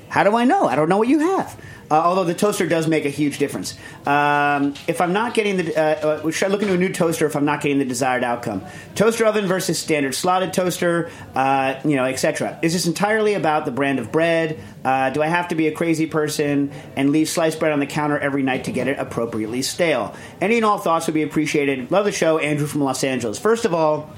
How 0.08 0.24
do 0.24 0.34
I 0.36 0.44
know? 0.44 0.66
I 0.66 0.74
don't 0.74 0.88
know 0.88 0.98
what 0.98 1.08
you 1.08 1.20
have. 1.20 1.56
Uh, 1.90 1.94
although 1.94 2.24
the 2.24 2.34
toaster 2.34 2.66
does 2.66 2.86
make 2.86 3.04
a 3.04 3.10
huge 3.10 3.38
difference. 3.38 3.74
Um, 4.06 4.74
if 4.86 5.00
I'm 5.00 5.12
not 5.12 5.34
getting 5.34 5.56
the, 5.56 5.76
uh, 5.76 6.08
uh, 6.26 6.30
should 6.30 6.48
I 6.48 6.50
look 6.50 6.62
into 6.62 6.74
a 6.74 6.78
new 6.78 6.92
toaster 6.92 7.26
if 7.26 7.34
I'm 7.34 7.44
not 7.44 7.62
getting 7.62 7.78
the 7.78 7.84
desired 7.84 8.24
outcome? 8.24 8.62
Toaster 8.94 9.24
oven 9.24 9.46
versus 9.46 9.78
standard 9.78 10.14
slotted 10.14 10.52
toaster, 10.52 11.10
uh, 11.34 11.80
you 11.84 11.96
know, 11.96 12.04
etc. 12.04 12.58
Is 12.62 12.74
this 12.74 12.86
entirely 12.86 13.34
about 13.34 13.64
the 13.64 13.70
brand 13.70 13.98
of 13.98 14.12
bread? 14.12 14.60
Uh, 14.84 15.10
do 15.10 15.22
I 15.22 15.28
have 15.28 15.48
to 15.48 15.54
be 15.54 15.66
a 15.66 15.72
crazy 15.72 16.06
person 16.06 16.72
and 16.94 17.10
leave 17.10 17.28
sliced 17.28 17.58
bread 17.58 17.72
on 17.72 17.80
the 17.80 17.86
counter 17.86 18.18
every 18.18 18.42
night 18.42 18.64
to 18.64 18.72
get 18.72 18.86
it 18.88 18.98
appropriately 18.98 19.62
stale? 19.62 20.14
Any 20.40 20.56
and 20.56 20.64
all 20.64 20.78
thoughts 20.78 21.06
would 21.06 21.14
be 21.14 21.22
appreciated. 21.22 21.90
Love 21.90 22.04
the 22.04 22.12
show, 22.12 22.38
Andrew 22.38 22.66
from 22.66 22.82
Los 22.82 23.02
Angeles. 23.02 23.38
First 23.38 23.64
of 23.64 23.72
all, 23.72 24.10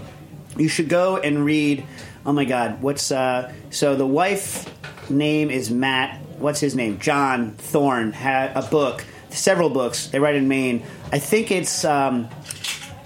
you 0.57 0.69
should 0.69 0.89
go 0.89 1.17
and 1.17 1.45
read. 1.45 1.85
Oh 2.27 2.33
my 2.33 2.45
God, 2.45 2.83
what's 2.83 3.13
uh? 3.13 3.53
So 3.71 3.95
the 3.95 4.07
wife 4.07 4.69
name 5.09 5.51
is 5.51 5.71
Matt. 5.71 6.21
What's 6.41 6.61
his 6.61 6.75
name? 6.75 6.99
John 6.99 7.53
Thorne 7.53 8.13
had 8.13 8.57
a 8.57 8.63
book 8.63 9.05
several 9.33 9.71
books. 9.71 10.09
They 10.09 10.19
write 10.19 10.35
in 10.35 10.49
Maine. 10.49 10.83
I 11.13 11.19
think 11.19 11.51
it's. 11.51 11.85
Um, 11.85 12.29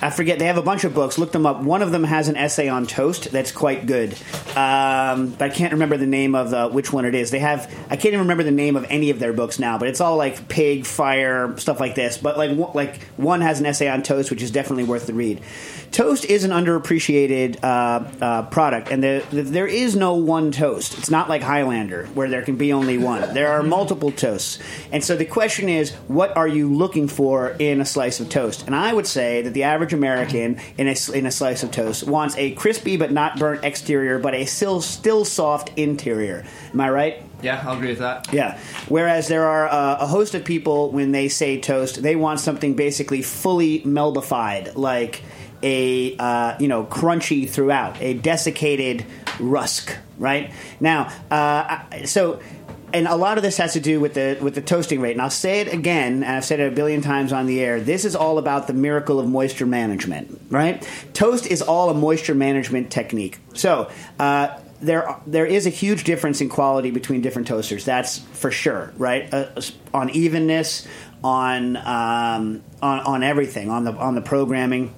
I 0.01 0.11
forget. 0.11 0.39
They 0.39 0.47
have 0.47 0.59
a 0.59 0.63
bunch 0.63 0.85
of 0.85 0.93
books. 0.95 1.17
Look 1.19 1.33
them 1.33 1.47
up. 1.47 1.63
One 1.63 1.81
of 1.81 1.91
them 1.91 2.05
has 2.05 2.29
an 2.29 2.37
essay 2.37 2.69
on 2.69 2.87
toast 2.87 3.31
that's 3.31 3.53
quite 3.53 3.87
good, 3.87 4.13
um, 4.55 5.31
but 5.31 5.43
I 5.43 5.49
can't 5.49 5.73
remember 5.73 5.97
the 5.97 6.07
name 6.07 6.35
of 6.35 6.51
the, 6.51 6.69
which 6.69 6.93
one 6.93 7.07
it 7.07 7.15
is. 7.15 7.31
They 7.31 7.39
have. 7.39 7.73
I 7.87 7.97
can't 7.97 8.07
even 8.07 8.21
remember 8.21 8.43
the 8.43 8.51
name 8.51 8.77
of 8.77 8.85
any 8.91 9.11
of 9.11 9.19
their 9.19 9.33
books 9.33 9.59
now, 9.59 9.79
but 9.79 9.89
it's 9.89 10.01
all 10.03 10.17
like 10.17 10.49
pig, 10.49 10.85
fire, 10.85 11.57
stuff 11.57 11.81
like 11.81 11.95
this. 11.95 12.19
But 12.19 12.37
like 12.37 12.75
like 12.75 13.03
one 13.17 13.41
has 13.41 13.61
an 13.61 13.67
essay 13.67 13.89
on 13.89 14.03
toast, 14.03 14.31
which 14.31 14.43
is 14.43 14.51
definitely 14.51 14.85
worth 14.85 15.07
the 15.07 15.15
read. 15.15 15.41
Toast 15.95 16.25
is 16.25 16.43
an 16.43 16.51
underappreciated 16.51 17.63
uh, 17.63 18.03
uh, 18.21 18.43
product, 18.47 18.91
and 18.91 19.01
the, 19.01 19.25
the, 19.31 19.43
there 19.43 19.69
is 19.69 19.95
no 19.95 20.15
one 20.15 20.51
toast. 20.51 20.99
It's 20.99 21.09
not 21.09 21.29
like 21.29 21.41
Highlander, 21.41 22.07
where 22.15 22.29
there 22.29 22.43
can 22.43 22.57
be 22.57 22.73
only 22.73 22.99
one. 22.99 23.33
There 23.33 23.53
are 23.53 23.63
multiple 23.63 24.11
toasts, 24.11 24.59
and 24.91 25.05
so 25.05 25.15
the 25.15 25.25
question 25.25 25.69
is, 25.69 25.93
what 26.09 26.37
are 26.37 26.49
you 26.49 26.75
looking 26.75 27.07
for 27.07 27.51
in 27.61 27.81
a 27.81 27.85
slice 27.85 28.19
of 28.19 28.29
toast? 28.29 28.67
And 28.67 28.75
I 28.75 28.93
would 28.93 29.07
say 29.07 29.43
that 29.43 29.55
the 29.55 29.63
average 29.63 29.93
American 29.93 30.59
in 30.77 30.89
a, 30.89 30.97
in 31.15 31.27
a 31.27 31.31
slice 31.31 31.63
of 31.63 31.71
toast 31.71 32.03
wants 32.09 32.37
a 32.39 32.51
crispy 32.57 32.97
but 32.97 33.13
not 33.13 33.39
burnt 33.39 33.63
exterior, 33.63 34.19
but 34.19 34.35
a 34.35 34.47
still 34.47 34.81
still 34.81 35.25
soft 35.25 35.71
interior. 35.79 36.45
Am 36.73 36.81
I 36.81 36.91
right? 36.91 37.23
Yeah, 37.41 37.63
I'll 37.65 37.77
agree 37.77 37.91
with 37.91 38.01
that. 38.01 38.33
Yeah. 38.33 38.59
Whereas 38.89 39.29
there 39.29 39.45
are 39.45 39.69
uh, 39.69 39.99
a 40.01 40.09
host 40.09 40.35
of 40.35 40.45
people 40.45 40.91
when 40.91 41.13
they 41.13 41.29
say 41.29 41.61
toast, 41.61 42.03
they 42.03 42.17
want 42.17 42.41
something 42.41 42.75
basically 42.75 43.23
fully 43.23 43.81
meldified, 43.83 44.75
like 44.75 45.23
a 45.65 46.17
uh, 46.19 46.57
you 46.61 46.69
know 46.69 46.85
crunchy 46.85 47.49
throughout, 47.49 48.01
a 48.01 48.15
desiccated 48.15 49.05
rusk. 49.41 49.97
Right 50.17 50.53
now, 50.79 51.13
uh, 51.31 52.05
so. 52.05 52.41
And 52.93 53.09
a 53.09 53.17
lot 53.17 53.39
of 53.39 53.43
this 53.43 53.57
has 53.57 53.73
to 53.73 53.81
do 53.81 53.99
with 53.99 54.15
the 54.15 54.39
with 54.41 54.55
the 54.55 54.63
toasting 54.63 55.01
rate. 55.01 55.11
And 55.11 55.21
I'll 55.21 55.29
say 55.29 55.63
it 55.63 55.73
again, 55.73 56.23
and 56.23 56.27
I've 56.27 56.45
said 56.45 56.61
it 56.61 56.73
a 56.73 56.77
billion 56.77 57.01
times 57.01 57.33
on 57.33 57.47
the 57.47 57.61
air. 57.61 57.81
This 57.81 58.05
is 58.05 58.15
all 58.15 58.39
about 58.39 58.69
the 58.69 58.73
miracle 58.73 59.19
of 59.19 59.27
moisture 59.27 59.67
management, 59.67 60.41
right? 60.49 60.89
Toast 61.13 61.45
is 61.45 61.61
all 61.61 61.91
a 61.91 61.95
moisture 61.95 62.37
management 62.37 62.93
technique. 62.93 63.41
So 63.53 63.91
uh, 64.21 64.57
there 64.81 65.17
there 65.27 65.45
is 65.47 65.67
a 65.67 65.71
huge 65.71 66.05
difference 66.05 66.41
in 66.41 66.49
quality 66.49 66.93
between 66.93 67.21
different 67.21 67.49
toasters. 67.49 67.85
That's 67.85 68.19
for 68.19 68.53
sure, 68.53 68.93
right? 68.97 69.33
Uh, 69.35 69.61
on 69.93 70.11
evenness, 70.11 70.87
on 71.25 71.77
um, 71.77 72.63
on 72.81 73.01
on 73.01 73.23
everything, 73.25 73.71
on 73.71 73.83
the 73.83 73.93
on 73.93 74.15
the 74.15 74.23
programming. 74.23 74.95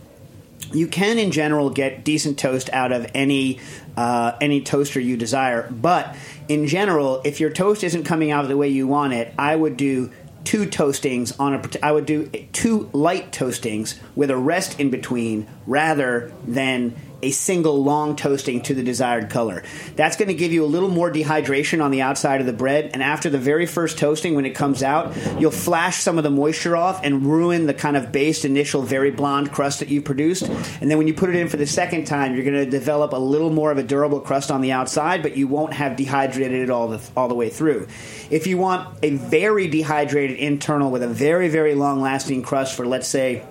You 0.72 0.86
can, 0.86 1.18
in 1.18 1.30
general, 1.30 1.70
get 1.70 2.04
decent 2.04 2.38
toast 2.38 2.70
out 2.72 2.92
of 2.92 3.10
any 3.14 3.60
uh, 3.96 4.36
any 4.40 4.60
toaster 4.60 5.00
you 5.00 5.16
desire. 5.16 5.70
But 5.70 6.14
in 6.48 6.66
general, 6.66 7.22
if 7.24 7.40
your 7.40 7.50
toast 7.50 7.82
isn't 7.82 8.04
coming 8.04 8.30
out 8.30 8.46
the 8.48 8.56
way 8.56 8.68
you 8.68 8.86
want 8.86 9.12
it, 9.12 9.32
I 9.38 9.56
would 9.56 9.76
do 9.76 10.10
two 10.44 10.66
toastings 10.66 11.38
on 11.40 11.54
a. 11.54 11.62
I 11.84 11.92
would 11.92 12.06
do 12.06 12.26
two 12.52 12.88
light 12.92 13.32
toastings 13.32 13.98
with 14.14 14.30
a 14.30 14.36
rest 14.36 14.78
in 14.80 14.90
between, 14.90 15.46
rather 15.66 16.32
than 16.46 16.94
a 17.22 17.30
single 17.30 17.82
long 17.82 18.16
toasting 18.16 18.60
to 18.62 18.74
the 18.74 18.82
desired 18.82 19.30
color. 19.30 19.62
That's 19.94 20.16
going 20.16 20.28
to 20.28 20.34
give 20.34 20.52
you 20.52 20.64
a 20.64 20.66
little 20.66 20.88
more 20.88 21.10
dehydration 21.10 21.82
on 21.82 21.90
the 21.90 22.02
outside 22.02 22.40
of 22.40 22.46
the 22.46 22.52
bread, 22.52 22.90
and 22.92 23.02
after 23.02 23.30
the 23.30 23.38
very 23.38 23.66
first 23.66 23.98
toasting, 23.98 24.34
when 24.34 24.46
it 24.46 24.54
comes 24.54 24.82
out, 24.82 25.16
you'll 25.38 25.50
flash 25.50 25.98
some 25.98 26.18
of 26.18 26.24
the 26.24 26.30
moisture 26.30 26.76
off 26.76 27.02
and 27.04 27.26
ruin 27.26 27.66
the 27.66 27.74
kind 27.74 27.96
of 27.96 28.12
based 28.12 28.44
initial 28.44 28.82
very 28.82 29.10
blonde 29.10 29.52
crust 29.52 29.80
that 29.80 29.88
you 29.88 30.02
produced. 30.02 30.42
And 30.42 30.90
then 30.90 30.98
when 30.98 31.08
you 31.08 31.14
put 31.14 31.30
it 31.30 31.36
in 31.36 31.48
for 31.48 31.56
the 31.56 31.66
second 31.66 32.06
time, 32.06 32.34
you're 32.34 32.44
going 32.44 32.64
to 32.64 32.70
develop 32.70 33.12
a 33.12 33.18
little 33.18 33.50
more 33.50 33.70
of 33.70 33.78
a 33.78 33.82
durable 33.82 34.20
crust 34.20 34.50
on 34.50 34.60
the 34.60 34.72
outside, 34.72 35.22
but 35.22 35.36
you 35.36 35.48
won't 35.48 35.72
have 35.72 35.96
dehydrated 35.96 36.62
it 36.62 36.70
all 36.70 36.88
the 36.88 37.00
all 37.16 37.28
the 37.28 37.34
way 37.34 37.48
through. 37.48 37.88
If 38.30 38.46
you 38.46 38.58
want 38.58 38.98
a 39.02 39.10
very 39.16 39.68
dehydrated 39.68 40.38
internal 40.38 40.90
with 40.90 41.02
a 41.02 41.08
very 41.08 41.48
very 41.48 41.74
long 41.74 42.00
lasting 42.00 42.42
crust 42.42 42.76
for 42.76 42.86
let's 42.86 43.08
say 43.08 43.42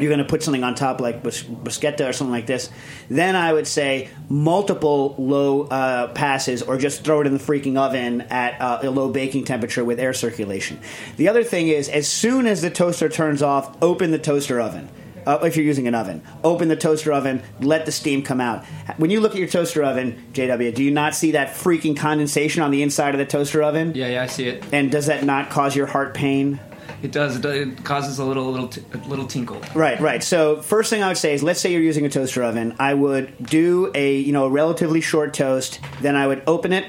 you're 0.00 0.08
going 0.08 0.18
to 0.18 0.24
put 0.24 0.42
something 0.42 0.64
on 0.64 0.74
top 0.74 1.00
like 1.00 1.22
bus- 1.22 1.42
bruschetta 1.42 2.08
or 2.08 2.12
something 2.12 2.32
like 2.32 2.46
this, 2.46 2.70
then 3.08 3.36
I 3.36 3.52
would 3.52 3.66
say 3.66 4.08
multiple 4.28 5.14
low 5.18 5.62
uh, 5.64 6.08
passes 6.12 6.62
or 6.62 6.78
just 6.78 7.04
throw 7.04 7.20
it 7.20 7.26
in 7.26 7.32
the 7.32 7.40
freaking 7.40 7.76
oven 7.76 8.22
at 8.22 8.60
uh, 8.60 8.80
a 8.82 8.90
low 8.90 9.10
baking 9.10 9.44
temperature 9.44 9.84
with 9.84 9.98
air 9.98 10.12
circulation. 10.12 10.80
The 11.16 11.28
other 11.28 11.44
thing 11.44 11.68
is, 11.68 11.88
as 11.88 12.08
soon 12.08 12.46
as 12.46 12.62
the 12.62 12.70
toaster 12.70 13.08
turns 13.08 13.42
off, 13.42 13.76
open 13.82 14.10
the 14.10 14.18
toaster 14.18 14.60
oven. 14.60 14.88
Uh, 15.26 15.40
if 15.42 15.56
you're 15.56 15.66
using 15.66 15.86
an 15.86 15.94
oven, 15.94 16.22
open 16.42 16.68
the 16.68 16.76
toaster 16.76 17.12
oven, 17.12 17.42
let 17.60 17.84
the 17.84 17.92
steam 17.92 18.22
come 18.22 18.40
out. 18.40 18.64
When 18.96 19.10
you 19.10 19.20
look 19.20 19.32
at 19.32 19.38
your 19.38 19.48
toaster 19.48 19.82
oven, 19.84 20.22
JW, 20.32 20.74
do 20.74 20.82
you 20.82 20.90
not 20.90 21.14
see 21.14 21.32
that 21.32 21.48
freaking 21.48 21.94
condensation 21.94 22.62
on 22.62 22.70
the 22.70 22.82
inside 22.82 23.14
of 23.14 23.18
the 23.18 23.26
toaster 23.26 23.62
oven? 23.62 23.94
Yeah, 23.94 24.08
yeah, 24.08 24.22
I 24.22 24.26
see 24.26 24.48
it. 24.48 24.64
And 24.72 24.90
does 24.90 25.04
that 25.06 25.24
not 25.24 25.50
cause 25.50 25.76
your 25.76 25.86
heart 25.86 26.14
pain? 26.14 26.60
It 27.02 27.12
does. 27.12 27.42
It, 27.44 27.84
causes 27.84 28.18
a 28.18 28.24
little, 28.24 28.50
little, 28.50 28.68
t- 28.68 28.84
a 28.92 28.98
little 29.08 29.26
tinkle. 29.26 29.60
Right, 29.74 29.98
right. 30.00 30.22
So 30.22 30.60
first 30.62 30.90
thing 30.90 31.02
I 31.02 31.08
would 31.08 31.16
say 31.16 31.34
is, 31.34 31.42
let's 31.42 31.60
say 31.60 31.72
you're 31.72 31.82
using 31.82 32.06
a 32.06 32.08
toaster 32.08 32.42
oven. 32.42 32.74
I 32.78 32.94
would 32.94 33.46
do 33.46 33.90
a 33.94 34.16
you 34.16 34.32
know 34.32 34.46
a 34.46 34.50
relatively 34.50 35.00
short 35.00 35.34
toast. 35.34 35.80
Then 36.00 36.16
I 36.16 36.26
would 36.26 36.42
open 36.46 36.72
it 36.72 36.86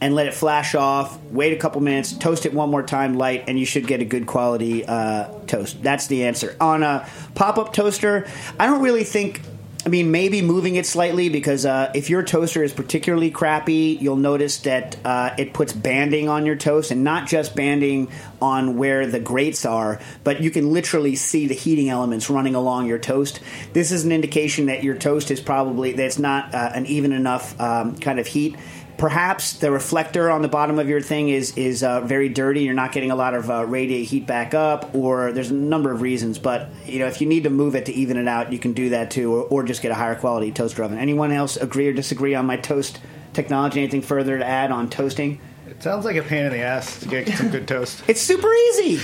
and 0.00 0.14
let 0.14 0.26
it 0.26 0.34
flash 0.34 0.74
off. 0.74 1.20
Wait 1.24 1.52
a 1.52 1.56
couple 1.56 1.80
minutes, 1.80 2.12
toast 2.12 2.46
it 2.46 2.54
one 2.54 2.70
more 2.70 2.82
time 2.82 3.14
light, 3.14 3.44
and 3.48 3.58
you 3.58 3.66
should 3.66 3.86
get 3.86 4.00
a 4.00 4.04
good 4.04 4.26
quality 4.26 4.84
uh, 4.86 5.28
toast. 5.46 5.82
That's 5.82 6.06
the 6.06 6.24
answer. 6.24 6.56
On 6.60 6.82
a 6.82 7.08
pop 7.34 7.58
up 7.58 7.72
toaster, 7.72 8.26
I 8.58 8.66
don't 8.66 8.82
really 8.82 9.04
think. 9.04 9.42
I 9.86 9.90
mean, 9.90 10.10
maybe 10.10 10.42
moving 10.42 10.74
it 10.74 10.86
slightly 10.86 11.28
because 11.28 11.64
uh, 11.64 11.92
if 11.94 12.10
your 12.10 12.24
toaster 12.24 12.64
is 12.64 12.72
particularly 12.72 13.30
crappy, 13.30 13.96
you'll 14.00 14.16
notice 14.16 14.58
that 14.58 14.96
uh, 15.04 15.34
it 15.38 15.54
puts 15.54 15.72
banding 15.72 16.28
on 16.28 16.44
your 16.44 16.56
toast, 16.56 16.90
and 16.90 17.04
not 17.04 17.28
just 17.28 17.54
banding 17.54 18.10
on 18.42 18.76
where 18.76 19.06
the 19.06 19.20
grates 19.20 19.64
are, 19.64 20.00
but 20.24 20.40
you 20.40 20.50
can 20.50 20.72
literally 20.72 21.14
see 21.14 21.46
the 21.46 21.54
heating 21.54 21.88
elements 21.88 22.28
running 22.28 22.56
along 22.56 22.86
your 22.86 22.98
toast. 22.98 23.40
This 23.72 23.92
is 23.92 24.04
an 24.04 24.10
indication 24.10 24.66
that 24.66 24.82
your 24.82 24.96
toast 24.96 25.30
is 25.30 25.40
probably 25.40 25.92
that's 25.92 26.18
not 26.18 26.54
uh, 26.54 26.70
an 26.74 26.86
even 26.86 27.12
enough 27.12 27.58
um, 27.60 27.96
kind 27.96 28.18
of 28.18 28.26
heat. 28.26 28.56
Perhaps 28.98 29.54
the 29.54 29.70
reflector 29.70 30.28
on 30.28 30.42
the 30.42 30.48
bottom 30.48 30.80
of 30.80 30.88
your 30.88 31.00
thing 31.00 31.28
is 31.28 31.56
is 31.56 31.84
uh, 31.84 32.00
very 32.00 32.28
dirty. 32.28 32.62
You're 32.62 32.74
not 32.74 32.90
getting 32.90 33.12
a 33.12 33.16
lot 33.16 33.32
of 33.32 33.48
uh, 33.48 33.64
radiate 33.64 34.08
heat 34.08 34.26
back 34.26 34.54
up, 34.54 34.92
or 34.92 35.30
there's 35.30 35.52
a 35.52 35.54
number 35.54 35.92
of 35.92 36.02
reasons. 36.02 36.38
But 36.38 36.68
you 36.84 36.98
know, 36.98 37.06
if 37.06 37.20
you 37.20 37.28
need 37.28 37.44
to 37.44 37.50
move 37.50 37.76
it 37.76 37.86
to 37.86 37.92
even 37.92 38.16
it 38.16 38.26
out, 38.26 38.52
you 38.52 38.58
can 38.58 38.72
do 38.72 38.88
that 38.90 39.12
too, 39.12 39.32
or, 39.32 39.42
or 39.44 39.62
just 39.62 39.82
get 39.82 39.92
a 39.92 39.94
higher 39.94 40.16
quality 40.16 40.50
toaster 40.50 40.82
oven. 40.82 40.98
Anyone 40.98 41.30
else 41.30 41.56
agree 41.56 41.86
or 41.86 41.92
disagree 41.92 42.34
on 42.34 42.44
my 42.44 42.56
toast 42.56 42.98
technology? 43.34 43.80
Anything 43.80 44.02
further 44.02 44.36
to 44.36 44.44
add 44.44 44.72
on 44.72 44.90
toasting? 44.90 45.40
It 45.78 45.84
sounds 45.84 46.04
like 46.04 46.16
a 46.16 46.22
pain 46.22 46.44
in 46.44 46.50
the 46.50 46.58
ass 46.58 46.98
to 46.98 47.06
get 47.06 47.28
some 47.28 47.50
good 47.50 47.68
toast. 47.68 48.02
It's 48.08 48.20
super 48.20 48.52
easy. 48.52 48.96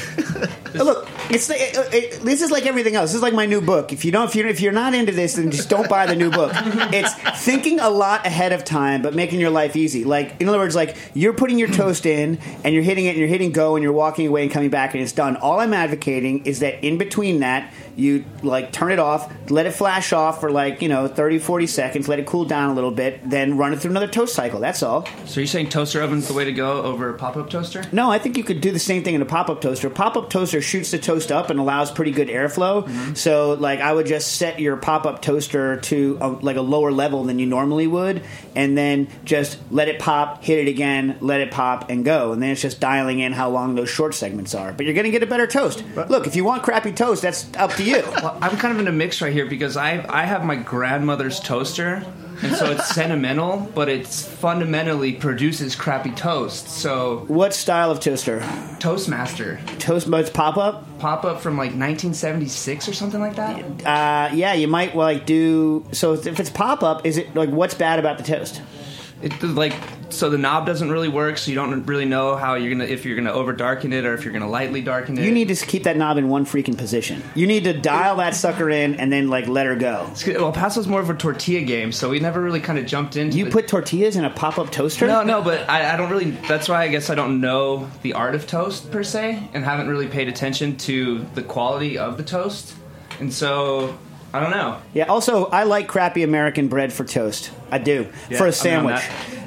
Look, 0.75 1.09
it's 1.31 1.47
the, 1.47 1.55
it, 1.55 1.95
it, 1.95 2.21
this 2.23 2.43
is 2.43 2.51
like 2.51 2.67
everything 2.67 2.97
else. 2.97 3.11
This 3.11 3.17
is 3.17 3.23
like 3.23 3.33
my 3.33 3.47
new 3.47 3.61
book. 3.61 3.93
If 3.93 4.05
you 4.05 4.11
don't, 4.11 4.29
if 4.29 4.35
you're 4.35 4.49
if 4.49 4.61
you're 4.61 4.73
not 4.73 4.93
into 4.93 5.13
this, 5.13 5.35
then 5.35 5.53
just 5.53 5.71
don't 5.71 5.89
buy 5.89 6.07
the 6.07 6.17
new 6.17 6.33
book. 6.33 6.53
It's 6.93 7.15
thinking 7.45 7.79
a 7.79 7.89
lot 7.89 8.27
ahead 8.27 8.53
of 8.53 8.65
time, 8.65 9.03
but 9.03 9.15
making 9.15 9.39
your 9.39 9.51
life 9.51 9.77
easy. 9.77 10.03
Like 10.03 10.41
in 10.41 10.49
other 10.49 10.59
words, 10.59 10.75
like 10.75 10.97
you're 11.15 11.33
putting 11.33 11.59
your 11.59 11.69
toast 11.69 12.07
in 12.07 12.39
and 12.65 12.75
you're 12.75 12.83
hitting 12.83 13.05
it 13.05 13.11
and 13.11 13.19
you're 13.19 13.29
hitting 13.29 13.53
go 13.53 13.77
and 13.77 13.83
you're 13.85 13.93
walking 13.93 14.27
away 14.27 14.43
and 14.43 14.51
coming 14.51 14.71
back 14.71 14.95
and 14.95 15.03
it's 15.03 15.13
done. 15.13 15.37
All 15.37 15.61
I'm 15.61 15.75
advocating 15.75 16.45
is 16.45 16.59
that 16.59 16.85
in 16.85 16.99
between 16.99 17.41
that, 17.41 17.73
you 17.95 18.25
like 18.43 18.73
turn 18.73 18.91
it 18.91 18.99
off, 18.99 19.33
let 19.49 19.67
it 19.67 19.73
flash 19.73 20.13
off 20.13 20.41
for 20.41 20.51
like 20.51 20.83
you 20.83 20.89
know 20.89 21.07
30, 21.07 21.39
40 21.39 21.67
seconds, 21.69 22.09
let 22.09 22.19
it 22.19 22.27
cool 22.27 22.45
down 22.45 22.71
a 22.71 22.75
little 22.75 22.91
bit, 22.91 23.29
then 23.31 23.57
run 23.57 23.73
it 23.73 23.79
through 23.79 23.93
another 23.93 24.09
toast 24.09 24.35
cycle. 24.35 24.59
That's 24.59 24.83
all. 24.83 25.07
So 25.27 25.39
you're 25.39 25.47
saying 25.47 25.69
toaster 25.69 26.03
oven's 26.03 26.27
the 26.27 26.35
way 26.35 26.45
to 26.45 26.53
go 26.53 26.64
over 26.65 27.11
a 27.11 27.15
pop-up 27.15 27.51
toaster? 27.51 27.83
No, 27.93 28.11
I 28.11 28.19
think 28.19 28.37
you 28.37 28.45
could 28.45 28.61
do 28.61 28.71
the 28.71 28.79
same 28.79 29.05
thing 29.05 29.15
in 29.15 29.23
a 29.23 29.27
pop-up 29.27 29.61
toaster. 29.61 29.91
Pop-up 29.91 30.31
toaster 30.31 30.61
shoots 30.61 30.91
the 30.91 30.99
toast 30.99 31.31
up 31.31 31.51
and 31.51 31.61
allows 31.61 31.91
pretty 31.91 32.11
good 32.11 32.29
airflow. 32.29 32.85
Mm-hmm. 32.85 33.15
So, 33.15 33.53
like, 33.55 33.81
I 33.81 33.93
would 33.93 34.07
just 34.07 34.37
set 34.37 34.61
your 34.61 34.77
pop-up 34.77 35.23
toaster 35.23 35.81
to 35.81 36.19
a, 36.21 36.29
like 36.29 36.57
a 36.57 36.63
lower 36.63 36.93
level 36.93 37.25
than 37.25 37.39
you 37.39 37.47
normally 37.47 37.87
would, 37.87 38.23
and 38.55 38.77
then 38.77 39.09
just 39.25 39.59
let 39.71 39.89
it 39.89 39.99
pop, 39.99 40.43
hit 40.45 40.59
it 40.59 40.69
again, 40.69 41.17
let 41.21 41.41
it 41.41 41.51
pop, 41.51 41.91
and 41.91 42.05
go. 42.05 42.33
And 42.33 42.43
then 42.43 42.51
it's 42.51 42.61
just 42.61 42.81
dialing 42.81 43.21
in 43.21 43.33
how 43.33 43.51
long 43.51 43.75
those 43.75 43.91
short 43.91 44.15
segments 44.15 44.55
are. 44.55 44.73
But 44.73 44.87
you're 44.87 44.95
going 44.95 45.05
to 45.05 45.11
get 45.11 45.23
a 45.23 45.27
better 45.27 45.47
toast. 45.47 45.85
Look, 46.09 46.27
if 46.27 46.37
you 46.37 46.45
want 46.45 46.63
crappy 46.63 46.93
toast, 46.93 47.23
that's 47.23 47.55
up 47.57 47.73
to 47.75 47.85
you. 47.85 48.03
Well, 48.03 48.39
I'm 48.41 48.57
kind 48.57 48.73
of 48.75 48.81
in 48.81 48.89
a 48.89 48.93
mix 48.93 49.21
right 49.21 49.33
here 49.33 49.47
because 49.47 49.77
I 49.77 50.05
I 50.09 50.25
have 50.25 50.45
my 50.45 50.57
grandmother's 50.57 51.41
toaster, 51.41 52.05
and 52.43 52.57
so 52.57 52.71
it's 52.71 52.89
sentimental, 52.95 53.71
but 53.75 53.89
it's 53.89 54.27
fundamentally 54.27 55.13
produces 55.13 55.77
crappy 55.77 56.11
toast. 56.11 56.69
So 56.69 57.25
what 57.29 57.55
style 57.55 57.91
of 57.91 58.01
toaster? 58.01 58.41
Toastmaster 58.79 59.61
Toast 59.79 60.07
modes 60.09 60.31
pop-up. 60.31 60.87
Pop 60.99 61.25
up 61.25 61.41
from 61.41 61.55
like 61.55 61.71
1976 61.71 62.89
or 62.89 62.93
something 62.93 63.21
like 63.21 63.37
that. 63.37 63.65
Uh, 63.85 64.35
yeah, 64.35 64.55
you 64.55 64.69
might 64.69 64.97
like 64.97 65.27
do. 65.27 65.85
So 65.93 66.15
if 66.15 66.41
it's 66.41 66.51
pop-up, 66.51 67.07
is 67.07 67.17
it 67.17 67.35
like 67.35 67.51
what's 67.51 67.75
bad 67.75 67.99
about 67.99 68.19
the 68.19 68.25
toast? 68.25 68.63
It 69.23 69.43
like 69.43 69.75
so 70.15 70.31
the 70.31 70.39
knob 70.39 70.67
doesn't 70.67 70.91
really 70.91 71.09
work. 71.09 71.39
So 71.39 71.51
you 71.51 71.55
don't 71.55 71.85
really 71.85 72.05
know 72.05 72.37
how 72.37 72.55
you're 72.55 72.73
gonna 72.73 72.85
if 72.85 73.05
you're 73.05 73.17
gonna 73.17 73.33
over 73.33 73.53
darken 73.53 73.93
it 73.93 74.05
or 74.05 74.15
if 74.15 74.25
you're 74.25 74.33
gonna 74.33 74.49
lightly 74.49 74.81
darken 74.81 75.19
it. 75.19 75.25
You 75.25 75.33
need 75.33 75.49
to 75.49 75.67
keep 75.67 75.85
that 75.85 75.97
knob 75.97 76.17
in 76.19 76.29
one 76.29 76.47
freaking 76.47 76.77
position. 76.77 77.23
You 77.35 77.47
need 77.47 77.65
to 77.65 77.73
dial 77.73 78.17
that 78.17 78.35
sucker 78.35 78.71
in 78.71 78.95
and 78.97 79.13
then 79.13 79.29
like 79.29 79.47
let 79.49 79.67
her 79.67 79.77
go. 79.77 80.11
Well, 80.27 80.53
Paso's 80.53 80.87
more 80.87 81.01
of 81.01 81.11
a 81.11 81.15
tortilla 81.15 81.63
game, 81.63 81.93
so 81.93 82.11
we 82.11 82.21
never 82.21 82.41
really 82.41 82.61
kind 82.61 82.79
of 82.79 82.87
jumped 82.87 83.17
into. 83.17 83.37
You 83.37 83.47
put 83.47 83.69
tortillas 83.69 84.17
in 84.17 84.25
a 84.25 84.31
pop-up 84.31 84.71
toaster? 84.71 85.07
No, 85.07 85.23
no, 85.23 85.43
but 85.43 85.69
I, 85.69 85.95
I 85.95 85.97
don't 85.97 86.11
really. 86.11 86.31
That's 86.49 86.69
why 86.69 86.83
I 86.83 86.89
guess 86.89 87.11
I 87.11 87.15
don't 87.15 87.41
know 87.41 87.91
the 88.03 88.15
art 88.15 88.35
of 88.35 88.47
toast 88.47 88.91
per 88.91 89.03
se, 89.03 89.49
and 89.55 89.65
haven't 89.65 89.89
really 89.89 90.09
paid 90.09 90.29
attention 90.29 90.77
to 90.79 91.25
the 91.35 91.43
quality 91.43 91.99
of 91.99 92.17
the 92.17 92.23
toast, 92.23 92.75
and 93.21 93.33
so 93.33 93.97
I 94.35 94.41
don't 94.41 94.51
know. 94.51 94.81
Yeah. 94.93 95.05
Also, 95.05 95.45
I 95.47 95.63
like 95.63 95.87
crappy 95.87 96.25
American 96.25 96.67
bread 96.67 96.93
for 96.93 97.05
toast. 97.05 97.53
I 97.71 97.79
do 97.79 98.09
Yeah, 98.29 98.39
for 98.39 98.49
a 98.49 98.53
I'm 98.53 98.85
in 98.85 98.87
on 98.87 98.99
sandwich. 98.99 99.03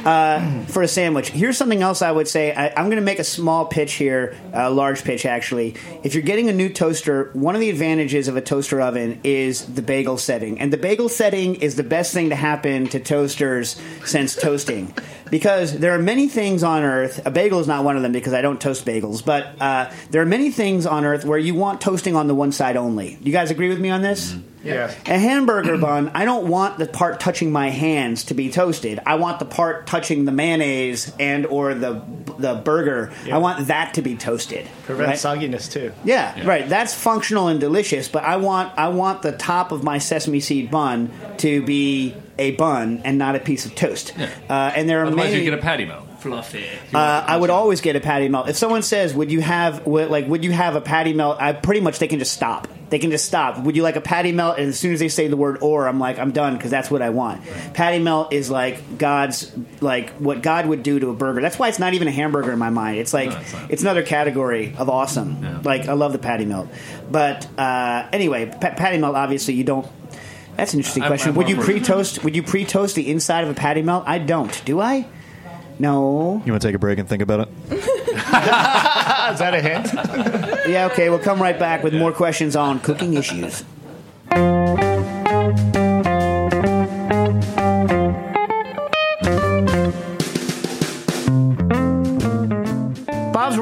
Uh, 0.05 0.65
for 0.67 0.81
a 0.81 0.87
sandwich. 0.87 1.29
Here's 1.29 1.57
something 1.57 1.81
else 1.81 2.01
I 2.01 2.09
would 2.09 2.29
say. 2.29 2.53
I, 2.53 2.69
I'm 2.69 2.85
going 2.85 2.95
to 2.95 3.01
make 3.01 3.19
a 3.19 3.25
small 3.25 3.65
pitch 3.65 3.95
here, 3.95 4.37
a 4.53 4.69
large 4.69 5.03
pitch 5.03 5.25
actually. 5.25 5.75
If 6.03 6.13
you're 6.13 6.23
getting 6.23 6.47
a 6.47 6.53
new 6.53 6.69
toaster, 6.69 7.31
one 7.33 7.53
of 7.53 7.59
the 7.59 7.69
advantages 7.69 8.29
of 8.29 8.37
a 8.37 8.41
toaster 8.41 8.79
oven 8.79 9.19
is 9.25 9.65
the 9.65 9.81
bagel 9.81 10.17
setting, 10.17 10.57
and 10.61 10.71
the 10.71 10.77
bagel 10.77 11.09
setting 11.09 11.55
is 11.55 11.75
the 11.75 11.83
best 11.83 12.13
thing 12.13 12.29
to 12.29 12.35
happen 12.35 12.87
to 12.87 13.01
toasters 13.01 13.75
since 14.05 14.37
toasting. 14.37 14.93
Because 15.29 15.77
there 15.77 15.93
are 15.93 15.99
many 15.99 16.27
things 16.27 16.63
on 16.63 16.83
earth, 16.83 17.25
a 17.25 17.31
bagel 17.31 17.59
is 17.59 17.67
not 17.67 17.83
one 17.83 17.95
of 17.95 18.03
them 18.03 18.11
because 18.11 18.33
I 18.33 18.41
don't 18.41 18.59
toast 18.59 18.85
bagels, 18.85 19.23
but 19.23 19.61
uh, 19.61 19.91
there 20.11 20.21
are 20.21 20.25
many 20.25 20.51
things 20.51 20.85
on 20.85 21.05
earth 21.05 21.25
where 21.25 21.37
you 21.37 21.55
want 21.55 21.81
toasting 21.81 22.15
on 22.15 22.27
the 22.27 22.35
one 22.35 22.51
side 22.51 22.77
only. 22.77 23.17
You 23.21 23.31
guys 23.31 23.51
agree 23.51 23.69
with 23.69 23.79
me 23.79 23.89
on 23.89 24.01
this? 24.01 24.35
Yeah. 24.63 24.93
A 25.05 25.17
hamburger 25.17 25.77
bun, 25.77 26.11
I 26.13 26.25
don't 26.25 26.47
want 26.47 26.77
the 26.77 26.87
part 26.87 27.19
touching 27.19 27.51
my 27.51 27.69
hands 27.69 28.25
to 28.25 28.33
be 28.33 28.51
toasted. 28.51 28.99
I 29.05 29.15
want 29.15 29.39
the 29.39 29.45
part 29.45 29.87
touching 29.87 30.25
the 30.25 30.31
mayonnaise 30.31 31.13
and 31.19 31.45
or 31.45 31.73
the 31.73 32.01
the 32.37 32.55
burger. 32.55 33.11
I 33.31 33.37
want 33.37 33.67
that 33.67 33.95
to 33.95 34.01
be 34.01 34.15
toasted. 34.15 34.67
Prevent 34.83 35.09
right? 35.09 35.17
sogginess 35.17 35.71
too. 35.71 35.93
Yeah, 36.03 36.45
right. 36.45 36.67
That's 36.67 36.93
functional 36.93 37.47
and 37.47 37.59
delicious, 37.59 38.09
but 38.09 38.23
I 38.23 38.37
want 38.37 38.77
I 38.77 38.89
want 38.89 39.21
the 39.21 39.31
top 39.31 39.71
of 39.71 39.83
my 39.83 39.97
sesame 39.99 40.39
seed 40.39 40.69
bun 40.69 41.11
to 41.37 41.61
be 41.63 42.15
a 42.39 42.51
bun 42.51 43.01
and 43.03 43.17
not 43.17 43.35
a 43.35 43.39
piece 43.39 43.65
of 43.65 43.75
toast. 43.75 44.13
Uh, 44.17 44.53
and 44.75 44.87
there 44.89 45.01
are 45.01 45.05
Otherwise, 45.05 45.31
many. 45.31 45.43
you 45.43 45.49
get 45.49 45.57
a 45.57 45.61
patty 45.61 45.85
melt. 45.85 46.05
Fluffy. 46.19 46.65
Uh, 46.93 46.97
I 47.27 47.37
would 47.37 47.51
always 47.51 47.79
get 47.81 47.95
a 47.95 47.99
patty 47.99 48.27
melt. 48.27 48.49
If 48.49 48.57
someone 48.57 48.81
says, 48.81 49.13
"Would 49.13 49.31
you 49.31 49.39
have 49.41 49.85
would, 49.85 50.09
like 50.09 50.27
Would 50.27 50.43
you 50.43 50.51
have 50.51 50.75
a 50.75 50.81
patty 50.81 51.13
melt?" 51.13 51.37
I 51.39 51.53
pretty 51.53 51.79
much 51.79 51.99
they 51.99 52.07
can 52.07 52.17
just 52.17 52.33
stop. 52.33 52.67
They 52.89 52.97
can 52.99 53.11
just 53.11 53.25
stop. 53.25 53.59
Would 53.59 53.75
you 53.75 53.83
like 53.83 53.97
a 53.97 54.01
patty 54.01 54.31
melt? 54.31 54.57
And 54.57 54.69
as 54.69 54.79
soon 54.79 54.93
as 54.93 54.99
they 54.99 55.09
say 55.09 55.27
the 55.27 55.37
word 55.37 55.59
"or," 55.61 55.87
I'm 55.87 55.99
like, 55.99 56.17
I'm 56.17 56.31
done 56.31 56.55
because 56.57 56.71
that's 56.71 56.89
what 56.89 57.03
I 57.03 57.11
want. 57.11 57.43
Patty 57.75 57.99
melt 57.99 58.33
is 58.33 58.49
like 58.49 58.97
God's 58.97 59.51
like 59.79 60.09
what 60.13 60.41
God 60.41 60.65
would 60.65 60.81
do 60.81 60.97
to 60.99 61.09
a 61.11 61.13
burger. 61.13 61.39
That's 61.39 61.59
why 61.59 61.67
it's 61.67 61.79
not 61.79 61.93
even 61.93 62.07
a 62.07 62.11
hamburger 62.11 62.51
in 62.51 62.57
my 62.59 62.71
mind. 62.71 62.97
It's 62.97 63.13
like 63.13 63.29
No, 63.29 63.37
it's 63.37 63.53
it's 63.69 63.81
another 63.83 64.01
category 64.03 64.73
of 64.77 64.89
awesome. 64.89 65.37
Yeah. 65.43 65.61
Like 65.63 65.87
I 65.87 65.93
love 65.93 66.13
the 66.13 66.19
patty 66.19 66.45
melt, 66.45 66.67
but 67.11 67.47
uh, 67.59 68.07
anyway, 68.11 68.47
pa- 68.47 68.73
patty 68.75 68.97
melt 68.97 69.15
obviously 69.15 69.53
you 69.53 69.63
don't. 69.63 69.87
That's 70.57 70.73
an 70.73 70.79
interesting 70.79 71.03
I'm- 71.03 71.09
question. 71.11 71.29
I'm 71.29 71.35
would 71.35 71.47
you 71.49 71.55
more 71.55 71.63
for- 71.65 71.71
pre-toast? 71.71 72.23
Would 72.23 72.35
you 72.35 72.43
pre-toast 72.43 72.95
the 72.95 73.09
inside 73.09 73.43
of 73.43 73.49
a 73.49 73.53
patty 73.53 73.81
melt? 73.81 74.03
I 74.07 74.17
don't. 74.17 74.61
Do 74.65 74.81
I? 74.81 75.05
No. 75.79 76.41
You 76.45 76.51
want 76.51 76.61
to 76.63 76.67
take 76.67 76.75
a 76.75 76.79
break 76.79 76.97
and 76.99 77.07
think 77.07 77.21
about 77.21 77.47
it? 77.47 77.49
Ah, 78.29 79.35
that 79.39 79.53
a 79.53 79.61
hint? 79.61 80.67
Yeah, 80.69 80.87
okay, 80.91 81.09
we'll 81.09 81.19
come 81.19 81.41
right 81.41 81.57
back 81.57 81.83
with 81.83 81.93
more 81.93 82.11
questions 82.11 82.55
on 82.55 82.79
cooking 82.79 83.13
issues. 83.13 83.63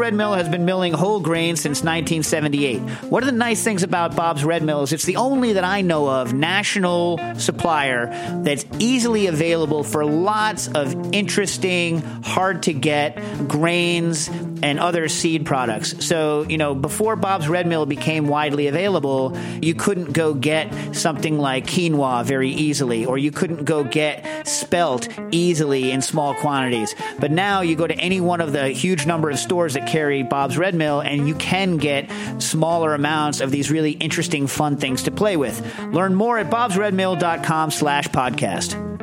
Red 0.05 0.13
Mill 0.13 0.35
has 0.35 0.47
been 0.47 0.65
milling 0.65 0.93
whole 0.93 1.19
grain 1.19 1.55
since 1.55 1.79
1978. 1.81 2.79
One 3.09 3.23
of 3.23 3.25
the 3.25 3.31
nice 3.31 3.63
things 3.63 3.81
about 3.81 4.15
Bob's 4.15 4.45
Red 4.45 4.61
Mill 4.61 4.83
is 4.83 4.93
it's 4.93 5.05
the 5.05 5.15
only 5.15 5.53
that 5.53 5.63
I 5.63 5.81
know 5.81 6.07
of 6.07 6.31
national 6.31 7.19
supplier 7.39 8.11
that's 8.43 8.67
easily 8.77 9.25
available 9.25 9.83
for 9.83 10.05
lots 10.05 10.67
of 10.67 11.11
interesting, 11.11 12.01
hard 12.21 12.61
to 12.63 12.73
get 12.73 13.17
grains 13.47 14.29
and 14.65 14.79
other 14.79 15.07
seed 15.07 15.45
products. 15.45 16.03
So, 16.03 16.41
you 16.49 16.57
know, 16.57 16.73
before 16.73 17.15
Bob's 17.15 17.47
Red 17.47 17.67
Mill 17.67 17.85
became 17.85 18.27
widely 18.27 18.65
available, 18.65 19.37
you 19.61 19.75
couldn't 19.75 20.11
go 20.11 20.33
get 20.33 20.95
something 20.95 21.37
like 21.37 21.67
quinoa 21.67 22.25
very 22.25 22.49
easily, 22.49 23.05
or 23.05 23.19
you 23.19 23.29
couldn't 23.29 23.65
go 23.65 23.83
get 23.83 24.47
spelt 24.47 25.07
easily 25.29 25.91
in 25.91 26.01
small 26.01 26.33
quantities. 26.33 26.95
But 27.19 27.29
now 27.29 27.61
you 27.61 27.75
go 27.75 27.85
to 27.85 27.93
any 27.93 28.19
one 28.19 28.41
of 28.41 28.53
the 28.53 28.69
huge 28.69 29.05
number 29.05 29.29
of 29.29 29.37
stores 29.37 29.75
that 29.75 29.85
carry 29.87 30.23
Bob's 30.23 30.57
Red 30.57 30.73
Mill, 30.73 30.99
and 30.99 31.27
you 31.27 31.35
can 31.35 31.77
get 31.77 32.09
smaller 32.41 32.95
amounts 32.95 33.41
of 33.41 33.51
these 33.51 33.69
really 33.69 33.91
interesting, 33.91 34.47
fun 34.47 34.77
things 34.77 35.03
to 35.03 35.11
play 35.11 35.37
with. 35.37 35.61
Learn 35.93 36.15
more 36.15 36.39
at 36.39 36.49
bobsredmill.com 36.49 37.69
slash 37.69 38.07
podcast. 38.07 38.94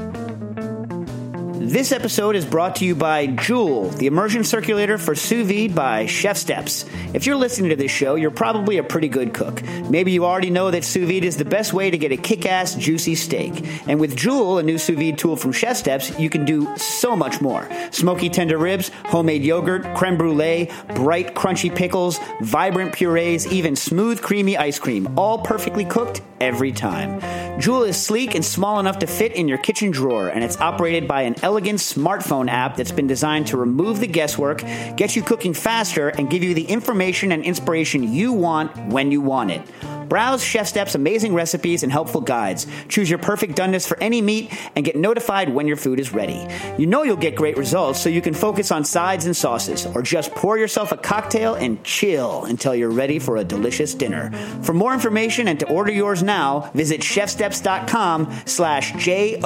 This 1.64 1.92
episode 1.92 2.34
is 2.34 2.44
brought 2.44 2.74
to 2.76 2.84
you 2.84 2.96
by 2.96 3.26
Joule, 3.28 3.90
the 3.90 4.08
immersion 4.08 4.42
circulator 4.42 4.98
for 4.98 5.14
sous 5.14 5.46
vide 5.46 5.76
by 5.76 6.06
Chef 6.06 6.36
Steps. 6.36 6.84
If 7.14 7.24
you're 7.24 7.36
listening 7.36 7.70
to 7.70 7.76
this 7.76 7.92
show, 7.92 8.16
you're 8.16 8.32
probably 8.32 8.78
a 8.78 8.82
pretty 8.82 9.06
good 9.06 9.32
cook. 9.32 9.62
Maybe 9.88 10.10
you 10.10 10.24
already 10.24 10.50
know 10.50 10.72
that 10.72 10.82
sous 10.82 11.06
vide 11.06 11.24
is 11.24 11.36
the 11.36 11.44
best 11.44 11.72
way 11.72 11.88
to 11.88 11.96
get 11.96 12.10
a 12.10 12.16
kick-ass 12.16 12.74
juicy 12.74 13.14
steak. 13.14 13.64
And 13.86 14.00
with 14.00 14.16
Joule, 14.16 14.58
a 14.58 14.64
new 14.64 14.76
sous 14.76 14.98
vide 14.98 15.18
tool 15.18 15.36
from 15.36 15.52
Chef 15.52 15.76
Steps, 15.76 16.18
you 16.18 16.28
can 16.28 16.44
do 16.44 16.76
so 16.78 17.14
much 17.14 17.40
more. 17.40 17.68
Smoky 17.92 18.28
tender 18.28 18.58
ribs, 18.58 18.90
homemade 19.04 19.44
yogurt, 19.44 19.94
creme 19.94 20.18
brulee, 20.18 20.68
bright 20.96 21.36
crunchy 21.36 21.72
pickles, 21.72 22.18
vibrant 22.40 22.92
purees, 22.92 23.46
even 23.52 23.76
smooth 23.76 24.20
creamy 24.20 24.56
ice 24.56 24.80
cream, 24.80 25.16
all 25.16 25.38
perfectly 25.38 25.84
cooked 25.84 26.22
every 26.40 26.72
time. 26.72 27.20
Joule 27.60 27.84
is 27.84 28.02
sleek 28.02 28.34
and 28.34 28.44
small 28.44 28.80
enough 28.80 28.98
to 28.98 29.06
fit 29.06 29.32
in 29.36 29.46
your 29.46 29.58
kitchen 29.58 29.92
drawer, 29.92 30.28
and 30.28 30.42
it's 30.42 30.60
operated 30.60 31.06
by 31.06 31.22
an 31.22 31.36
elegant 31.52 31.80
smartphone 31.80 32.48
app 32.48 32.76
that's 32.76 32.92
been 32.92 33.06
designed 33.06 33.46
to 33.46 33.58
remove 33.58 34.00
the 34.00 34.06
guesswork, 34.06 34.62
get 34.96 35.14
you 35.14 35.22
cooking 35.22 35.52
faster, 35.52 36.08
and 36.08 36.30
give 36.30 36.42
you 36.42 36.54
the 36.54 36.64
information 36.64 37.30
and 37.30 37.44
inspiration 37.44 38.10
you 38.10 38.32
want 38.32 38.74
when 38.86 39.12
you 39.12 39.20
want 39.20 39.50
it. 39.50 39.60
Browse 40.08 40.44
Chef 40.44 40.66
Step's 40.66 40.94
amazing 40.94 41.32
recipes 41.32 41.82
and 41.82 41.90
helpful 41.90 42.20
guides. 42.20 42.66
Choose 42.88 43.08
your 43.08 43.18
perfect 43.18 43.56
doneness 43.56 43.86
for 43.86 43.98
any 43.98 44.20
meat 44.20 44.52
and 44.76 44.84
get 44.84 44.94
notified 44.94 45.48
when 45.48 45.66
your 45.66 45.76
food 45.76 45.98
is 45.98 46.12
ready. 46.12 46.46
You 46.78 46.86
know 46.86 47.02
you'll 47.02 47.16
get 47.16 47.34
great 47.34 47.56
results, 47.56 47.98
so 47.98 48.10
you 48.10 48.20
can 48.20 48.34
focus 48.34 48.70
on 48.70 48.84
sides 48.84 49.24
and 49.24 49.34
sauces, 49.34 49.86
or 49.86 50.02
just 50.02 50.34
pour 50.34 50.58
yourself 50.58 50.92
a 50.92 50.98
cocktail 50.98 51.54
and 51.54 51.82
chill 51.82 52.44
until 52.44 52.74
you're 52.74 52.90
ready 52.90 53.18
for 53.18 53.38
a 53.38 53.44
delicious 53.44 53.94
dinner. 53.94 54.30
For 54.62 54.72
more 54.74 54.92
information 54.92 55.48
and 55.48 55.58
to 55.60 55.68
order 55.68 55.92
yours 55.92 56.22
now, 56.22 56.70
visit 56.74 57.00
chefsteps.com 57.00 58.42
slash 58.46 58.92
J 59.02 59.40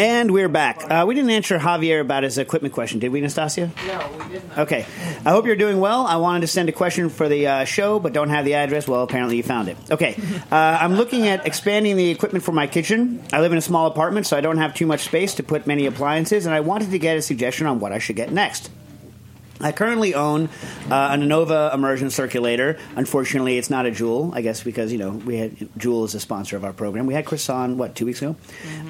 And 0.00 0.30
we're 0.30 0.48
back. 0.48 0.90
Uh, 0.90 1.04
we 1.06 1.14
didn't 1.14 1.28
answer 1.28 1.58
Javier 1.58 2.00
about 2.00 2.22
his 2.22 2.38
equipment 2.38 2.72
question, 2.72 3.00
did 3.00 3.12
we, 3.12 3.20
Nastassia? 3.20 3.70
No, 3.86 4.24
we 4.24 4.32
didn't. 4.32 4.58
Okay. 4.58 4.86
I 5.26 5.30
hope 5.30 5.44
you're 5.44 5.56
doing 5.56 5.78
well. 5.78 6.06
I 6.06 6.16
wanted 6.16 6.40
to 6.40 6.46
send 6.46 6.70
a 6.70 6.72
question 6.72 7.10
for 7.10 7.28
the 7.28 7.46
uh, 7.46 7.64
show, 7.66 7.98
but 7.98 8.14
don't 8.14 8.30
have 8.30 8.46
the 8.46 8.54
address. 8.54 8.88
Well, 8.88 9.02
apparently 9.02 9.36
you 9.36 9.42
found 9.42 9.68
it. 9.68 9.76
Okay. 9.90 10.16
Uh, 10.50 10.78
I'm 10.80 10.94
looking 10.94 11.28
at 11.28 11.46
expanding 11.46 11.96
the 11.96 12.10
equipment 12.10 12.44
for 12.44 12.50
my 12.50 12.66
kitchen. 12.66 13.22
I 13.32 13.40
live 13.40 13.52
in 13.52 13.58
a 13.58 13.62
small 13.62 13.86
apartment, 13.86 14.26
so 14.26 14.36
I 14.36 14.40
don't 14.40 14.56
have 14.56 14.74
too 14.74 14.86
much 14.86 15.02
space 15.02 15.34
to 15.36 15.44
put 15.44 15.64
many 15.64 15.86
appliances, 15.86 16.44
and 16.44 16.52
I 16.54 16.60
wanted 16.60 16.90
to 16.90 16.98
get 16.98 17.16
a 17.16 17.22
suggestion 17.22 17.68
on 17.68 17.78
what 17.78 17.92
I 17.92 17.98
should 17.98 18.16
get 18.16 18.32
next. 18.32 18.68
I 19.60 19.72
currently 19.72 20.14
own 20.14 20.48
uh, 20.90 21.08
an 21.10 21.22
Anova 21.22 21.74
immersion 21.74 22.10
circulator. 22.10 22.78
Unfortunately, 22.96 23.58
it's 23.58 23.70
not 23.70 23.86
a 23.86 23.90
Joule, 23.90 24.32
I 24.34 24.40
guess, 24.40 24.62
because 24.62 24.92
you 24.92 24.98
know 24.98 25.10
we 25.10 25.36
had 25.36 25.68
Joule 25.76 26.04
is 26.04 26.14
a 26.14 26.20
sponsor 26.20 26.56
of 26.56 26.64
our 26.64 26.72
program. 26.72 27.06
We 27.06 27.14
had 27.14 27.26
Chris 27.26 27.48
on 27.48 27.76
what 27.76 27.94
two 27.94 28.06
weeks 28.06 28.22
ago. 28.22 28.36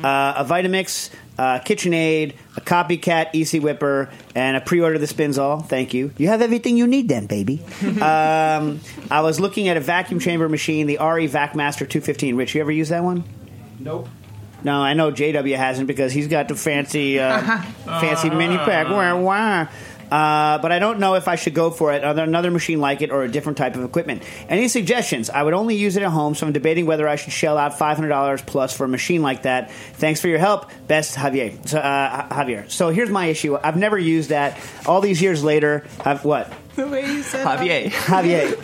Uh, 0.03 0.35
a 0.37 0.45
Vitamix, 0.45 1.11
uh, 1.39 1.61
KitchenAid, 1.61 2.35
a 2.57 2.61
Copycat 2.61 3.31
EC 3.35 3.63
Whipper, 3.63 4.11
and 4.35 4.57
a 4.57 4.61
pre-order 4.61 4.99
the 4.99 5.07
Spinzall. 5.07 5.67
Thank 5.67 5.95
you. 5.95 6.13
You 6.17 6.29
have 6.29 6.43
everything 6.43 6.77
you 6.77 6.87
need, 6.87 7.09
then, 7.09 7.27
baby. 7.27 7.63
um, 7.83 8.81
I 9.11 9.21
was 9.23 9.41
looking 9.41 9.69
at 9.69 9.77
a 9.77 9.81
vacuum 9.81 10.21
chamber 10.21 10.49
machine, 10.49 10.87
the 10.87 10.99
RE 10.99 11.29
VacMaster 11.29 11.89
215. 11.89 12.37
Rich, 12.37 12.55
you 12.55 12.61
ever 12.61 12.73
use 12.73 12.91
that 12.91 13.03
one? 13.03 13.25
Nope. 13.79 14.09
No, 14.63 14.83
I 14.83 14.93
know 14.93 15.11
JW 15.11 15.57
hasn't 15.57 15.87
because 15.87 16.13
he's 16.13 16.29
got 16.29 16.49
the 16.49 16.55
fancy, 16.55 17.19
uh, 17.19 17.41
fancy 17.85 18.29
Minipack. 18.29 18.91
Wah, 18.91 19.17
wah. 19.17 19.67
Uh, 20.11 20.59
but 20.59 20.73
I 20.73 20.79
don't 20.79 20.99
know 20.99 21.15
if 21.15 21.29
I 21.29 21.37
should 21.37 21.55
go 21.55 21.71
for 21.71 21.93
it, 21.93 22.03
another, 22.03 22.25
another 22.25 22.51
machine 22.51 22.81
like 22.81 23.01
it, 23.03 23.11
or 23.11 23.23
a 23.23 23.29
different 23.31 23.59
type 23.59 23.77
of 23.77 23.85
equipment. 23.85 24.23
Any 24.49 24.69
suggestions? 24.69 25.31
I 25.31 25.43
would 25.43 25.55
only 25.55 25.77
use 25.77 25.97
it 25.97 26.03
at 26.03 26.11
home, 26.11 26.35
so 26.35 26.47
I'm 26.47 26.53
debating 26.53 26.87
whether 26.87 27.07
I 27.09 27.17
should 27.17 27.33
shell 27.33 27.57
out 27.57 27.73
$500 27.73 28.47
plus 28.47 28.77
for 28.77 28.85
a 28.85 28.89
machine 28.89 29.23
like 29.23 29.43
that. 29.43 29.71
Thanks 29.71 30.21
for 30.21 30.29
your 30.29 30.39
help. 30.39 30.71
Best, 30.89 31.17
Javier. 31.17 31.67
So, 31.69 31.79
uh, 31.79 32.29
Javier. 32.29 32.71
So 32.71 32.91
here's 32.91 33.11
my 33.11 33.27
issue. 33.27 33.57
I've 33.63 33.77
never 33.77 33.99
used 33.99 34.31
that. 34.31 34.59
All 34.87 35.01
these 35.01 35.23
years 35.23 35.45
later, 35.45 35.85
I've 36.05 36.25
what? 36.25 36.53
The 36.77 36.87
way 36.89 37.03
you 37.03 37.23
said 37.23 37.47
Javier. 37.47 37.91
Javier. 37.91 38.57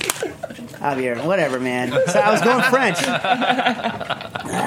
Javier, 0.79 1.25
whatever, 1.25 1.59
man. 1.59 1.91
So 1.91 2.19
I 2.21 2.31
was 2.31 2.41
going 2.43 2.63
French. 2.65 2.99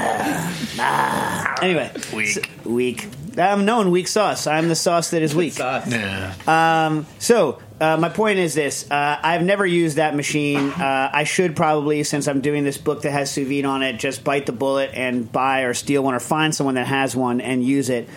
Anyway, 1.61 1.91
weak. 2.13 2.49
weak. 2.63 3.07
I'm 3.37 3.65
known 3.65 3.91
weak 3.91 4.07
sauce. 4.07 4.47
I'm 4.47 4.69
the 4.69 4.75
sauce 4.75 5.11
that 5.11 5.21
is 5.21 5.35
weak. 5.35 5.53
Sauce. 5.53 6.47
Um, 6.47 7.05
so 7.19 7.59
uh, 7.79 7.97
my 7.97 8.09
point 8.09 8.39
is 8.39 8.53
this: 8.53 8.89
uh, 8.89 9.19
I've 9.21 9.43
never 9.43 9.65
used 9.65 9.97
that 9.97 10.15
machine. 10.15 10.69
Uh, 10.69 11.09
I 11.13 11.23
should 11.23 11.55
probably, 11.55 12.03
since 12.03 12.27
I'm 12.27 12.41
doing 12.41 12.63
this 12.63 12.77
book 12.77 13.03
that 13.03 13.11
has 13.11 13.31
sous 13.31 13.47
vide 13.47 13.65
on 13.65 13.83
it, 13.83 13.97
just 13.97 14.23
bite 14.23 14.45
the 14.45 14.51
bullet 14.51 14.91
and 14.93 15.31
buy 15.31 15.61
or 15.61 15.73
steal 15.73 16.03
one 16.03 16.13
or 16.13 16.19
find 16.19 16.53
someone 16.53 16.75
that 16.75 16.87
has 16.87 17.15
one 17.15 17.41
and 17.41 17.63
use 17.63 17.89
it. 17.89 18.09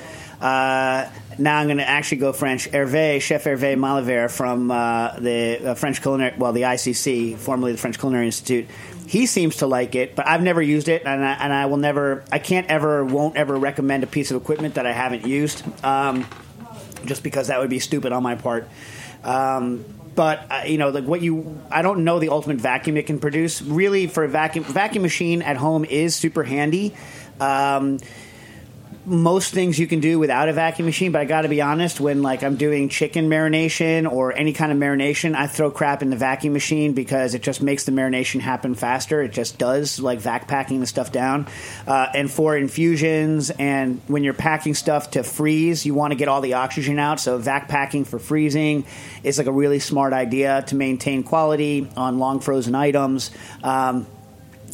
Uh, 0.42 1.08
now 1.38 1.58
I'm 1.58 1.66
going 1.68 1.78
to 1.78 1.88
actually 1.88 2.18
go 2.18 2.32
French. 2.32 2.68
Hervé, 2.68 3.22
Chef 3.22 3.44
Hervé 3.44 3.76
Malivert 3.76 4.30
from 4.32 4.72
uh, 4.72 5.18
the 5.20 5.70
uh, 5.70 5.74
French 5.74 6.02
Culinary, 6.02 6.34
well, 6.36 6.52
the 6.52 6.62
ICC, 6.62 7.38
formerly 7.38 7.72
the 7.72 7.78
French 7.78 7.98
Culinary 7.98 8.26
Institute. 8.26 8.66
He 9.06 9.26
seems 9.26 9.58
to 9.58 9.68
like 9.68 9.94
it, 9.94 10.16
but 10.16 10.26
I've 10.26 10.42
never 10.42 10.60
used 10.60 10.88
it, 10.88 11.02
and 11.06 11.24
I, 11.24 11.32
and 11.34 11.52
I 11.52 11.66
will 11.66 11.76
never, 11.76 12.24
I 12.32 12.40
can't 12.40 12.66
ever, 12.66 13.04
won't 13.04 13.36
ever 13.36 13.56
recommend 13.56 14.02
a 14.02 14.06
piece 14.08 14.32
of 14.32 14.40
equipment 14.40 14.74
that 14.74 14.86
I 14.86 14.92
haven't 14.92 15.26
used, 15.26 15.62
um, 15.84 16.26
just 17.04 17.22
because 17.22 17.46
that 17.46 17.60
would 17.60 17.70
be 17.70 17.78
stupid 17.78 18.10
on 18.10 18.24
my 18.24 18.34
part. 18.34 18.68
Um, 19.22 19.84
but 20.14 20.46
uh, 20.50 20.62
you 20.66 20.76
know, 20.76 20.90
like 20.90 21.04
what 21.04 21.22
you, 21.22 21.62
I 21.70 21.82
don't 21.82 22.04
know 22.04 22.18
the 22.18 22.30
ultimate 22.30 22.58
vacuum 22.58 22.96
it 22.96 23.06
can 23.06 23.20
produce. 23.20 23.62
Really, 23.62 24.08
for 24.08 24.24
a 24.24 24.28
vacuum 24.28 24.64
vacuum 24.64 25.02
machine 25.02 25.40
at 25.40 25.56
home 25.56 25.84
is 25.84 26.14
super 26.14 26.42
handy. 26.42 26.94
Um, 27.40 27.98
most 29.04 29.52
things 29.52 29.78
you 29.78 29.86
can 29.88 29.98
do 29.98 30.18
without 30.18 30.48
a 30.48 30.52
vacuum 30.52 30.86
machine, 30.86 31.10
but 31.10 31.20
I 31.20 31.24
got 31.24 31.42
to 31.42 31.48
be 31.48 31.60
honest, 31.60 32.00
when 32.00 32.22
like 32.22 32.44
I'm 32.44 32.56
doing 32.56 32.88
chicken 32.88 33.28
marination 33.28 34.10
or 34.10 34.32
any 34.32 34.52
kind 34.52 34.70
of 34.70 34.78
marination, 34.78 35.34
I 35.34 35.48
throw 35.48 35.70
crap 35.70 36.02
in 36.02 36.10
the 36.10 36.16
vacuum 36.16 36.52
machine 36.52 36.92
because 36.92 37.34
it 37.34 37.42
just 37.42 37.62
makes 37.62 37.84
the 37.84 37.92
marination 37.92 38.40
happen 38.40 38.74
faster. 38.74 39.20
It 39.22 39.32
just 39.32 39.58
does, 39.58 39.98
like 39.98 40.20
vac 40.20 40.46
packing 40.46 40.80
the 40.80 40.86
stuff 40.86 41.10
down. 41.10 41.48
Uh, 41.86 42.06
and 42.14 42.30
for 42.30 42.56
infusions 42.56 43.50
and 43.50 44.00
when 44.06 44.22
you're 44.22 44.34
packing 44.34 44.74
stuff 44.74 45.10
to 45.12 45.24
freeze, 45.24 45.84
you 45.84 45.94
want 45.94 46.12
to 46.12 46.16
get 46.16 46.28
all 46.28 46.40
the 46.40 46.54
oxygen 46.54 46.98
out. 47.00 47.18
So 47.18 47.38
vac 47.38 47.68
packing 47.68 48.04
for 48.04 48.20
freezing 48.20 48.84
is 49.24 49.36
like 49.36 49.48
a 49.48 49.52
really 49.52 49.80
smart 49.80 50.12
idea 50.12 50.62
to 50.68 50.76
maintain 50.76 51.24
quality 51.24 51.88
on 51.96 52.18
long 52.18 52.38
frozen 52.38 52.76
items. 52.76 53.32
Um, 53.64 54.06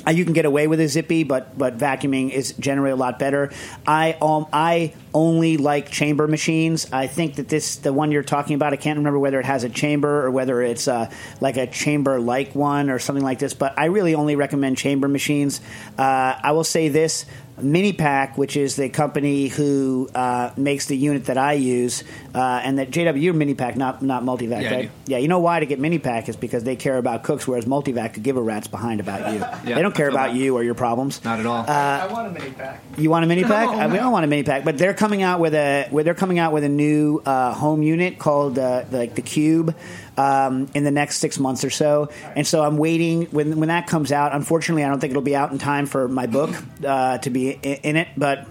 uh, 0.07 0.11
you 0.11 0.25
can 0.25 0.33
get 0.33 0.45
away 0.45 0.67
with 0.67 0.81
a 0.81 0.89
zippy, 0.89 1.25
but 1.25 1.59
but 1.59 1.77
vacuuming 1.77 2.31
is 2.31 2.53
generally 2.53 2.91
a 2.91 2.97
lot 2.97 3.19
better. 3.19 3.51
I 3.87 4.17
um 4.21 4.47
I 4.53 4.95
only 5.13 5.57
like 5.57 5.91
chamber 5.91 6.29
machines. 6.29 6.91
I 6.93 7.07
think 7.07 7.37
that 7.37 7.49
this 7.49 7.77
the 7.77 7.93
one 7.93 8.13
you're 8.13 8.23
talking 8.23 8.55
about. 8.55 8.73
I 8.73 8.77
can't 8.77 8.99
remember 8.99 9.19
whether 9.19 9.41
it 9.41 9.47
has 9.47 9.65
a 9.65 9.69
chamber 9.69 10.25
or 10.25 10.31
whether 10.31 10.63
it's 10.63 10.87
uh, 10.89 11.11
like 11.41 11.57
a 11.57 11.67
chamber 11.67 12.21
like 12.21 12.55
one 12.55 12.91
or 12.91 12.99
something 12.99 13.25
like 13.25 13.39
this. 13.39 13.55
But 13.55 13.79
I 13.79 13.87
really 13.87 14.15
only 14.15 14.37
recommend 14.37 14.79
chamber 14.79 15.09
machines. 15.09 15.61
Uh, 15.99 16.39
I 16.43 16.53
will 16.53 16.65
say 16.65 16.89
this. 16.89 17.27
Minipack, 17.61 18.37
which 18.37 18.57
is 18.57 18.77
the 18.77 18.89
company 18.89 19.49
who 19.49 20.09
uh, 20.15 20.51
makes 20.57 20.87
the 20.87 20.97
unit 20.97 21.27
that 21.27 21.39
I 21.39 21.55
use, 21.55 22.05
uh, 22.35 22.61
and 22.63 22.79
that 22.79 22.91
JW 22.91 23.21
you're 23.23 23.35
Minipack, 23.35 23.77
not 23.77 24.03
not 24.03 24.23
Multivac, 24.23 24.63
Yeah, 24.63 24.75
right? 24.75 24.91
Yeah, 25.07 25.19
you 25.19 25.29
know 25.29 25.39
why 25.41 25.61
to 25.61 25.67
get 25.67 25.81
Minipack 25.81 26.29
is 26.29 26.37
because 26.37 26.65
they 26.65 26.77
care 26.77 26.97
about 26.97 27.23
cooks, 27.23 27.47
whereas 27.47 27.65
Multivac 27.65 28.15
could 28.15 28.23
give 28.23 28.37
a 28.37 28.43
rat's 28.43 28.69
behind 28.69 29.01
about 29.01 29.33
you. 29.33 29.41
they 29.75 29.81
don't 29.83 29.95
care 29.95 30.09
about 30.09 30.29
that. 30.33 30.37
you 30.37 30.55
or 30.57 30.63
your 30.63 30.75
problems. 30.75 31.25
Not 31.25 31.41
at 31.41 31.47
all. 31.47 31.65
I 31.69 32.07
want 32.13 32.29
a 32.29 32.31
mini 32.31 32.51
pack. 32.53 32.83
You 32.97 33.11
want 33.11 33.25
a 33.25 33.29
mini 33.33 33.45
pack? 33.45 33.69
Uh, 33.69 33.89
we 33.91 33.97
don't 33.99 34.13
want 34.13 34.25
a 34.25 34.29
mini 34.29 34.43
pack, 34.43 34.65
but 34.65 34.79
they're 34.79 34.95
coming 34.95 35.23
out 35.23 35.41
with 35.41 35.55
a 35.55 35.87
where 35.91 36.05
they're 36.05 36.15
coming 36.15 36.39
out 36.39 36.53
with 36.53 36.65
a 36.65 36.69
new 36.69 37.21
uh, 37.25 37.53
home 37.55 37.83
unit 37.83 38.19
called 38.19 38.59
uh, 38.59 38.85
like 38.91 39.15
the 39.15 39.23
Cube 39.23 39.75
um, 40.19 40.69
in 40.75 40.85
the 40.85 40.91
next 40.91 41.19
six 41.19 41.39
months 41.39 41.65
or 41.65 41.71
so. 41.71 42.11
And 42.37 42.47
so 42.47 42.63
I'm 42.63 42.77
waiting 42.77 43.27
when 43.27 43.59
when 43.61 43.69
that 43.69 43.87
comes 43.87 44.11
out. 44.13 44.35
Unfortunately, 44.35 44.85
I 44.85 44.89
don't 44.89 45.01
think 45.01 45.13
it'll 45.13 45.23
be 45.23 45.37
out 45.37 45.53
in 45.53 45.59
time 45.59 45.87
for 45.87 46.09
my 46.09 46.27
book 46.27 46.51
uh, 46.85 47.19
to 47.19 47.31
be 47.31 47.51
in, 47.51 47.97
it, 47.97 48.09
but. 48.17 48.47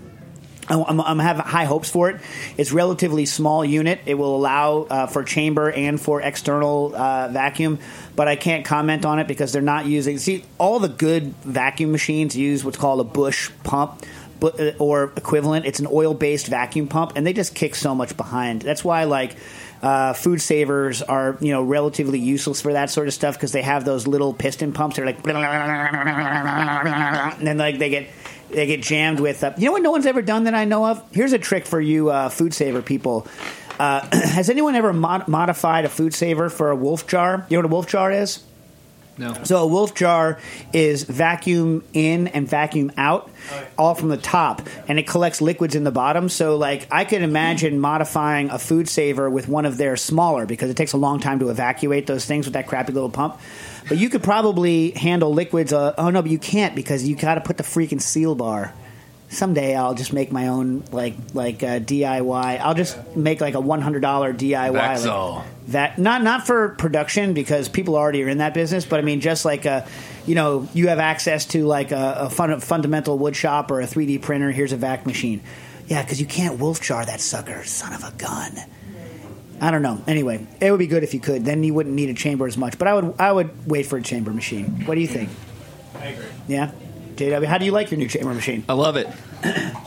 I'm, 0.69 0.99
I'm, 0.99 1.19
have 1.19 1.37
high 1.37 1.63
hopes 1.63 1.89
for 1.89 2.09
it. 2.09 2.19
It's 2.57 2.73
relatively 2.73 3.25
small 3.25 3.63
unit. 3.63 4.01
It 4.05 4.15
will 4.15 4.35
allow 4.35 4.81
uh, 4.81 5.07
for 5.07 5.23
chamber 5.23 5.71
and 5.71 5.95
for 5.97 6.21
external 6.21 6.93
uh, 6.93 7.29
vacuum, 7.29 7.79
but 8.17 8.27
I 8.27 8.35
can't 8.35 8.65
comment 8.65 9.05
on 9.05 9.19
it 9.19 9.29
because 9.29 9.53
they're 9.53 9.61
not 9.61 9.85
using. 9.85 10.17
See, 10.17 10.43
all 10.57 10.79
the 10.79 10.89
good 10.89 11.33
vacuum 11.45 11.93
machines 11.93 12.35
use 12.35 12.65
what's 12.65 12.75
called 12.77 12.99
a 12.99 13.05
Busch 13.05 13.49
pump. 13.63 14.03
uh, 14.41 14.71
Or 14.77 15.13
equivalent, 15.15 15.65
it's 15.65 15.79
an 15.79 15.87
oil-based 15.89 16.47
vacuum 16.47 16.87
pump, 16.89 17.13
and 17.15 17.25
they 17.25 17.31
just 17.31 17.55
kick 17.55 17.73
so 17.73 17.95
much 17.95 18.17
behind. 18.17 18.61
That's 18.61 18.83
why, 18.83 19.05
like, 19.05 19.37
uh, 19.81 20.13
food 20.13 20.41
savers 20.41 21.01
are 21.01 21.37
you 21.39 21.51
know 21.51 21.61
relatively 21.63 22.19
useless 22.19 22.61
for 22.61 22.73
that 22.73 22.89
sort 22.89 23.07
of 23.07 23.13
stuff 23.13 23.35
because 23.35 23.51
they 23.51 23.61
have 23.61 23.85
those 23.85 24.07
little 24.07 24.33
piston 24.33 24.73
pumps. 24.73 24.95
They're 24.95 25.05
like, 25.05 25.25
and 25.27 25.35
then 27.47 27.57
like 27.57 27.77
they 27.79 27.89
get 27.89 28.09
they 28.49 28.65
get 28.65 28.81
jammed 28.81 29.19
with. 29.19 29.43
Uh, 29.43 29.53
you 29.57 29.65
know 29.65 29.73
what? 29.73 29.81
No 29.81 29.91
one's 29.91 30.05
ever 30.05 30.21
done 30.21 30.45
that 30.45 30.53
I 30.53 30.65
know 30.65 30.85
of. 30.85 31.03
Here's 31.11 31.33
a 31.33 31.39
trick 31.39 31.65
for 31.65 31.81
you, 31.81 32.09
uh, 32.09 32.29
food 32.29 32.53
saver 32.53 32.81
people. 32.81 33.27
Uh, 33.79 34.07
has 34.11 34.49
anyone 34.49 34.75
ever 34.75 34.93
mod- 34.93 35.27
modified 35.27 35.85
a 35.85 35.89
food 35.89 36.13
saver 36.13 36.49
for 36.49 36.71
a 36.71 36.75
wolf 36.75 37.07
jar? 37.07 37.45
You 37.49 37.57
know 37.57 37.61
what 37.61 37.71
a 37.71 37.73
wolf 37.73 37.87
jar 37.87 38.11
is? 38.11 38.43
No. 39.17 39.33
So 39.43 39.63
a 39.63 39.67
wolf 39.67 39.95
jar 39.95 40.39
is 40.73 41.03
vacuum 41.03 41.83
in 41.93 42.27
and 42.27 42.47
vacuum 42.47 42.91
out, 42.97 43.29
all 43.77 43.95
from 43.95 44.09
the 44.09 44.17
top, 44.17 44.61
and 44.87 44.99
it 44.99 45.07
collects 45.07 45.41
liquids 45.41 45.75
in 45.75 45.83
the 45.83 45.91
bottom. 45.91 46.29
So 46.29 46.57
like 46.57 46.87
I 46.91 47.05
could 47.05 47.21
imagine 47.21 47.79
modifying 47.79 48.49
a 48.49 48.59
food 48.59 48.87
saver 48.87 49.29
with 49.29 49.47
one 49.47 49.65
of 49.65 49.77
their 49.77 49.97
smaller 49.97 50.45
because 50.45 50.69
it 50.69 50.77
takes 50.77 50.93
a 50.93 50.97
long 50.97 51.19
time 51.19 51.39
to 51.39 51.49
evacuate 51.49 52.07
those 52.07 52.25
things 52.25 52.45
with 52.45 52.53
that 52.53 52.67
crappy 52.67 52.93
little 52.93 53.09
pump. 53.09 53.39
But 53.87 53.97
you 53.97 54.09
could 54.09 54.23
probably 54.23 54.91
handle 54.91 55.33
liquids. 55.33 55.71
Uh, 55.73 55.93
oh 55.97 56.09
no, 56.09 56.21
but 56.21 56.31
you 56.31 56.39
can't 56.39 56.75
because 56.75 57.07
you 57.07 57.15
got 57.15 57.35
to 57.35 57.41
put 57.41 57.57
the 57.57 57.63
freaking 57.63 58.01
seal 58.01 58.35
bar. 58.35 58.73
Someday 59.29 59.75
I'll 59.75 59.93
just 59.93 60.13
make 60.13 60.31
my 60.31 60.47
own 60.47 60.83
like 60.91 61.15
like 61.33 61.61
uh, 61.61 61.79
DIY. 61.79 62.59
I'll 62.61 62.73
just 62.75 62.97
make 63.15 63.41
like 63.41 63.55
a 63.55 63.59
one 63.59 63.81
hundred 63.81 64.01
dollar 64.01 64.33
DIY. 64.33 64.71
like- 64.73 64.99
Vexol. 64.99 65.43
that 65.69 65.97
not 65.99 66.23
not 66.23 66.47
for 66.47 66.69
production 66.69 67.33
because 67.33 67.67
people 67.67 67.95
already 67.97 68.23
are 68.23 68.29
in 68.29 68.37
that 68.37 68.53
business, 68.53 68.85
but 68.85 68.99
I 68.99 69.03
mean 69.03 69.19
just 69.19 69.43
like 69.43 69.65
a, 69.65 69.85
you 70.25 70.35
know, 70.35 70.67
you 70.73 70.87
have 70.87 70.99
access 70.99 71.45
to 71.47 71.65
like 71.65 71.91
a, 71.91 72.15
a 72.19 72.29
fun, 72.29 72.57
fundamental 72.61 73.17
wood 73.17 73.35
shop 73.35 73.69
or 73.69 73.81
a 73.81 73.85
3D 73.85 74.21
printer. 74.21 74.49
Here's 74.51 74.71
a 74.71 74.77
vac 74.77 75.05
machine. 75.05 75.41
Yeah, 75.87 76.01
because 76.03 76.19
you 76.21 76.25
can't 76.25 76.57
wolf 76.59 76.79
char 76.81 77.05
that 77.05 77.19
sucker, 77.21 77.63
son 77.65 77.93
of 77.93 78.03
a 78.03 78.11
gun. 78.17 78.53
I 79.59 79.71
don't 79.71 79.81
know. 79.81 80.01
Anyway, 80.07 80.45
it 80.61 80.69
would 80.69 80.77
be 80.79 80.87
good 80.87 81.03
if 81.03 81.13
you 81.13 81.19
could. 81.19 81.43
Then 81.43 81.63
you 81.63 81.73
wouldn't 81.73 81.95
need 81.95 82.09
a 82.09 82.13
chamber 82.13 82.45
as 82.47 82.57
much. 82.57 82.77
But 82.77 82.87
I 82.87 82.93
would 82.93 83.13
I 83.19 83.31
would 83.31 83.67
wait 83.67 83.87
for 83.87 83.97
a 83.97 84.01
chamber 84.01 84.31
machine. 84.31 84.85
What 84.85 84.95
do 84.95 85.01
you 85.01 85.07
think? 85.07 85.29
I 85.99 86.05
agree. 86.07 86.25
Yeah, 86.47 86.71
JW, 87.17 87.45
how 87.45 87.57
do 87.57 87.65
you 87.65 87.71
like 87.71 87.91
your 87.91 87.97
new 87.97 88.07
chamber 88.07 88.33
machine? 88.33 88.63
I 88.69 88.73
love 88.73 88.95
it. 88.95 89.07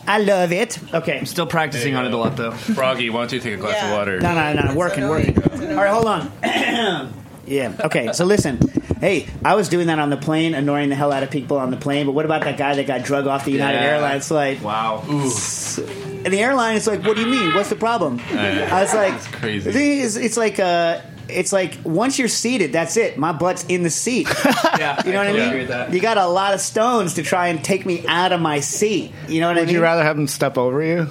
I 0.07 0.19
love 0.19 0.53
it. 0.53 0.79
Okay. 0.93 1.19
I'm 1.19 1.27
Still 1.27 1.47
practicing 1.47 1.95
on 1.95 2.05
it 2.07 2.13
a 2.13 2.17
lot 2.17 2.37
though. 2.37 2.51
Froggy, 2.53 3.09
why 3.11 3.21
don't 3.21 3.33
you 3.33 3.41
take 3.41 3.55
a 3.55 3.57
glass 3.57 3.75
Yeah. 3.77 3.91
of 3.93 3.97
water? 3.99 4.21
No, 4.21 4.35
no, 4.35 4.53
no, 4.67 4.75
working, 4.75 5.09
working. 5.09 5.37
All 5.71 5.77
right, 5.77 5.91
hold 5.91 6.07
on. 6.07 6.33
yeah, 7.47 7.73
okay, 7.85 8.13
so 8.13 8.25
listen. 8.25 8.59
Hey, 9.01 9.29
I 9.45 9.55
was 9.55 9.69
doing 9.71 9.87
that 9.87 9.99
on 9.99 10.11
the 10.11 10.17
plane, 10.19 10.53
annoying 10.55 10.91
the 10.91 10.95
hell 10.95 11.11
out 11.13 11.23
of 11.23 11.31
people 11.31 11.57
on 11.57 11.71
the 11.71 11.77
plane, 11.79 12.05
but 12.05 12.13
what 12.13 12.27
about 12.27 12.43
that 12.45 12.59
guy 12.59 12.75
that 12.75 12.87
got 12.87 13.03
drug 13.03 13.27
off 13.27 13.45
the 13.47 13.53
United 13.53 13.79
Yeah. 13.79 13.93
Airlines 13.95 14.29
flight? 14.29 14.61
Wow. 14.61 15.03
And 15.07 16.27
the 16.35 16.39
airline 16.41 16.77
is 16.77 16.87
like, 16.87 17.03
what 17.05 17.17
do 17.17 17.23
you 17.23 17.29
mean? 17.29 17.55
What's 17.55 17.71
the 17.71 17.77
problem? 17.77 18.21
I 18.31 18.83
was 18.83 18.93
like, 18.95 19.13
That's 19.13 19.27
crazy. 19.29 19.71
The 19.71 19.73
thing 19.73 19.99
is, 20.01 20.17
it's 20.17 20.37
like, 20.37 20.59
uh, 20.61 21.01
it's 21.31 21.53
like 21.53 21.79
once 21.85 22.19
you're 22.19 22.29
seated, 22.29 22.73
that's 22.73 22.97
it. 22.97 23.19
My 23.19 23.33
butt's 23.33 23.65
in 23.69 23.83
the 23.83 23.91
seat. 23.91 24.29
Yeah. 24.79 25.05
You 25.05 25.13
know 25.13 25.19
what 25.19 25.27
I 25.27 25.33
mean? 25.33 25.43
agree 25.49 25.59
with 25.61 25.69
that. 25.69 25.93
You 25.93 26.01
got 26.01 26.17
a 26.17 26.27
lot 26.27 26.55
of 26.55 26.61
stones 26.61 27.15
to 27.15 27.23
try 27.23 27.49
and 27.49 27.63
take 27.63 27.85
me 27.85 28.07
out 28.07 28.33
of 28.33 28.41
my 28.41 28.61
seat. 28.61 29.13
You 29.29 29.41
know 29.41 29.49
what 29.49 29.53
I 29.53 29.55
mean. 29.57 29.63
Would 29.63 29.67
mean? 29.67 29.75
you 29.75 29.83
rather 29.83 30.03
have 30.03 30.17
them 30.17 30.27
step 30.27 30.57
over 30.57 30.83
you? 30.83 31.07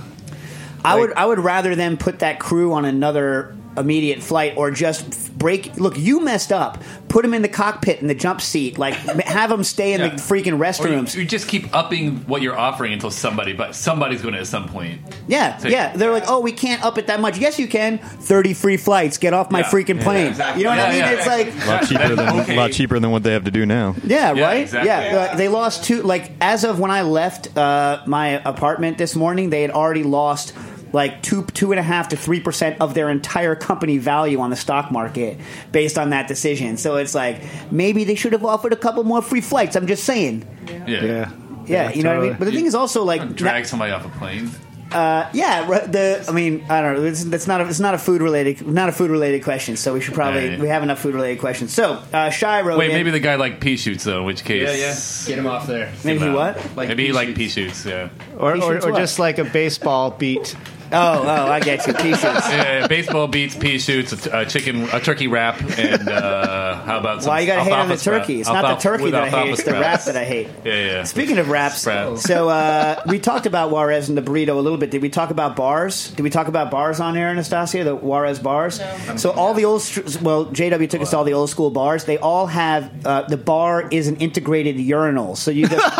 I 0.83 0.95
would 0.95 1.13
I 1.13 1.25
would 1.25 1.39
rather 1.39 1.75
them 1.75 1.97
put 1.97 2.19
that 2.19 2.39
crew 2.39 2.73
on 2.73 2.85
another 2.85 3.55
immediate 3.77 4.23
flight 4.23 4.53
or 4.57 4.71
just 4.71 5.28
break. 5.39 5.77
Look, 5.77 5.97
you 5.97 6.19
messed 6.19 6.51
up. 6.51 6.83
Put 7.07 7.23
them 7.23 7.33
in 7.33 7.41
the 7.41 7.47
cockpit 7.49 8.01
in 8.01 8.07
the 8.07 8.13
jump 8.13 8.41
seat. 8.41 8.77
Like 8.77 8.93
have 8.93 9.49
them 9.49 9.63
stay 9.63 9.93
in 9.93 10.01
Yeah. 10.01 10.09
the 10.09 10.15
freaking 10.17 10.53
Or 10.53 10.57
you, 10.57 10.57
restrooms. 11.01 11.15
you 11.15 11.25
just 11.25 11.47
keep 11.47 11.73
upping 11.75 12.17
what 12.27 12.41
you're 12.43 12.57
offering 12.57 12.93
until 12.93 13.09
somebody, 13.09 13.53
but 13.53 13.73
somebody's 13.73 14.21
going 14.21 14.35
to 14.35 14.41
at 14.41 14.47
some 14.47 14.67
point. 14.69 14.99
yeah, 15.27 15.57
So- 15.57 15.69
yeah. 15.69 15.93
They're 15.95 16.11
like, 16.11 16.25
oh, 16.27 16.39
we 16.41 16.51
can't 16.51 16.83
up 16.83 16.97
it 16.99 17.07
that 17.07 17.19
much. 17.19 17.37
Yes, 17.39 17.57
you 17.57 17.67
can. 17.67 17.97
Thirty 17.97 18.53
free 18.53 18.77
flights. 18.77 19.17
Get 19.17 19.33
off 19.33 19.49
my 19.49 19.59
Yeah. 19.59 19.69
freaking 19.69 20.01
plane. 20.01 20.27
exactly. 20.27 20.61
You 20.61 20.65
know 20.69 20.75
what 20.75 20.79
I 20.79 20.89
mean? 20.89 20.99
yeah. 20.99 21.11
It's 21.11 21.25
like. 21.27 21.47
A 21.63 21.67
lot 21.67 21.87
cheaper 21.87 22.15
than 22.15 22.29
Okay. 22.41 22.55
lot 22.55 22.71
cheaper 22.71 22.99
than 22.99 23.09
what 23.11 23.23
they 23.23 23.31
have 23.33 23.45
to 23.45 23.51
do 23.51 23.65
now. 23.65 23.95
Yeah, 24.05 24.33
Yeah, 24.33 24.43
right. 24.45 24.61
exactly. 24.61 24.87
Yeah, 24.89 25.29
uh, 25.33 25.35
they 25.37 25.47
lost 25.47 25.83
two. 25.85 26.01
Like 26.03 26.31
as 26.41 26.63
of 26.63 26.79
when 26.79 26.91
I 26.91 27.01
left 27.03 27.57
uh, 27.57 27.99
my 28.05 28.41
apartment 28.45 28.97
this 28.97 29.15
morning, 29.15 29.49
they 29.49 29.61
had 29.61 29.71
already 29.71 30.03
lost 30.03 30.53
like 30.93 31.21
two, 31.21 31.43
two 31.45 31.71
and 31.71 31.79
a 31.79 31.83
half 31.83 32.09
to 32.09 32.15
three 32.17 32.39
percent 32.39 32.79
of 32.81 32.93
their 32.93 33.09
entire 33.09 33.55
company 33.55 33.97
value 33.97 34.39
on 34.39 34.49
the 34.49 34.55
stock 34.55 34.91
market 34.91 35.37
based 35.71 35.97
on 35.97 36.09
that 36.11 36.27
decision. 36.27 36.77
So 36.77 36.95
it's 36.97 37.13
like 37.15 37.41
maybe 37.71 38.03
they 38.03 38.15
should 38.15 38.33
have 38.33 38.45
offered 38.45 38.73
a 38.73 38.77
couple 38.77 39.03
more 39.03 39.21
free 39.21 39.41
flights. 39.41 39.75
I'm 39.75 39.87
just 39.87 40.03
saying. 40.03 40.47
Yeah. 40.67 40.85
Yeah. 41.03 41.31
Yeah, 41.65 41.91
you 41.91 42.01
know 42.01 42.15
what 42.15 42.23
I 42.25 42.29
mean. 42.29 42.37
But 42.39 42.45
the 42.45 42.51
thing 42.51 42.65
is 42.65 42.73
also 42.73 43.03
like 43.03 43.35
Drag 43.35 43.65
somebody 43.65 43.91
off 43.91 44.03
a 44.05 44.09
plane. 44.17 44.49
Uh, 44.91 45.29
yeah, 45.33 45.67
the 45.85 46.25
I 46.27 46.31
mean, 46.31 46.65
I 46.67 46.81
don't 46.81 46.95
know. 46.95 47.05
It's, 47.05 47.23
that's 47.25 47.45
not 47.45 47.61
a, 47.61 47.67
it's 47.69 47.79
not 47.79 47.93
a 47.93 47.99
food 47.99 48.23
related 48.23 48.65
not 48.65 48.89
a 48.89 48.91
food 48.91 49.11
related 49.11 49.43
question. 49.43 49.75
So 49.77 49.93
we 49.93 50.01
should 50.01 50.15
probably 50.15 50.49
Right. 50.49 50.59
we 50.59 50.67
have 50.67 50.81
enough 50.81 50.99
food 50.99 51.13
related 51.13 51.39
questions. 51.39 51.71
So 51.71 52.01
uh, 52.11 52.31
shy 52.31 52.61
wrote 52.61 52.79
Wait, 52.79 52.89
in- 52.89 52.95
maybe 52.95 53.11
the 53.11 53.19
guy 53.19 53.35
like 53.35 53.59
pea 53.61 53.77
shoots 53.77 54.03
though. 54.03 54.21
In 54.21 54.25
which 54.25 54.43
case, 54.43 54.67
Yeah, 54.67 54.73
yeah. 54.87 55.27
Get 55.27 55.37
him 55.37 55.45
off 55.45 55.67
there. 55.67 55.93
maybe 56.03 56.21
he 56.23 56.29
what? 56.31 56.55
Like 56.75 56.87
maybe 56.87 57.03
he 57.03 57.09
pea 57.09 57.13
like 57.13 57.27
shoots. 57.27 57.37
pea 57.37 57.49
shoots. 57.49 57.85
Yeah. 57.85 58.09
or, 58.39 58.57
or, 58.57 58.83
or 58.89 58.97
just 58.97 59.19
like 59.19 59.37
a 59.37 59.43
baseball 59.43 60.09
beat. 60.09 60.55
Oh 60.91 61.23
oh 61.23 61.27
I 61.51 61.59
get 61.59 61.85
you 61.87 61.93
t-shirts. 61.93 62.21
yeah, 62.49 62.87
baseball 62.87 63.27
beats, 63.27 63.55
pea 63.55 63.77
shoots, 63.79 64.11
a, 64.13 64.17
t- 64.17 64.29
a 64.31 64.45
chicken, 64.45 64.83
a 64.91 64.99
turkey 64.99 65.27
wrap, 65.27 65.61
and 65.77 66.07
uh, 66.09 66.75
how 66.83 66.97
about 66.99 67.21
some 67.23 67.29
Why 67.29 67.41
you 67.41 67.47
gotta 67.47 67.63
hate 67.63 67.73
on 67.73 67.87
the 67.89 67.97
sprout? 67.97 68.21
turkey? 68.21 68.39
It's 68.39 68.49
not 68.49 68.61
the 68.61 68.67
Alfalfa- 68.69 68.81
turkey 68.83 69.03
with 69.03 69.11
that 69.13 69.23
I 69.23 69.29
hate. 69.29 69.33
alfalfa 69.37 69.53
It's 69.53 69.63
the 69.63 69.71
wrap 69.73 69.81
sprouts. 70.01 70.05
that 70.05 70.17
I 70.17 70.23
hate. 70.25 70.47
Yeah, 70.65 70.73
yeah. 70.73 71.03
Speaking 71.03 71.37
of 71.37 71.49
wraps, 71.49 71.81
Sprouts. 71.81 72.23
so 72.23 72.49
uh, 72.49 73.01
we 73.07 73.19
talked 73.19 73.45
about 73.45 73.69
Juarez 73.71 74.09
and 74.09 74.17
the 74.17 74.21
burrito 74.21 74.49
a 74.49 74.53
little 74.53 74.77
bit. 74.77 74.89
Did 74.91 75.01
we 75.01 75.09
talk 75.09 75.29
about 75.29 75.55
bars? 75.55 76.09
Did 76.11 76.23
we 76.23 76.29
talk 76.29 76.47
about 76.47 76.71
bars 76.71 76.99
on 76.99 77.15
air, 77.17 77.29
Anastasia? 77.29 77.83
The 77.83 77.95
Juarez 77.95 78.39
bars. 78.39 78.81
So 79.17 79.31
all 79.31 79.53
the 79.53 79.65
old, 79.65 79.81
str- 79.81 80.01
well, 80.21 80.45
JW 80.47 80.89
took 80.89 81.01
us 81.01 81.11
to 81.11 81.17
all 81.17 81.23
the 81.23 81.33
old 81.33 81.49
school 81.49 81.69
bars. 81.69 82.05
They 82.05 82.17
all 82.17 82.47
have 82.47 83.05
uh, 83.05 83.21
the 83.23 83.37
bar 83.37 83.87
is 83.91 84.07
an 84.07 84.15
integrated 84.17 84.77
urinal, 84.79 85.35
so 85.35 85.51
you 85.51 85.67
just 85.67 85.97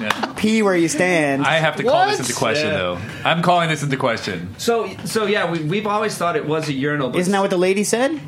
Yeah. 0.00 0.32
pee 0.36 0.62
where 0.62 0.76
you 0.76 0.86
stand. 0.86 1.44
I 1.44 1.54
have 1.58 1.74
to 1.76 1.82
call 1.82 2.06
this 2.06 2.18
What? 2.20 2.28
into 2.28 2.38
question, 2.38 2.68
Yeah. 2.68 2.76
though. 2.76 2.98
I'm 3.24 3.42
calling 3.42 3.68
this 3.68 3.82
into 3.88 3.96
question. 3.98 4.54
So, 4.58 4.88
so 5.04 5.26
yeah, 5.26 5.50
we, 5.50 5.64
we've 5.64 5.86
always 5.86 6.16
thought 6.16 6.36
it 6.36 6.46
was 6.46 6.68
a 6.68 6.72
urinal, 6.72 7.10
but 7.10 7.18
Isn't 7.20 7.32
that 7.32 7.40
what 7.40 7.50
the 7.50 7.58
lady 7.58 7.84
said? 7.84 8.20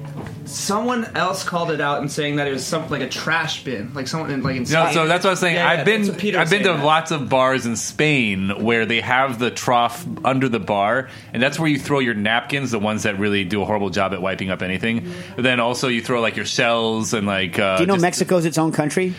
someone 0.46 1.04
else 1.16 1.44
called 1.44 1.70
it 1.70 1.80
out 1.80 2.00
and 2.00 2.10
saying 2.10 2.34
that 2.36 2.48
it 2.48 2.50
was 2.52 2.66
something 2.66 2.90
like 2.90 3.02
a 3.02 3.08
trash 3.08 3.62
bin, 3.62 3.92
like 3.94 4.08
someone 4.08 4.30
in 4.32 4.42
like 4.42 4.56
in 4.56 4.66
Spain. 4.66 4.80
No, 4.80 4.84
Spain. 4.86 4.94
so 4.94 5.06
that's 5.06 5.22
what 5.24 5.30
I 5.30 5.32
was 5.32 5.38
saying. 5.40 5.54
Yeah, 5.54 5.72
yeah, 5.72 5.78
I've 5.80 5.84
been 5.86 6.12
Peter 6.16 6.38
I've 6.40 6.50
been 6.50 6.62
to 6.64 6.70
saying. 6.70 6.82
lots 6.82 7.10
of 7.12 7.28
bars 7.28 7.66
in 7.66 7.76
Spain 7.76 8.50
where 8.64 8.84
they 8.84 9.00
have 9.00 9.38
the 9.38 9.52
trough 9.52 10.04
under 10.24 10.48
the 10.48 10.58
bar, 10.58 11.08
and 11.32 11.40
that's 11.40 11.58
where 11.60 11.68
you 11.68 11.78
throw 11.78 12.00
your 12.00 12.14
napkins, 12.14 12.72
the 12.72 12.80
ones 12.80 13.04
that 13.04 13.16
really 13.18 13.44
do 13.44 13.62
a 13.62 13.64
horrible 13.64 13.90
job 13.90 14.12
at 14.12 14.20
wiping 14.20 14.50
up 14.50 14.60
anything. 14.62 15.12
But 15.36 15.42
then 15.44 15.60
also 15.60 15.86
you 15.86 16.02
throw 16.02 16.20
like 16.20 16.34
your 16.34 16.46
shells 16.46 17.14
and 17.14 17.28
like. 17.28 17.56
Uh, 17.58 17.76
Do 17.76 17.84
you 17.84 17.86
know 17.86 17.94
just- 17.94 18.02
Mexico's 18.02 18.44
its 18.44 18.58
own 18.58 18.72
country? 18.72 19.14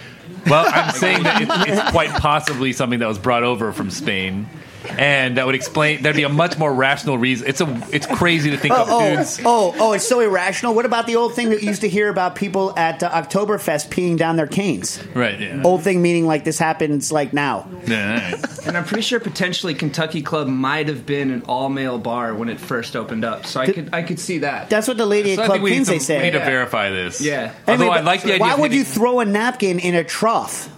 Well, 0.48 0.66
I'm 0.68 0.92
saying 0.96 1.24
that 1.24 1.42
it, 1.44 1.48
it's 1.70 1.92
quite 1.92 2.10
possibly 2.10 2.74
something 2.74 3.00
that 3.00 3.08
was 3.08 3.20
brought 3.20 3.44
over 3.44 3.72
from 3.72 3.90
Spain. 3.92 4.50
And 4.90 5.38
that 5.38 5.46
would 5.46 5.56
explain. 5.56 6.02
That'd 6.02 6.16
be 6.16 6.24
a 6.24 6.30
much 6.30 6.58
more 6.58 6.74
rational 6.74 7.18
reason. 7.18 7.48
It's 7.48 7.62
a. 7.62 7.88
It's 7.92 8.06
crazy 8.08 8.50
to 8.52 8.58
think 8.58 8.74
Oh, 8.76 8.82
of 8.82 8.88
oh, 8.90 9.16
foods. 9.16 9.42
oh, 9.46 9.76
oh, 9.80 9.94
it's 9.94 10.08
so 10.08 10.20
irrational. 10.22 10.74
What 10.74 10.86
about 10.86 11.06
the 11.08 11.16
old 11.18 11.36
thing 11.36 11.50
that 11.52 11.62
you 11.62 11.68
used 11.70 11.82
to 11.82 11.90
hear 11.90 12.10
about 12.10 12.36
people 12.36 12.74
at 12.78 13.04
uh, 13.04 13.10
Oktoberfest 13.22 13.90
peeing 13.90 14.18
down 14.18 14.38
their 14.38 14.48
canes? 14.48 15.02
Right. 15.14 15.40
Yeah. 15.40 15.62
Old 15.64 15.84
thing 15.84 16.02
meaning 16.02 16.26
like 16.26 16.44
this 16.44 16.58
happens 16.58 17.12
like 17.12 17.32
now. 17.32 17.68
Yeah, 17.86 18.32
all 18.34 18.38
right. 18.40 18.68
And 18.68 18.78
I'm 18.78 18.86
pretty 18.86 19.04
sure 19.04 19.20
potentially 19.20 19.74
Kentucky 19.76 20.22
Club 20.22 20.48
might 20.48 20.88
have 20.88 21.06
been 21.06 21.32
an 21.32 21.44
all 21.44 21.70
male 21.70 22.00
bar 22.00 22.34
when 22.34 22.50
it 22.50 22.60
first 22.60 22.96
opened 22.96 23.24
up. 23.24 23.46
So 23.46 23.62
I 23.62 23.66
Did- 23.68 23.76
could 23.76 23.90
I 23.94 24.02
could 24.04 24.20
see 24.20 24.40
that. 24.40 24.70
That's 24.70 24.88
what 24.88 24.98
the 24.98 25.06
lady 25.06 25.36
So 25.36 25.42
at 25.42 25.44
I 25.44 25.46
Club 25.48 25.56
think 25.58 25.64
we 25.64 25.70
need, 25.72 25.76
Queens 25.86 25.88
to, 26.08 26.08
they 26.08 26.18
we 26.18 26.24
need 26.24 26.32
say. 26.34 26.40
to 26.40 26.40
verify 26.40 26.90
this. 26.90 27.22
Yeah. 27.22 27.54
Although 27.68 27.90
I 27.90 28.02
like 28.02 28.22
the 28.24 28.34
idea. 28.34 28.40
Why 28.40 28.54
of 28.54 28.60
would 28.60 28.74
you 28.74 28.84
throw 28.84 29.20
a 29.20 29.26
napkin 29.26 29.78
in 29.80 29.94
a 29.96 30.04
trough? 30.04 30.70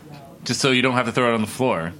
just 0.43 0.59
so 0.59 0.71
you 0.71 0.81
don't 0.81 0.95
have 0.95 1.05
to 1.05 1.13
throw 1.13 1.31
it 1.31 1.35
on 1.35 1.39
the 1.41 1.47
floor? 1.47 1.93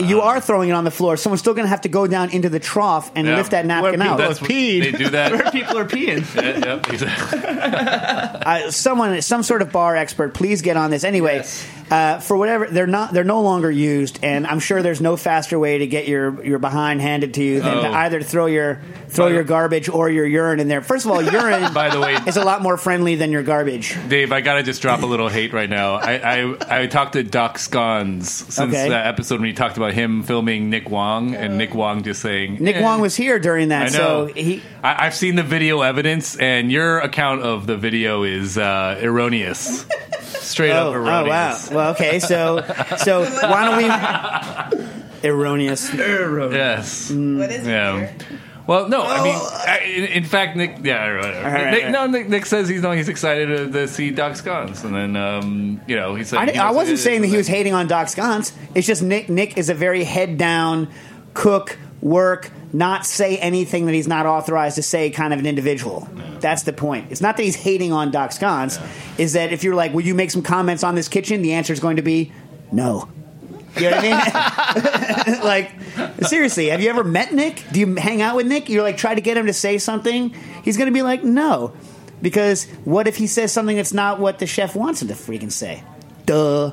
You 0.00 0.22
are 0.22 0.40
throwing 0.40 0.68
it 0.68 0.72
on 0.72 0.84
the 0.84 0.90
floor. 0.90 1.16
Someone's 1.16 1.40
still 1.40 1.54
going 1.54 1.64
to 1.66 1.70
have 1.70 1.82
to 1.82 1.88
go 1.88 2.06
down 2.06 2.30
into 2.30 2.48
the 2.48 2.58
trough 2.60 3.10
and 3.14 3.26
Yeah. 3.26 3.36
lift 3.36 3.50
that 3.52 3.66
napkin 3.66 3.98
Where 4.00 4.08
out. 4.08 4.16
people 4.16 4.16
That's 4.28 4.40
what 4.40 4.50
peed. 4.50 4.82
they 4.82 4.92
do 4.92 5.08
that. 5.10 5.32
Where 5.44 5.50
people 5.50 5.78
are 5.78 5.84
peeing. 5.84 6.34
yeah, 6.34 6.74
yep, 6.74 6.88
exactly. 6.90 7.38
uh, 7.44 8.70
someone, 8.70 9.20
some 9.22 9.42
sort 9.42 9.62
of 9.62 9.70
bar 9.72 9.96
expert, 9.96 10.34
please 10.34 10.62
get 10.62 10.76
on 10.76 10.90
this. 10.90 11.04
Anyway, 11.04 11.36
Yes. 11.36 11.66
Uh, 11.90 12.20
for 12.20 12.36
whatever 12.36 12.66
they're 12.66 12.86
not, 12.86 13.12
they're 13.12 13.24
no 13.24 13.40
longer 13.42 13.70
used, 13.70 14.18
and 14.22 14.46
I'm 14.46 14.60
sure 14.60 14.80
there's 14.82 15.00
no 15.00 15.16
faster 15.16 15.58
way 15.58 15.78
to 15.78 15.86
get 15.86 16.06
your 16.06 16.44
your 16.44 16.58
behind 16.58 17.00
handed 17.00 17.34
to 17.34 17.42
you 17.42 17.60
than 17.60 17.82
to 17.82 17.88
Oh. 17.88 17.92
either 17.94 18.22
throw 18.22 18.46
your 18.46 18.80
throw 19.08 19.26
By- 19.26 19.32
your 19.34 19.42
garbage 19.44 19.88
or 19.88 20.08
your 20.08 20.24
urine 20.26 20.60
in 20.60 20.68
there. 20.68 20.82
First 20.82 21.04
of 21.04 21.10
all, 21.10 21.20
urine 21.22 21.72
By 21.74 21.90
the 21.90 22.00
way, 22.00 22.16
is 22.26 22.36
a 22.36 22.44
lot 22.44 22.62
more 22.62 22.76
friendly 22.76 23.16
than 23.16 23.32
your 23.32 23.42
garbage. 23.42 23.96
Dave, 24.08 24.30
I 24.32 24.40
gotta 24.40 24.62
just 24.62 24.82
drop 24.82 25.02
a 25.02 25.06
little 25.06 25.28
hate 25.28 25.52
right 25.52 25.68
now. 25.68 25.94
I 25.94 26.12
I, 26.70 26.82
I 26.82 26.86
talked 26.86 27.14
to 27.14 27.22
Doc 27.24 27.58
Scones 27.58 28.28
since 28.28 28.72
Okay. 28.74 28.88
that 28.90 29.06
episode 29.06 29.40
when 29.40 29.48
he 29.48 29.54
talked 29.54 29.76
about 29.76 29.92
him 29.92 30.22
filming 30.22 30.70
Nick 30.70 30.88
Wong 30.90 31.34
and 31.34 31.58
Nick 31.58 31.74
Wong 31.74 32.02
just 32.02 32.20
saying 32.22 32.58
Nick 32.60 32.76
"Eh." 32.76 32.82
Wong 32.82 33.00
was 33.00 33.16
here 33.16 33.38
during 33.38 33.68
that, 33.68 33.88
I 33.94 33.98
know. 33.98 34.26
so 34.28 34.32
he. 34.34 34.62
I, 34.82 35.06
I've 35.06 35.14
seen 35.14 35.34
the 35.34 35.42
video 35.42 35.80
evidence, 35.82 36.36
and 36.36 36.70
your 36.70 36.98
account 37.00 37.42
of 37.42 37.66
the 37.66 37.76
video 37.76 38.22
is 38.22 38.56
uh, 38.56 38.98
erroneous. 39.02 39.86
Straight 40.50 40.72
Oh, 40.72 40.90
up 40.92 40.96
oh 40.96 41.28
wow. 41.28 41.58
Well, 41.72 41.90
okay, 41.92 42.18
so 42.18 42.64
so 42.98 43.22
why 43.48 43.64
don't 43.64 44.80
we? 44.82 45.28
Erroneous. 45.28 45.92
Yes. 45.94 47.10
What 47.10 47.50
is 47.52 47.66
Yeah. 47.66 47.96
it? 47.98 48.26
Well, 48.66 48.88
no, 48.88 49.02
I 49.02 49.22
mean, 49.24 49.34
I, 49.34 49.78
in, 49.84 50.04
in 50.22 50.24
fact, 50.24 50.56
Nick. 50.56 50.76
Yeah, 50.84 51.16
whatever. 51.16 51.38
All 51.38 51.52
right, 51.52 51.70
Nick, 51.72 51.84
all 51.84 51.86
right. 51.86 51.90
no, 51.92 52.06
Nick, 52.06 52.28
Nick 52.28 52.46
says 52.46 52.68
he's 52.68 52.82
no, 52.82 52.92
he's 52.92 53.08
excited 53.08 53.46
to, 53.48 53.72
to 53.72 53.88
see 53.88 54.10
Doc 54.12 54.34
Scones, 54.36 54.84
and 54.84 54.94
then 54.94 55.16
um, 55.16 55.80
you 55.88 55.96
know 55.96 56.14
he 56.14 56.22
said 56.22 56.38
I, 56.38 56.52
he 56.52 56.58
I 56.58 56.70
wasn't 56.70 56.90
it 56.90 56.94
is, 56.94 57.02
saying 57.02 57.22
that 57.22 57.28
he 57.28 57.36
was 57.36 57.46
then- 57.48 57.56
hating 57.56 57.74
on 57.74 57.88
Doc 57.88 58.08
Sconce. 58.08 58.52
It's 58.74 58.86
just 58.86 59.02
Nick. 59.02 59.28
Nick 59.28 59.58
is 59.58 59.70
a 59.70 59.74
very 59.74 60.04
head 60.04 60.38
down, 60.38 60.88
cook, 61.34 61.78
work, 62.00 62.50
not 62.72 63.04
say 63.04 63.36
anything 63.38 63.86
that 63.86 63.92
he's 63.92 64.08
not 64.08 64.26
authorized 64.26 64.76
to 64.76 64.82
say 64.82 65.10
kind 65.10 65.32
of 65.32 65.40
an 65.40 65.46
individual. 65.46 66.08
That's 66.40 66.62
the 66.62 66.72
point. 66.72 67.10
It's 67.10 67.20
not 67.20 67.36
that 67.36 67.42
he's 67.42 67.56
hating 67.56 67.92
on 67.92 68.10
Doc 68.10 68.32
Sconce. 68.32 68.78
Is 69.18 69.32
that 69.34 69.52
if 69.52 69.64
you're 69.64 69.74
like, 69.74 69.92
will 69.92 70.02
you 70.02 70.14
make 70.14 70.30
some 70.30 70.42
comments 70.42 70.84
on 70.84 70.94
this 70.94 71.08
kitchen? 71.08 71.42
The 71.42 71.52
answer 71.54 71.72
is 71.72 71.80
going 71.80 71.96
to 71.96 72.02
be 72.02 72.32
no. 72.72 73.08
You 73.76 73.90
know 73.90 73.96
what 73.96 74.04
I 74.04 75.26
mean? 75.26 75.40
like, 75.44 75.70
seriously, 76.26 76.68
have 76.68 76.80
you 76.80 76.90
ever 76.90 77.04
met 77.04 77.32
Nick? 77.32 77.64
Do 77.72 77.80
you 77.80 77.94
hang 77.94 78.20
out 78.20 78.36
with 78.36 78.46
Nick? 78.46 78.68
You're 78.68 78.82
like, 78.82 78.96
try 78.96 79.14
to 79.14 79.20
get 79.20 79.36
him 79.36 79.46
to 79.46 79.52
say 79.52 79.78
something. 79.78 80.30
He's 80.64 80.76
going 80.76 80.88
to 80.88 80.92
be 80.92 81.02
like, 81.02 81.22
no. 81.22 81.72
Because 82.22 82.66
what 82.84 83.06
if 83.06 83.16
he 83.16 83.26
says 83.26 83.52
something 83.52 83.76
that's 83.76 83.92
not 83.92 84.18
what 84.18 84.38
the 84.38 84.46
chef 84.46 84.74
wants 84.74 85.02
him 85.02 85.08
to 85.08 85.14
freaking 85.14 85.52
say? 85.52 85.84
Duh. 86.26 86.72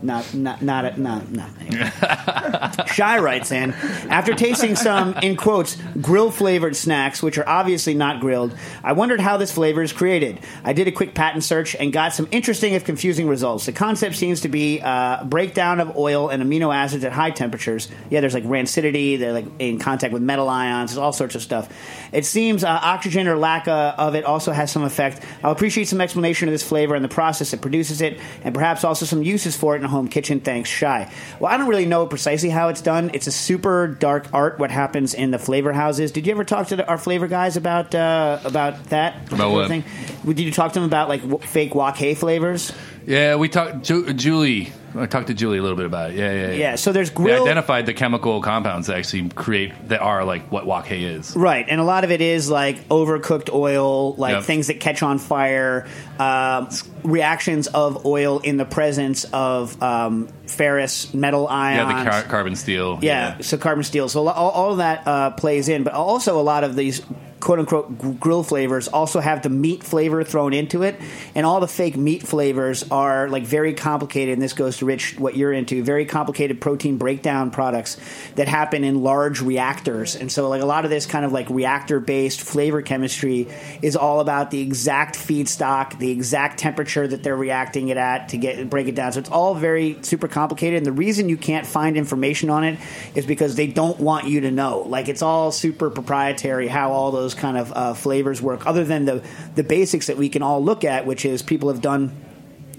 Not, 0.00 0.32
not, 0.32 0.62
not, 0.62 0.84
a, 0.84 1.00
not, 1.00 1.28
not. 1.32 2.88
Shy 2.88 3.18
writes 3.18 3.50
in 3.50 3.72
after 4.08 4.32
tasting 4.32 4.76
some, 4.76 5.14
in 5.14 5.36
quotes, 5.36 5.76
grill 6.00 6.30
flavored 6.30 6.76
snacks, 6.76 7.20
which 7.20 7.36
are 7.36 7.48
obviously 7.48 7.94
not 7.94 8.20
grilled. 8.20 8.56
I 8.84 8.92
wondered 8.92 9.20
how 9.20 9.38
this 9.38 9.50
flavor 9.50 9.82
is 9.82 9.92
created. 9.92 10.38
I 10.62 10.72
did 10.72 10.86
a 10.86 10.92
quick 10.92 11.14
patent 11.14 11.42
search 11.42 11.74
and 11.74 11.92
got 11.92 12.14
some 12.14 12.28
interesting, 12.30 12.74
if 12.74 12.84
confusing, 12.84 13.26
results. 13.26 13.66
The 13.66 13.72
concept 13.72 14.14
seems 14.14 14.42
to 14.42 14.48
be 14.48 14.80
uh, 14.80 15.24
breakdown 15.24 15.80
of 15.80 15.96
oil 15.96 16.28
and 16.28 16.42
amino 16.42 16.72
acids 16.74 17.02
at 17.02 17.12
high 17.12 17.32
temperatures. 17.32 17.88
Yeah, 18.08 18.20
there's 18.20 18.34
like 18.34 18.44
rancidity. 18.44 19.18
They're 19.18 19.32
like 19.32 19.46
in 19.58 19.80
contact 19.80 20.12
with 20.12 20.22
metal 20.22 20.48
ions. 20.48 20.92
There's 20.92 20.98
all 20.98 21.12
sorts 21.12 21.34
of 21.34 21.42
stuff. 21.42 21.68
It 22.12 22.24
seems 22.24 22.62
uh, 22.62 22.68
oxygen 22.68 23.26
or 23.26 23.36
lack 23.36 23.66
uh, 23.66 23.94
of 23.98 24.14
it 24.14 24.24
also 24.24 24.52
has 24.52 24.70
some 24.70 24.84
effect. 24.84 25.24
I'll 25.42 25.52
appreciate 25.52 25.88
some 25.88 26.00
explanation 26.00 26.48
of 26.48 26.54
this 26.54 26.62
flavor 26.62 26.94
and 26.94 27.04
the 27.04 27.08
process 27.08 27.50
that 27.50 27.60
produces 27.60 28.00
it, 28.00 28.20
and 28.44 28.54
perhaps 28.54 28.84
also 28.84 29.04
some 29.04 29.24
uses 29.24 29.56
for 29.56 29.74
it 29.74 29.87
home 29.88 30.08
kitchen. 30.08 30.40
Thanks, 30.40 30.70
Shy. 30.70 31.10
Well, 31.40 31.52
I 31.52 31.56
don't 31.56 31.68
really 31.68 31.86
know 31.86 32.06
precisely 32.06 32.50
how 32.50 32.68
it's 32.68 32.80
done. 32.80 33.10
It's 33.14 33.26
a 33.26 33.32
super 33.32 33.88
dark 33.88 34.26
art. 34.32 34.58
What 34.58 34.70
happens 34.70 35.14
in 35.14 35.30
the 35.30 35.38
flavor 35.38 35.72
houses? 35.72 36.12
Did 36.12 36.26
you 36.26 36.32
ever 36.32 36.44
talk 36.44 36.68
to 36.68 36.76
the, 36.76 36.86
our 36.86 36.98
flavor 36.98 37.26
guys 37.26 37.56
about 37.56 37.94
uh, 37.94 38.40
about 38.44 38.84
that? 38.86 39.32
About 39.32 39.52
what? 39.52 39.68
Thing? 39.68 39.84
Did 40.24 40.40
you 40.40 40.52
talk 40.52 40.72
to 40.72 40.80
them 40.80 40.86
about 40.86 41.08
like 41.08 41.22
w- 41.22 41.38
fake 41.38 41.74
wok 41.74 41.96
hei 41.96 42.14
flavors? 42.14 42.72
Yeah, 43.08 43.36
we 43.36 43.48
talked. 43.48 43.84
Ju- 43.84 44.12
Julie, 44.12 44.70
I 44.94 45.06
talked 45.06 45.28
to 45.28 45.34
Julie 45.34 45.56
a 45.56 45.62
little 45.62 45.78
bit 45.78 45.86
about 45.86 46.10
it. 46.10 46.16
Yeah, 46.18 46.30
yeah, 46.32 46.46
yeah. 46.48 46.52
Yeah. 46.52 46.74
So 46.76 46.92
there's 46.92 47.08
They 47.08 47.14
grill. 47.16 47.42
identified 47.42 47.86
the 47.86 47.94
chemical 47.94 48.42
compounds 48.42 48.88
that 48.88 48.98
actually 48.98 49.30
create 49.30 49.72
that 49.88 50.00
are 50.02 50.26
like 50.26 50.52
what 50.52 50.66
wok 50.66 50.86
hei 50.86 50.96
is. 51.04 51.34
Right, 51.34 51.64
and 51.66 51.80
a 51.80 51.84
lot 51.84 52.04
of 52.04 52.10
it 52.10 52.20
is 52.20 52.50
like 52.50 52.86
overcooked 52.90 53.50
oil, 53.50 54.14
like 54.16 54.32
Yep. 54.34 54.42
things 54.44 54.66
that 54.66 54.78
catch 54.80 55.02
on 55.02 55.18
fire, 55.18 55.86
um, 56.18 56.68
reactions 57.02 57.66
of 57.68 58.04
oil 58.04 58.40
in 58.40 58.58
the 58.58 58.66
presence 58.66 59.24
of 59.32 59.82
um, 59.82 60.28
ferrous 60.46 61.14
metal 61.14 61.48
ions. 61.48 61.90
Yeah, 61.90 62.04
the 62.04 62.10
car- 62.10 62.22
carbon 62.24 62.56
steel. 62.56 62.98
Yeah, 63.00 63.38
so 63.40 63.56
carbon 63.56 63.84
steel. 63.84 64.10
So 64.10 64.28
all, 64.28 64.50
all 64.50 64.72
of 64.72 64.78
that 64.78 65.06
uh, 65.08 65.30
plays 65.30 65.70
in, 65.70 65.82
but 65.82 65.94
also 65.94 66.38
a 66.38 66.42
lot 66.42 66.62
of 66.62 66.76
these 66.76 67.00
quote 67.40 67.58
unquote 67.58 68.20
grill 68.20 68.42
flavors 68.42 68.88
also 68.88 69.20
have 69.20 69.42
the 69.42 69.48
meat 69.48 69.84
flavor 69.84 70.24
thrown 70.24 70.52
into 70.52 70.82
it, 70.82 71.00
and 71.34 71.46
all 71.46 71.60
the 71.60 71.68
fake 71.68 71.96
meat 71.96 72.22
flavors 72.26 72.84
are 72.90 73.28
like 73.28 73.44
very 73.44 73.74
complicated. 73.74 74.34
And 74.34 74.42
this 74.42 74.52
goes 74.52 74.78
to 74.78 74.86
Rich, 74.86 75.18
what 75.18 75.36
you're 75.36 75.52
into, 75.52 75.82
very 75.82 76.04
complicated 76.04 76.60
protein 76.60 76.98
breakdown 76.98 77.50
products 77.50 77.96
that 78.34 78.48
happen 78.48 78.84
in 78.84 79.02
large 79.02 79.40
reactors. 79.40 80.16
And 80.16 80.30
so, 80.30 80.48
like 80.48 80.62
a 80.62 80.66
lot 80.66 80.84
of 80.84 80.90
this 80.90 81.06
kind 81.06 81.24
of 81.24 81.32
like 81.32 81.48
reactor 81.50 82.00
based 82.00 82.40
flavor 82.40 82.82
chemistry 82.82 83.48
is 83.82 83.96
all 83.96 84.20
about 84.20 84.50
the 84.50 84.60
exact 84.60 85.16
feedstock, 85.16 85.98
the 85.98 86.10
exact 86.10 86.58
temperature 86.58 87.06
that 87.06 87.22
they're 87.22 87.36
reacting 87.36 87.88
it 87.88 87.96
at 87.96 88.30
to 88.30 88.36
get 88.36 88.68
break 88.68 88.88
it 88.88 88.94
down. 88.94 89.12
So 89.12 89.20
it's 89.20 89.30
all 89.30 89.54
very 89.54 89.98
super 90.02 90.28
complicated. 90.28 90.78
And 90.78 90.86
the 90.86 90.92
reason 90.92 91.28
you 91.28 91.36
can't 91.36 91.66
find 91.66 91.96
information 91.96 92.50
on 92.50 92.64
it 92.64 92.78
is 93.14 93.26
because 93.26 93.54
they 93.54 93.66
don't 93.66 93.98
want 94.00 94.26
you 94.26 94.42
to 94.42 94.50
know. 94.50 94.80
Like 94.80 95.08
it's 95.08 95.22
all 95.22 95.52
super 95.52 95.90
proprietary 95.90 96.68
how 96.68 96.92
all 96.92 97.10
those 97.10 97.27
kind 97.34 97.56
of 97.56 97.72
uh, 97.72 97.94
flavors 97.94 98.40
work. 98.42 98.66
Other 98.66 98.84
than 98.84 99.04
the 99.04 99.22
the 99.54 99.64
basics 99.64 100.06
that 100.06 100.16
we 100.16 100.28
can 100.28 100.42
all 100.42 100.62
look 100.62 100.84
at, 100.84 101.06
which 101.06 101.24
is 101.24 101.42
people 101.42 101.68
have 101.68 101.80
done 101.80 102.12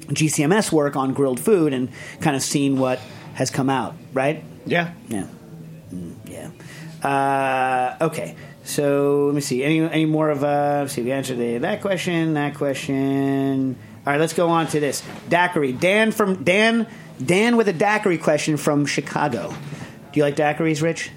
GCMS 0.07 0.71
work 0.71 0.95
on 0.95 1.13
grilled 1.13 1.39
food 1.39 1.73
and 1.73 1.89
kind 2.19 2.35
of 2.35 2.41
seen 2.41 2.79
what 2.79 2.99
has 3.35 3.49
come 3.49 3.69
out. 3.69 3.95
Right? 4.13 4.43
Yeah. 4.65 4.93
Yeah. 5.07 5.27
Yeah. 6.25 6.51
Uh, 7.03 8.05
okay. 8.05 8.35
So 8.63 9.25
let 9.27 9.35
me 9.35 9.41
see. 9.41 9.63
Any 9.63 9.79
any 9.81 10.05
more 10.05 10.29
of 10.29 10.43
uh? 10.43 10.81
Let's 10.81 10.93
see. 10.93 11.01
We 11.01 11.11
answered 11.11 11.37
the, 11.37 11.57
that 11.59 11.81
question. 11.81 12.33
That 12.35 12.55
question. 12.55 13.75
All 14.05 14.13
right. 14.13 14.19
Let's 14.19 14.33
go 14.33 14.49
on 14.49 14.67
to 14.67 14.79
this 14.79 15.03
daiquiri. 15.27 15.73
Dan 15.73 16.11
from 16.11 16.43
Dan. 16.43 16.87
Dan 17.23 17.57
with 17.57 17.67
a 17.67 17.73
daiquiri 17.73 18.17
question 18.17 18.57
from 18.57 18.85
Chicago. 18.85 19.49
Do 19.49 20.19
you 20.19 20.23
like 20.23 20.35
daiquiris, 20.35 20.81
Rich? 20.81 21.11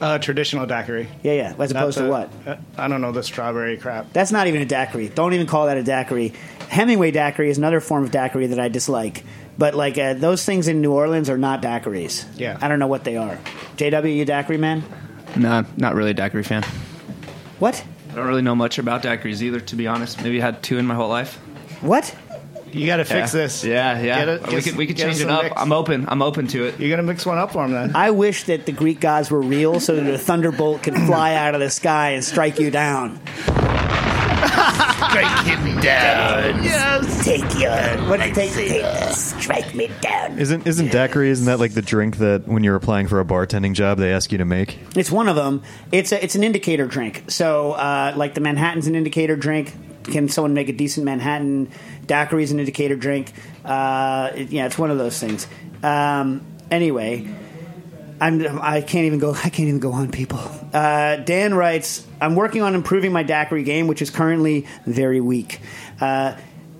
Uh, 0.00 0.18
traditional 0.18 0.64
daiquiri. 0.66 1.08
Yeah, 1.22 1.32
yeah. 1.32 1.54
As 1.58 1.72
Not 1.74 1.82
opposed 1.82 1.98
to 1.98 2.08
what? 2.08 2.30
uh, 2.46 2.56
I 2.78 2.88
don't 2.88 3.02
know 3.02 3.12
the 3.12 3.22
strawberry 3.22 3.76
crap. 3.76 4.12
That's 4.14 4.32
not 4.32 4.46
even 4.46 4.62
a 4.62 4.64
daiquiri. 4.64 5.08
Don't 5.10 5.34
even 5.34 5.46
call 5.46 5.66
that 5.66 5.76
a 5.76 5.82
daiquiri. 5.82 6.32
Hemingway 6.68 7.10
daiquiri 7.10 7.50
is 7.50 7.58
another 7.58 7.80
form 7.80 8.04
of 8.04 8.10
daiquiri 8.10 8.46
that 8.46 8.58
I 8.58 8.68
dislike. 8.68 9.24
But 9.58 9.74
like 9.74 9.98
uh, 9.98 10.14
those 10.14 10.42
things 10.44 10.68
in 10.68 10.80
New 10.80 10.92
Orleans 10.92 11.28
are 11.28 11.36
not 11.36 11.60
daiquiris. 11.60 12.24
Yeah. 12.38 12.56
I 12.62 12.68
don't 12.68 12.78
know 12.78 12.86
what 12.86 13.04
they 13.04 13.18
are. 13.18 13.38
JW, 13.76 14.16
you 14.16 14.24
daiquiri 14.24 14.56
man? 14.56 14.82
No, 15.36 15.66
not 15.76 15.94
really 15.94 16.12
a 16.12 16.14
daiquiri 16.14 16.44
fan. 16.44 16.62
What? 17.58 17.84
I 18.10 18.14
don't 18.14 18.26
really 18.26 18.40
know 18.42 18.54
much 18.56 18.78
about 18.78 19.02
daiquiris 19.02 19.42
either, 19.42 19.60
to 19.60 19.76
be 19.76 19.86
honest. 19.86 20.22
Maybe 20.22 20.40
I 20.40 20.46
had 20.46 20.62
two 20.62 20.78
in 20.78 20.86
my 20.86 20.94
whole 20.94 21.10
life. 21.10 21.36
What? 21.82 22.14
You 22.74 22.86
got 22.86 22.96
to 22.98 23.04
fix 23.04 23.34
yeah. 23.34 23.40
this. 23.40 23.64
Yeah, 23.64 24.00
yeah. 24.00 24.18
Get 24.18 24.28
it- 24.28 24.42
we 24.46 24.50
get 24.54 24.64
could 24.64 24.76
we 24.76 24.86
could 24.86 24.96
get 24.96 25.06
change 25.06 25.20
it 25.20 25.28
up. 25.30 25.42
mix. 25.44 25.54
I'm 25.56 25.72
open. 25.72 26.06
I'm 26.08 26.22
open 26.22 26.46
to 26.48 26.64
it. 26.64 26.78
You're 26.80 26.90
gonna 26.90 27.06
mix 27.06 27.24
one 27.26 27.38
up 27.38 27.52
for 27.52 27.64
him 27.64 27.72
then. 27.72 27.94
I 27.94 28.10
wish 28.10 28.44
that 28.44 28.66
the 28.66 28.72
Greek 28.72 29.00
gods 29.00 29.30
were 29.30 29.40
real 29.40 29.80
so 29.80 29.96
that 29.96 30.12
a 30.12 30.18
thunderbolt 30.18 30.82
could 30.82 30.94
fly 31.06 31.34
out 31.34 31.54
of 31.54 31.60
the 31.60 31.70
sky 31.70 32.10
and 32.10 32.24
strike 32.24 32.58
you 32.58 32.70
down. 32.70 33.20
Strike 35.10 35.44
him 35.46 35.80
down. 35.80 36.62
Yes. 36.62 37.24
Take 37.24 37.58
your. 37.58 38.08
What 38.08 38.20
did 38.20 38.30
it 38.30 38.34
take? 38.34 38.52
take 38.52 39.14
strike 39.14 39.74
me 39.74 39.90
down. 40.00 40.38
Isn't 40.38 40.66
isn't 40.66 40.92
daiquiri? 40.92 41.30
Isn't 41.30 41.46
that 41.46 41.58
like 41.58 41.74
the 41.74 41.82
drink 41.82 42.18
that 42.18 42.46
when 42.46 42.62
you're 42.62 42.76
applying 42.76 43.08
for 43.08 43.20
a 43.20 43.24
bartending 43.24 43.74
job 43.74 43.98
they 43.98 44.12
ask 44.12 44.30
you 44.32 44.38
to 44.38 44.44
make? 44.44 44.78
It's 44.96 45.10
one 45.10 45.28
of 45.28 45.36
them. 45.36 45.62
It's 45.90 46.12
a, 46.12 46.22
it's 46.22 46.34
an 46.36 46.44
indicator 46.44 46.86
drink. 46.86 47.24
So, 47.28 47.72
uh, 47.72 48.12
like 48.16 48.34
the 48.34 48.40
Manhattan's 48.40 48.86
an 48.86 48.94
indicator 48.94 49.36
drink. 49.36 49.74
Can 50.04 50.28
someone 50.28 50.54
make 50.54 50.68
a 50.68 50.72
decent 50.72 51.04
Manhattan? 51.04 51.70
Daiquiri's 52.06 52.50
an 52.52 52.58
indicator 52.58 52.96
drink. 52.96 53.32
Uh, 53.64 54.30
it- 54.34 54.50
yeah, 54.50 54.66
it's 54.66 54.78
one 54.78 54.90
of 54.90 54.98
those 54.98 55.18
things. 55.18 55.46
Um, 55.82 56.44
anyway, 56.70 57.26
I'm 58.20 58.58
I 58.60 58.80
can't 58.82 59.06
even 59.06 59.18
go. 59.18 59.32
I 59.44 59.48
can't 59.50 59.68
even 59.68 59.80
go 59.80 59.92
on, 59.92 60.10
people. 60.10 60.40
Uh, 60.72 61.16
Dan 61.16 61.54
writes, 61.54 62.06
"I'm 62.20 62.34
working 62.34 62.62
on 62.62 62.74
improving 62.74 63.12
my 63.12 63.22
daiquiri 63.22 63.62
game, 63.62 63.86
which 63.86 64.02
is 64.02 64.10
currently 64.10 64.66
very 64.86 65.20
weak." 65.20 65.60
Uh, 66.00 66.36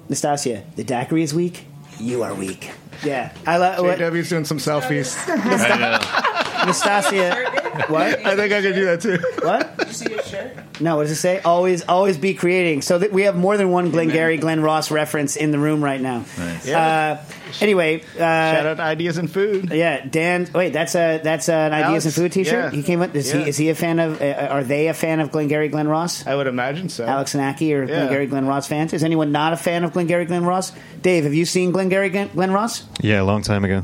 Nastassia, 0.09 0.63
the 0.77 0.85
daiquiri 0.85 1.23
is 1.23 1.33
weak. 1.35 1.65
You 1.99 2.23
are 2.23 2.35
weak. 2.35 2.71
Yeah, 3.05 3.33
I 3.47 3.57
love. 3.59 3.79
JW's 3.79 4.29
doing 4.29 4.45
some 4.45 4.59
selfies. 4.59 5.17
Nastassia, 6.61 7.89
what? 7.89 8.25
I 8.27 8.37
think 8.37 8.53
I 8.53 8.63
could 8.63 8.75
do 8.75 8.85
that 8.87 9.01
too. 9.01 9.19
What? 9.45 9.79
Did 9.79 9.89
you 9.89 9.95
see 9.95 10.11
your 10.11 10.23
shirt? 10.23 10.57
No, 10.81 10.97
what 10.97 11.03
does 11.03 11.13
it 11.13 11.17
say? 11.17 11.41
Always, 11.41 11.83
always 11.89 12.17
be 12.19 12.35
creating. 12.35 12.83
So 12.83 12.99
that 12.99 13.13
we 13.13 13.23
have 13.23 13.37
more 13.37 13.57
than 13.57 13.71
one 13.71 13.91
Glengarry 13.91 14.39
Glen 14.39 14.61
Ross 14.63 14.91
reference 14.91 15.37
in 15.37 15.51
the 15.51 15.59
room 15.59 15.83
right 15.85 16.01
now. 16.01 16.25
Uh, 16.39 17.23
anyway, 17.61 18.03
uh, 18.15 18.19
Shout 18.19 18.67
out 18.67 18.77
to 18.79 18.83
ideas 18.83 19.19
and 19.19 19.31
food. 19.31 19.71
yeah, 19.73 20.05
Dan. 20.07 20.49
Wait, 20.55 20.73
that's 20.73 20.95
a 20.95 21.21
that's 21.23 21.49
an 21.49 21.73
ideas 21.73 22.07
and 22.07 22.15
food 22.15 22.33
T-shirt. 22.33 22.73
yeah. 22.73 22.77
He 22.77 22.83
came 22.83 23.03
up. 23.03 23.15
Is 23.15 23.33
Yeah. 23.33 23.41
he 23.43 23.49
is 23.51 23.57
he 23.57 23.69
a 23.71 23.75
fan 23.75 23.99
of? 23.99 24.21
Uh, 24.23 24.49
are 24.51 24.65
they 24.65 24.89
a 24.89 24.95
fan 24.95 25.21
of 25.21 25.31
Glengarry 25.33 25.69
Glen 25.69 25.89
Ross? 25.89 26.27
I 26.27 26.35
would 26.35 26.47
imagine 26.47 26.89
so. 26.89 27.05
Alex 27.05 27.35
and 27.35 27.43
Aki 27.45 27.75
are 27.75 27.81
Yeah. 27.83 27.87
Glengarry 27.87 28.27
Glen 28.27 28.47
Ross 28.47 28.67
fans. 28.67 28.93
Is 28.93 29.05
anyone 29.05 29.33
not 29.33 29.53
a 29.53 29.57
fan 29.57 29.85
of 29.85 29.93
Glengarry 29.93 30.25
Glen 30.25 30.45
Ross? 30.45 30.73
Dave, 31.03 31.25
have 31.25 31.35
you 31.35 31.45
seen 31.45 31.73
Glengarry 31.73 32.09
Glen, 32.11 32.29
Glen 32.35 32.53
Ross? 32.53 32.85
Yeah, 33.01 33.21
a 33.21 33.25
long 33.25 33.43
time 33.43 33.65
ago. 33.65 33.83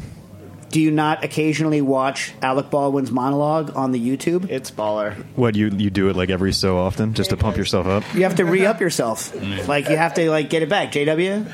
Do 0.77 0.83
you 0.83 0.91
not 0.91 1.25
occasionally 1.25 1.81
watch 1.81 2.35
Alec 2.43 2.69
Baldwin's 2.69 3.11
monologue 3.11 3.75
on 3.75 3.93
the 3.93 3.99
YouTube? 3.99 4.51
It's 4.51 4.71
baller. 4.71 5.15
What 5.35 5.55
you 5.57 5.69
you 5.71 5.89
do 5.89 6.11
it 6.11 6.17
like 6.17 6.29
every 6.29 6.53
so 6.53 6.77
often 6.77 7.15
just 7.15 7.31
to 7.31 7.37
pump 7.39 7.57
yourself 7.57 7.87
up? 7.87 8.05
You 8.15 8.25
have 8.25 8.35
to 8.35 8.45
re 8.45 8.67
up 8.67 8.79
yourself. 8.79 9.35
Like 9.69 9.89
you 9.89 9.97
have 9.97 10.13
to 10.15 10.29
like 10.29 10.51
get 10.51 10.63
it 10.63 10.69
back. 10.69 10.93
JW. 10.93 11.51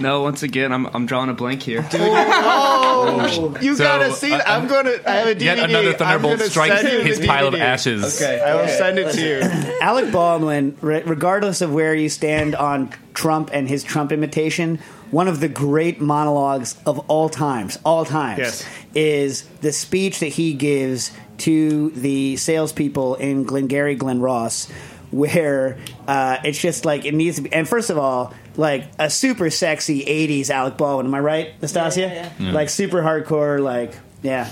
No, 0.00 0.22
once 0.22 0.42
again, 0.42 0.72
I'm 0.72 0.86
I'm 0.86 1.06
drawing 1.06 1.30
a 1.30 1.32
blank 1.32 1.62
here. 1.62 1.86
Oh, 1.92 3.56
you 3.62 3.76
So, 3.76 3.84
gotta 3.84 4.12
see. 4.12 4.32
uh, 4.32 4.40
I'm 4.44 4.66
gonna. 4.66 4.94
I 5.06 5.10
have 5.12 5.28
a 5.28 5.34
DVD. 5.36 5.40
Yet 5.42 5.58
another 5.70 5.90
I'm 5.90 5.96
thunderbolt 5.96 6.38
gonna 6.38 6.50
strikes 6.50 6.80
send 6.80 6.92
you 6.92 7.04
his 7.04 7.20
the 7.20 7.26
pile 7.28 7.46
of 7.46 7.54
DVD. 7.54 7.60
ashes. 7.60 8.20
Okay, 8.20 8.40
I 8.40 8.56
will 8.56 8.66
send 8.68 8.98
it 8.98 9.12
to 9.12 9.20
you. 9.28 9.78
Alec 9.80 10.10
Baldwin, 10.12 10.76
re- 10.80 11.02
regardless 11.04 11.60
of 11.60 11.72
where 11.72 11.94
you 11.94 12.08
stand 12.08 12.54
on 12.56 12.92
Trump 13.14 13.50
and 13.52 13.68
his 13.68 13.84
Trump 13.84 14.10
imitation, 14.12 14.80
one 15.10 15.28
of 15.28 15.40
the 15.40 15.48
great 15.48 16.00
monologues 16.00 16.76
of 16.86 16.98
all 17.08 17.28
times, 17.28 17.78
all 17.84 18.04
times, 18.04 18.38
Yes. 18.38 18.64
is 18.94 19.42
the 19.60 19.72
speech 19.72 20.20
that 20.20 20.28
he 20.28 20.54
gives 20.54 21.10
to 21.38 21.90
the 21.90 22.36
salespeople 22.36 23.14
in 23.16 23.44
Glengarry 23.44 23.94
Glen 23.94 24.20
Ross, 24.20 24.68
where 25.10 25.78
uh, 26.06 26.36
it's 26.44 26.60
just 26.60 26.84
like 26.84 27.04
it 27.04 27.14
needs 27.14 27.36
to 27.36 27.42
be. 27.42 27.52
And 27.52 27.68
first 27.68 27.90
of 27.90 27.98
all, 27.98 28.32
like 28.56 28.84
a 28.98 29.08
super 29.10 29.50
sexy 29.50 30.04
'80s 30.04 30.50
Alec 30.50 30.76
Baldwin. 30.76 31.06
Am 31.06 31.14
I 31.14 31.20
right, 31.20 31.60
Nastassia? 31.60 31.98
Yeah, 32.10 32.32
yeah, 32.38 32.52
Like 32.52 32.68
super 32.68 33.00
hardcore, 33.02 33.60
like 33.60 33.92
yeah. 34.22 34.50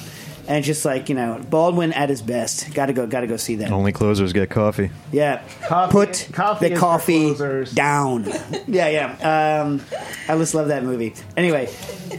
And 0.49 0.65
just 0.65 0.83
like 0.87 1.11
you 1.11 1.15
know, 1.15 1.39
Baldwin 1.51 1.93
at 1.93 2.09
his 2.09 2.23
best. 2.23 2.73
Got 2.73 2.87
to 2.87 2.95
go. 2.95 3.07
Got 3.07 3.21
to 3.21 3.27
go 3.27 3.37
see 3.37 3.57
that. 3.57 3.71
Only 3.71 3.93
closers 3.93 4.33
get 4.33 4.49
coffee. 4.49 4.91
Yeah, 5.13 5.43
Coffee- 5.67 5.93
put 5.93 6.29
coffee 6.33 6.69
the 6.71 6.77
coffee 6.77 7.35
down. 7.75 8.25
yeah, 8.67 8.89
yeah. 8.89 9.61
Um, 9.63 9.83
I 10.27 10.39
just 10.39 10.55
love 10.55 10.69
that 10.69 10.85
movie. 10.85 11.15
Anyway, 11.37 11.69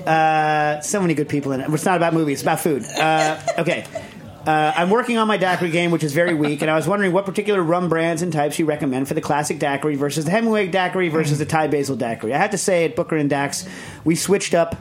uh, 0.05 0.79
so 0.81 1.01
many 1.01 1.15
good 1.15 1.27
people 1.27 1.53
in 1.53 1.61
it. 1.61 1.69
It's 1.73 1.85
not 1.85 1.97
about 1.97 2.13
movies; 2.13 2.35
it's 2.37 2.41
about 2.43 2.59
food. 2.59 2.83
Uh, 2.85 3.39
okay. 3.57 3.85
Uh, 4.45 4.73
I'm 4.75 4.89
working 4.89 5.17
on 5.17 5.27
my 5.27 5.37
daiquiri 5.37 5.69
game, 5.69 5.91
which 5.91 6.03
is 6.03 6.13
very 6.13 6.33
weak, 6.33 6.61
and 6.61 6.71
I 6.71 6.75
was 6.75 6.87
wondering 6.87 7.11
what 7.11 7.25
particular 7.25 7.61
rum 7.61 7.89
brands 7.89 8.21
and 8.21 8.31
types 8.31 8.57
you 8.57 8.65
recommend 8.65 9.07
for 9.07 9.13
the 9.13 9.21
classic 9.21 9.59
daiquiri 9.59 9.95
versus 9.95 10.25
the 10.25 10.31
Hemingway 10.31 10.67
daiquiri 10.67 11.09
versus 11.09 11.39
the 11.39 11.45
Thai 11.45 11.67
basil 11.67 11.95
daiquiri. 11.95 12.33
I 12.33 12.37
have 12.37 12.51
to 12.51 12.57
say, 12.57 12.85
at 12.85 12.95
Booker 12.95 13.17
and 13.17 13.29
Dax, 13.29 13.67
we 14.05 14.15
switched 14.15 14.53
up 14.53 14.75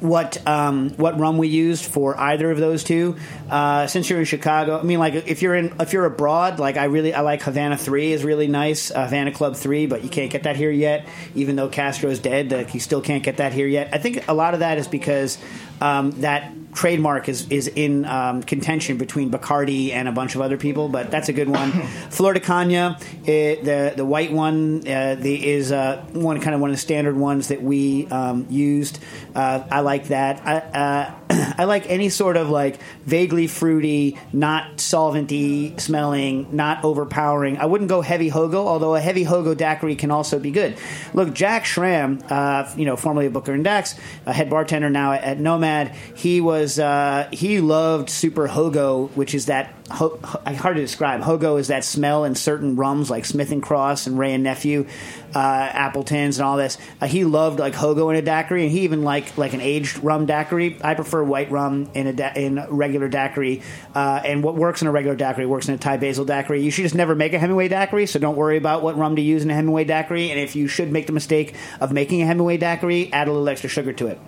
what 0.00 0.46
um, 0.46 0.90
what 0.90 1.18
rum 1.18 1.38
we 1.38 1.48
used 1.48 1.84
for 1.84 2.18
either 2.18 2.50
of 2.50 2.58
those 2.58 2.84
two. 2.84 3.16
Uh, 3.48 3.86
since 3.86 4.08
you're 4.08 4.18
in 4.18 4.24
Chicago, 4.24 4.78
I 4.78 4.82
mean, 4.82 4.98
like 4.98 5.14
if 5.14 5.42
you're 5.42 5.54
in 5.54 5.74
if 5.80 5.92
you're 5.92 6.06
abroad, 6.06 6.58
like 6.58 6.76
I 6.76 6.84
really 6.84 7.14
I 7.14 7.20
like 7.20 7.42
Havana 7.42 7.76
Three 7.76 8.12
is 8.12 8.24
really 8.24 8.46
nice, 8.46 8.90
uh, 8.90 9.04
Havana 9.04 9.32
Club 9.32 9.56
Three, 9.56 9.86
but 9.86 10.02
you 10.02 10.08
can't 10.08 10.30
get 10.30 10.44
that 10.44 10.56
here 10.56 10.70
yet. 10.70 11.08
Even 11.34 11.56
though 11.56 11.68
Castro's 11.68 12.18
dead, 12.18 12.50
like 12.50 12.74
you 12.74 12.80
still 12.80 13.00
can't 13.00 13.22
get 13.22 13.38
that 13.38 13.52
here 13.52 13.66
yet. 13.66 13.90
I 13.92 13.98
think 13.98 14.28
a 14.28 14.34
lot 14.34 14.54
of 14.54 14.60
that 14.60 14.78
is 14.78 14.88
because 14.88 15.38
um, 15.80 16.12
that 16.22 16.52
trademark 16.72 17.28
is 17.28 17.48
is 17.50 17.68
in 17.68 18.04
um, 18.04 18.42
contention 18.42 18.96
between 18.96 19.30
Bacardi 19.30 19.92
and 19.92 20.08
a 20.08 20.12
bunch 20.12 20.34
of 20.34 20.40
other 20.40 20.56
people, 20.56 20.88
but 20.88 21.10
that's 21.10 21.28
a 21.28 21.32
good 21.32 21.48
one. 21.48 21.72
Flor 22.10 22.34
de 22.34 22.40
Caña, 22.40 23.00
eh, 23.26 23.56
the 23.62 23.94
the 23.96 24.04
white 24.04 24.32
one, 24.32 24.86
uh, 24.86 25.16
the 25.16 25.48
is 25.48 25.72
uh, 25.72 26.04
one 26.12 26.40
kind 26.40 26.54
of 26.54 26.60
one 26.60 26.70
of 26.70 26.76
the 26.76 26.80
standard 26.80 27.16
ones 27.16 27.48
that 27.48 27.62
we 27.62 28.06
um, 28.08 28.46
used. 28.50 28.98
Uh, 29.34 29.64
I 29.70 29.80
like 29.80 30.08
that. 30.08 30.46
I, 30.46 30.56
uh, 30.58 31.14
I 31.58 31.64
like 31.64 31.88
any 31.88 32.08
sort 32.08 32.36
of 32.36 32.50
like 32.50 32.80
vaguely 33.04 33.46
fruity, 33.46 34.18
not 34.32 34.78
solventy 34.78 35.78
smelling, 35.80 36.54
not 36.54 36.84
overpowering. 36.84 37.58
I 37.58 37.66
wouldn't 37.66 37.88
go 37.88 38.00
heavy 38.00 38.30
hogo, 38.30 38.66
although 38.66 38.94
a 38.94 39.00
heavy 39.00 39.24
hogo 39.24 39.56
daiquiri 39.56 39.96
can 39.96 40.10
also 40.10 40.38
be 40.38 40.50
good. 40.50 40.76
Look, 41.14 41.34
Jack 41.34 41.64
Schramm, 41.64 42.22
uh, 42.28 42.70
you 42.76 42.84
know, 42.84 42.96
formerly 42.96 43.26
of 43.26 43.32
Booker 43.32 43.52
and 43.52 43.64
Dax, 43.64 43.94
a 44.26 44.32
head 44.32 44.50
bartender 44.50 44.90
now 44.90 45.12
at, 45.12 45.22
at 45.22 45.40
Nomad. 45.40 45.94
He 46.16 46.40
was 46.40 46.59
uh, 46.78 47.28
he 47.32 47.60
loved 47.60 48.10
super 48.10 48.48
hogo, 48.48 49.10
which 49.16 49.34
is 49.34 49.46
that 49.46 49.74
ho- 49.90 50.18
ho- 50.22 50.54
hard 50.54 50.76
to 50.76 50.82
describe. 50.82 51.20
Hogo 51.20 51.58
is 51.58 51.68
that 51.68 51.84
smell 51.84 52.24
in 52.24 52.34
certain 52.34 52.76
rums 52.76 53.10
like 53.10 53.24
Smith 53.24 53.52
and 53.52 53.62
Cross 53.62 54.06
and 54.06 54.18
Wray 54.18 54.34
and 54.34 54.44
Nephew, 54.44 54.86
uh, 55.34 55.38
Appletons 55.38 56.38
and 56.38 56.46
all 56.46 56.56
this. 56.56 56.78
Uh, 57.00 57.06
he 57.06 57.24
loved 57.24 57.58
like 57.58 57.74
hogo 57.74 58.10
in 58.10 58.16
a 58.16 58.22
daiquiri, 58.22 58.64
and 58.64 58.72
he 58.72 58.80
even 58.80 59.02
liked 59.02 59.38
like 59.38 59.52
an 59.52 59.60
aged 59.60 60.02
rum 60.02 60.26
daiquiri. 60.26 60.78
I 60.82 60.94
prefer 60.94 61.22
white 61.22 61.50
rum 61.50 61.90
in 61.94 62.06
a 62.06 62.12
da- 62.12 62.32
in 62.34 62.64
regular 62.68 63.08
daiquiri, 63.08 63.62
uh, 63.94 64.20
and 64.24 64.42
what 64.42 64.56
works 64.56 64.82
in 64.82 64.88
a 64.88 64.92
regular 64.92 65.16
daiquiri 65.16 65.46
works 65.46 65.68
in 65.68 65.74
a 65.74 65.78
Thai 65.78 65.96
basil 65.96 66.24
daiquiri. 66.24 66.62
You 66.62 66.70
should 66.70 66.82
just 66.82 66.94
never 66.94 67.14
make 67.14 67.32
a 67.32 67.38
Hemingway 67.38 67.68
daiquiri, 67.68 68.06
so 68.06 68.18
don't 68.18 68.36
worry 68.36 68.56
about 68.56 68.82
what 68.82 68.96
rum 68.96 69.16
to 69.16 69.22
use 69.22 69.42
in 69.42 69.50
a 69.50 69.54
Hemingway 69.54 69.84
daiquiri. 69.84 70.30
And 70.30 70.38
if 70.38 70.56
you 70.56 70.68
should 70.68 70.92
make 70.92 71.06
the 71.06 71.12
mistake 71.12 71.54
of 71.80 71.92
making 71.92 72.22
a 72.22 72.26
Hemingway 72.26 72.56
daiquiri, 72.56 73.12
add 73.12 73.28
a 73.28 73.32
little 73.32 73.48
extra 73.48 73.68
sugar 73.68 73.92
to 73.94 74.06
it. 74.06 74.20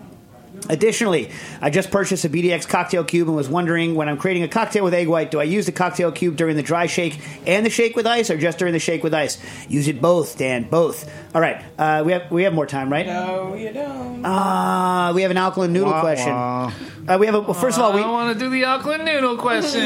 Additionally, 0.68 1.30
I 1.60 1.70
just 1.70 1.90
purchased 1.90 2.24
a 2.24 2.28
BDX 2.28 2.68
cocktail 2.68 3.04
cube 3.04 3.28
and 3.28 3.36
was 3.36 3.48
wondering 3.48 3.94
when 3.94 4.08
I'm 4.08 4.16
creating 4.16 4.42
a 4.44 4.48
cocktail 4.48 4.84
with 4.84 4.94
egg 4.94 5.08
white, 5.08 5.30
do 5.30 5.40
I 5.40 5.44
use 5.44 5.66
the 5.66 5.72
cocktail 5.72 6.12
cube 6.12 6.36
during 6.36 6.56
the 6.56 6.62
dry 6.62 6.86
shake 6.86 7.18
and 7.46 7.66
the 7.66 7.70
shake 7.70 7.96
with 7.96 8.06
ice, 8.06 8.30
or 8.30 8.38
just 8.38 8.58
during 8.58 8.72
the 8.72 8.78
shake 8.78 9.02
with 9.02 9.12
ice? 9.12 9.38
Use 9.68 9.88
it 9.88 10.00
both, 10.00 10.38
Dan. 10.38 10.64
Both. 10.70 11.10
All 11.34 11.40
right. 11.40 11.62
Uh, 11.78 12.02
we 12.06 12.12
have 12.12 12.30
we 12.30 12.44
have 12.44 12.54
more 12.54 12.66
time, 12.66 12.90
right? 12.92 13.06
No, 13.06 13.54
you 13.54 13.72
don't. 13.72 14.24
Uh, 14.24 15.12
we 15.14 15.22
have 15.22 15.30
an 15.30 15.36
alkaline 15.36 15.72
noodle 15.72 15.90
Wah, 15.92 16.00
question. 16.00 16.32
wah. 16.32 16.72
Uh, 17.08 17.18
we 17.18 17.26
have 17.26 17.34
a. 17.34 17.40
Well, 17.40 17.54
first 17.54 17.76
of 17.76 17.82
all, 17.84 17.92
we 17.92 18.00
I 18.00 18.04
don't 18.04 18.12
want 18.12 18.38
to 18.38 18.44
do 18.44 18.50
the 18.50 18.64
alkaline 18.64 19.04
noodle 19.04 19.36
question. 19.38 19.80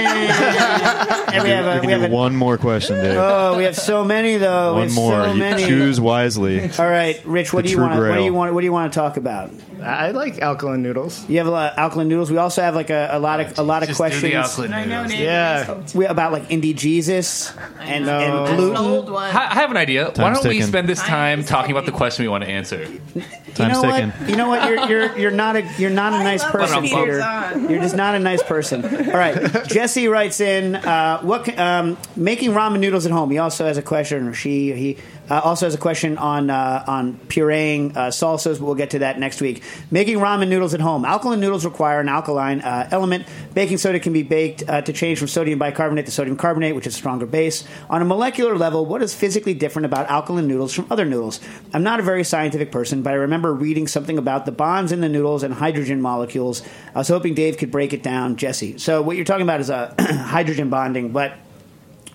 and 0.00 1.42
we 1.42 1.50
have 1.54 1.66
a. 1.66 1.74
You 1.80 1.86
We 1.86 1.92
have 1.92 2.02
do 2.02 2.06
a 2.08 2.10
one 2.10 2.36
more 2.36 2.58
question, 2.58 2.96
Dave. 3.02 3.16
oh, 3.16 3.56
we 3.56 3.64
have 3.64 3.76
so 3.76 4.04
many 4.04 4.36
though. 4.36 4.74
we 4.74 4.80
one 4.80 4.88
have 4.88 4.96
more. 4.96 5.24
So 5.24 5.32
You 5.32 5.38
many. 5.38 5.64
choose 5.64 6.00
wisely. 6.00 6.70
All 6.78 6.88
right, 6.88 7.20
Rich. 7.24 7.52
What 7.52 7.62
The 7.62 7.68
do 7.68 7.70
you 7.70 7.76
true 7.76 7.86
want? 7.86 7.98
What 7.98 8.06
do 8.06 8.12
grail. 8.12 8.24
you 8.24 8.34
want? 8.34 8.54
What 8.54 8.60
do 8.60 8.64
you 8.66 8.72
want 8.72 8.92
to 8.92 8.98
talk 8.98 9.16
about? 9.16 9.50
I 9.82 10.10
like 10.12 10.38
alkaline 10.40 10.82
noodles. 10.82 11.28
You 11.28 11.38
have 11.38 11.46
a 11.46 11.50
lot 11.50 11.72
of 11.72 11.78
alkaline 11.78 12.08
noodles. 12.08 12.30
We 12.30 12.36
also 12.36 12.62
have 12.62 12.74
like 12.74 12.90
a, 12.90 13.08
a 13.12 13.18
lot 13.18 13.40
of 13.40 13.58
a 13.58 13.62
lot 13.62 13.82
of 13.82 13.88
Just 13.88 13.98
do 13.98 14.04
the 14.04 14.10
questions 14.10 14.34
alkaline 14.34 14.72
I 14.72 14.84
know, 14.84 14.96
noodles. 15.02 15.12
Dave. 15.12 15.20
Yeah. 15.20 15.82
we, 15.94 16.06
about 16.06 16.32
like 16.32 16.48
indie 16.48 16.74
Jesus 16.76 17.52
and, 17.80 18.06
know. 18.06 18.18
and 18.18 18.32
That's 18.38 18.50
an 18.50 18.56
gluten. 18.56 18.76
old 18.76 19.10
one. 19.10 19.34
I 19.34 19.50
I 19.50 19.54
have 19.54 19.70
an 19.70 19.76
idea. 19.76 20.06
Why 20.06 20.12
Time's 20.12 20.38
don't 20.40 20.48
we 20.48 20.54
ticking. 20.56 20.66
spend 20.68 20.88
this 20.88 21.00
time 21.00 21.38
Time's 21.40 21.48
talking 21.48 21.70
about 21.72 21.80
the 21.86 21.92
ticking. 21.92 21.98
question 21.98 22.24
we 22.24 22.28
want 22.28 22.44
to 22.44 22.50
answer? 22.50 22.86
You 23.50 23.56
Time's 23.56 23.82
know 23.82 23.90
ticking. 23.90 24.10
what? 24.10 24.30
You 24.30 24.36
know 24.36 24.48
what? 24.48 24.68
You're 24.70 24.88
you're 24.88 25.18
you're 25.18 25.30
not 25.32 25.56
a 25.56 25.68
you're 25.76 25.90
not 25.90 26.12
a 26.12 26.22
nice 26.22 26.40
love 26.44 26.52
person, 26.52 26.76
when 26.76 26.84
Peter's 26.84 27.16
Peter. 27.16 27.22
on. 27.22 27.68
You're 27.68 27.80
just 27.80 27.96
not 27.96 28.14
a 28.14 28.20
nice 28.20 28.42
person. 28.44 28.84
All 28.84 29.12
right. 29.16 29.64
Jesse 29.66 30.06
writes 30.06 30.40
in 30.40 30.76
uh, 30.76 31.20
what 31.22 31.46
ca- 31.46 31.56
um, 31.60 31.98
making 32.14 32.52
ramen 32.52 32.78
noodles 32.78 33.06
at 33.06 33.12
home. 33.12 33.28
He 33.32 33.38
also 33.38 33.66
has 33.66 33.76
a 33.76 33.82
question, 33.82 34.28
or 34.28 34.34
she 34.34 34.72
he 34.72 34.98
uh, 35.30 35.40
also 35.44 35.66
has 35.66 35.74
a 35.74 35.78
question 35.78 36.18
on 36.18 36.50
uh, 36.50 36.84
on 36.86 37.14
pureeing 37.28 37.96
uh, 37.96 38.08
salsas, 38.08 38.58
but 38.58 38.66
we'll 38.66 38.74
get 38.74 38.90
to 38.90 38.98
that 38.98 39.18
next 39.18 39.40
week. 39.40 39.62
Making 39.90 40.18
ramen 40.18 40.48
noodles 40.48 40.74
at 40.74 40.80
home. 40.80 41.04
Alkaline 41.04 41.40
noodles 41.40 41.64
require 41.64 42.00
an 42.00 42.08
alkaline 42.08 42.60
uh, 42.60 42.88
element. 42.90 43.26
Baking 43.54 43.78
soda 43.78 44.00
can 44.00 44.12
be 44.12 44.22
baked 44.22 44.68
uh, 44.68 44.82
to 44.82 44.92
change 44.92 45.18
from 45.18 45.28
sodium 45.28 45.58
bicarbonate 45.58 46.06
to 46.06 46.12
sodium 46.12 46.36
carbonate, 46.36 46.74
which 46.74 46.86
is 46.86 46.94
a 46.94 46.98
stronger 46.98 47.26
base. 47.26 47.64
On 47.88 48.02
a 48.02 48.04
molecular 48.04 48.56
level, 48.56 48.84
what 48.84 49.02
is 49.02 49.14
physically 49.14 49.54
different 49.54 49.86
about 49.86 50.10
alkaline 50.10 50.48
noodles 50.48 50.74
from 50.74 50.86
other 50.90 51.04
noodles? 51.04 51.40
I'm 51.72 51.84
not 51.84 52.00
a 52.00 52.02
very 52.02 52.24
scientific 52.24 52.72
person, 52.72 53.02
but 53.02 53.12
I 53.12 53.16
remember 53.16 53.54
reading 53.54 53.86
something 53.86 54.18
about 54.18 54.46
the 54.46 54.52
bonds 54.52 54.90
in 54.90 55.00
the 55.00 55.08
noodles 55.08 55.44
and 55.44 55.54
hydrogen 55.54 56.02
molecules. 56.02 56.62
I 56.94 56.98
was 56.98 57.08
hoping 57.08 57.34
Dave 57.34 57.56
could 57.56 57.70
break 57.70 57.92
it 57.92 58.02
down, 58.02 58.36
Jesse. 58.36 58.78
So 58.78 59.00
what 59.02 59.14
you're 59.14 59.24
talking 59.24 59.42
about 59.42 59.60
is 59.60 59.70
a 59.70 59.94
hydrogen 60.00 60.70
bonding, 60.70 61.12
but 61.12 61.34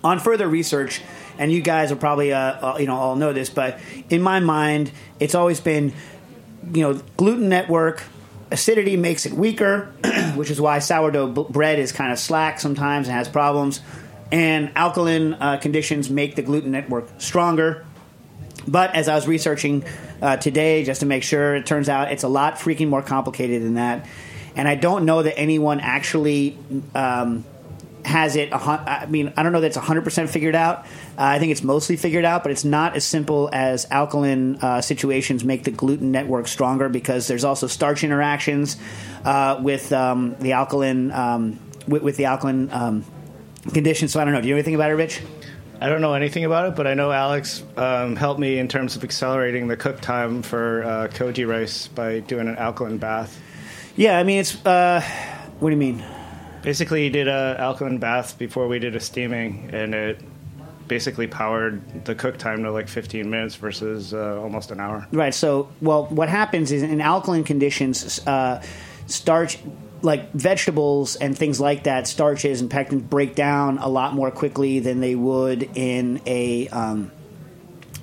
on 0.04 0.20
further 0.20 0.46
research, 0.48 1.00
and 1.38 1.52
you 1.52 1.60
guys 1.60 1.90
will 1.90 1.98
probably 1.98 2.32
uh, 2.32 2.38
uh, 2.38 2.76
you 2.78 2.86
know 2.86 2.96
all 2.96 3.16
know 3.16 3.32
this, 3.32 3.50
but 3.50 3.78
in 4.10 4.22
my 4.22 4.40
mind, 4.40 4.90
it's 5.20 5.34
always 5.34 5.60
been 5.60 5.92
you 6.72 6.82
know 6.82 6.94
gluten 7.16 7.48
network. 7.48 8.02
Acidity 8.50 8.96
makes 8.96 9.26
it 9.26 9.32
weaker, 9.32 9.92
which 10.36 10.50
is 10.50 10.60
why 10.60 10.78
sourdough 10.78 11.28
b- 11.28 11.46
bread 11.50 11.78
is 11.80 11.90
kind 11.90 12.12
of 12.12 12.18
slack 12.18 12.60
sometimes 12.60 13.08
and 13.08 13.16
has 13.16 13.28
problems. 13.28 13.80
And 14.30 14.72
alkaline 14.76 15.34
uh, 15.34 15.56
conditions 15.58 16.10
make 16.10 16.36
the 16.36 16.42
gluten 16.42 16.72
network 16.72 17.08
stronger. 17.18 17.84
But 18.66 18.94
as 18.94 19.08
I 19.08 19.14
was 19.14 19.28
researching 19.28 19.84
uh, 20.20 20.36
today, 20.36 20.84
just 20.84 21.00
to 21.00 21.06
make 21.06 21.22
sure, 21.22 21.54
it 21.54 21.66
turns 21.66 21.88
out 21.88 22.10
it's 22.12 22.24
a 22.24 22.28
lot 22.28 22.56
freaking 22.56 22.88
more 22.88 23.02
complicated 23.02 23.62
than 23.62 23.74
that. 23.74 24.06
And 24.56 24.66
I 24.66 24.74
don't 24.74 25.04
know 25.04 25.22
that 25.22 25.38
anyone 25.38 25.80
actually 25.80 26.58
um, 26.94 27.44
has 28.06 28.36
it. 28.36 28.50
I 28.52 29.06
mean, 29.08 29.32
I 29.36 29.42
don't 29.42 29.52
know 29.52 29.60
that 29.60 29.66
it's 29.66 29.76
100% 29.76 30.28
figured 30.28 30.54
out. 30.54 30.78
Uh, 30.78 30.84
I 31.18 31.38
think 31.38 31.50
it's 31.50 31.62
mostly 31.62 31.96
figured 31.96 32.24
out, 32.24 32.42
but 32.44 32.52
it's 32.52 32.64
not 32.64 32.94
as 32.94 33.04
simple 33.04 33.50
as 33.52 33.86
alkaline 33.90 34.56
uh, 34.56 34.80
situations 34.80 35.44
make 35.44 35.64
the 35.64 35.72
gluten 35.72 36.12
network 36.12 36.46
stronger 36.46 36.88
because 36.88 37.26
there's 37.26 37.44
also 37.44 37.66
starch 37.66 38.04
interactions 38.04 38.76
uh, 39.24 39.60
with 39.60 39.92
um, 39.92 40.36
the 40.38 40.52
alkaline 40.52 41.10
um, 41.10 41.58
with, 41.88 42.02
with 42.02 42.16
the 42.16 42.26
alkaline 42.26 42.70
um, 42.70 43.04
conditions. 43.72 44.12
So 44.12 44.20
I 44.20 44.24
don't 44.24 44.32
know. 44.32 44.40
Do 44.40 44.48
you 44.48 44.54
know 44.54 44.58
anything 44.58 44.76
about 44.76 44.90
it, 44.90 44.94
Rich? 44.94 45.20
I 45.80 45.88
don't 45.88 46.00
know 46.00 46.14
anything 46.14 46.44
about 46.44 46.68
it, 46.68 46.76
but 46.76 46.86
I 46.86 46.94
know 46.94 47.12
Alex 47.12 47.62
um, 47.76 48.16
helped 48.16 48.40
me 48.40 48.58
in 48.58 48.68
terms 48.68 48.96
of 48.96 49.04
accelerating 49.04 49.68
the 49.68 49.76
cook 49.76 50.00
time 50.00 50.42
for 50.42 50.84
uh, 50.84 51.08
koji 51.08 51.46
rice 51.46 51.88
by 51.88 52.20
doing 52.20 52.48
an 52.48 52.56
alkaline 52.56 52.98
bath. 52.98 53.38
Yeah, 53.96 54.18
I 54.18 54.22
mean, 54.22 54.40
it's. 54.40 54.64
Uh, 54.64 55.02
what 55.58 55.70
do 55.70 55.74
you 55.74 55.80
mean? 55.80 56.04
Basically, 56.66 57.08
did 57.10 57.28
a 57.28 57.54
alkaline 57.60 57.98
bath 57.98 58.36
before 58.38 58.66
we 58.66 58.80
did 58.80 58.96
a 58.96 59.00
steaming, 59.00 59.70
and 59.72 59.94
it 59.94 60.20
basically 60.88 61.28
powered 61.28 62.04
the 62.04 62.12
cook 62.12 62.38
time 62.38 62.64
to 62.64 62.72
like 62.72 62.88
15 62.88 63.30
minutes 63.30 63.54
versus 63.54 64.12
uh, 64.12 64.40
almost 64.42 64.72
an 64.72 64.80
hour. 64.80 65.06
Right. 65.12 65.32
So, 65.32 65.68
well, 65.80 66.06
what 66.06 66.28
happens 66.28 66.72
is 66.72 66.82
in 66.82 67.00
alkaline 67.00 67.44
conditions, 67.44 68.18
uh, 68.26 68.60
starch, 69.06 69.60
like 70.02 70.32
vegetables 70.32 71.14
and 71.14 71.38
things 71.38 71.60
like 71.60 71.84
that, 71.84 72.08
starches 72.08 72.60
and 72.60 72.68
pectins 72.68 73.08
break 73.08 73.36
down 73.36 73.78
a 73.78 73.86
lot 73.86 74.12
more 74.12 74.32
quickly 74.32 74.80
than 74.80 74.98
they 74.98 75.14
would 75.14 75.70
in 75.76 76.20
a. 76.26 76.66
Um, 76.66 77.12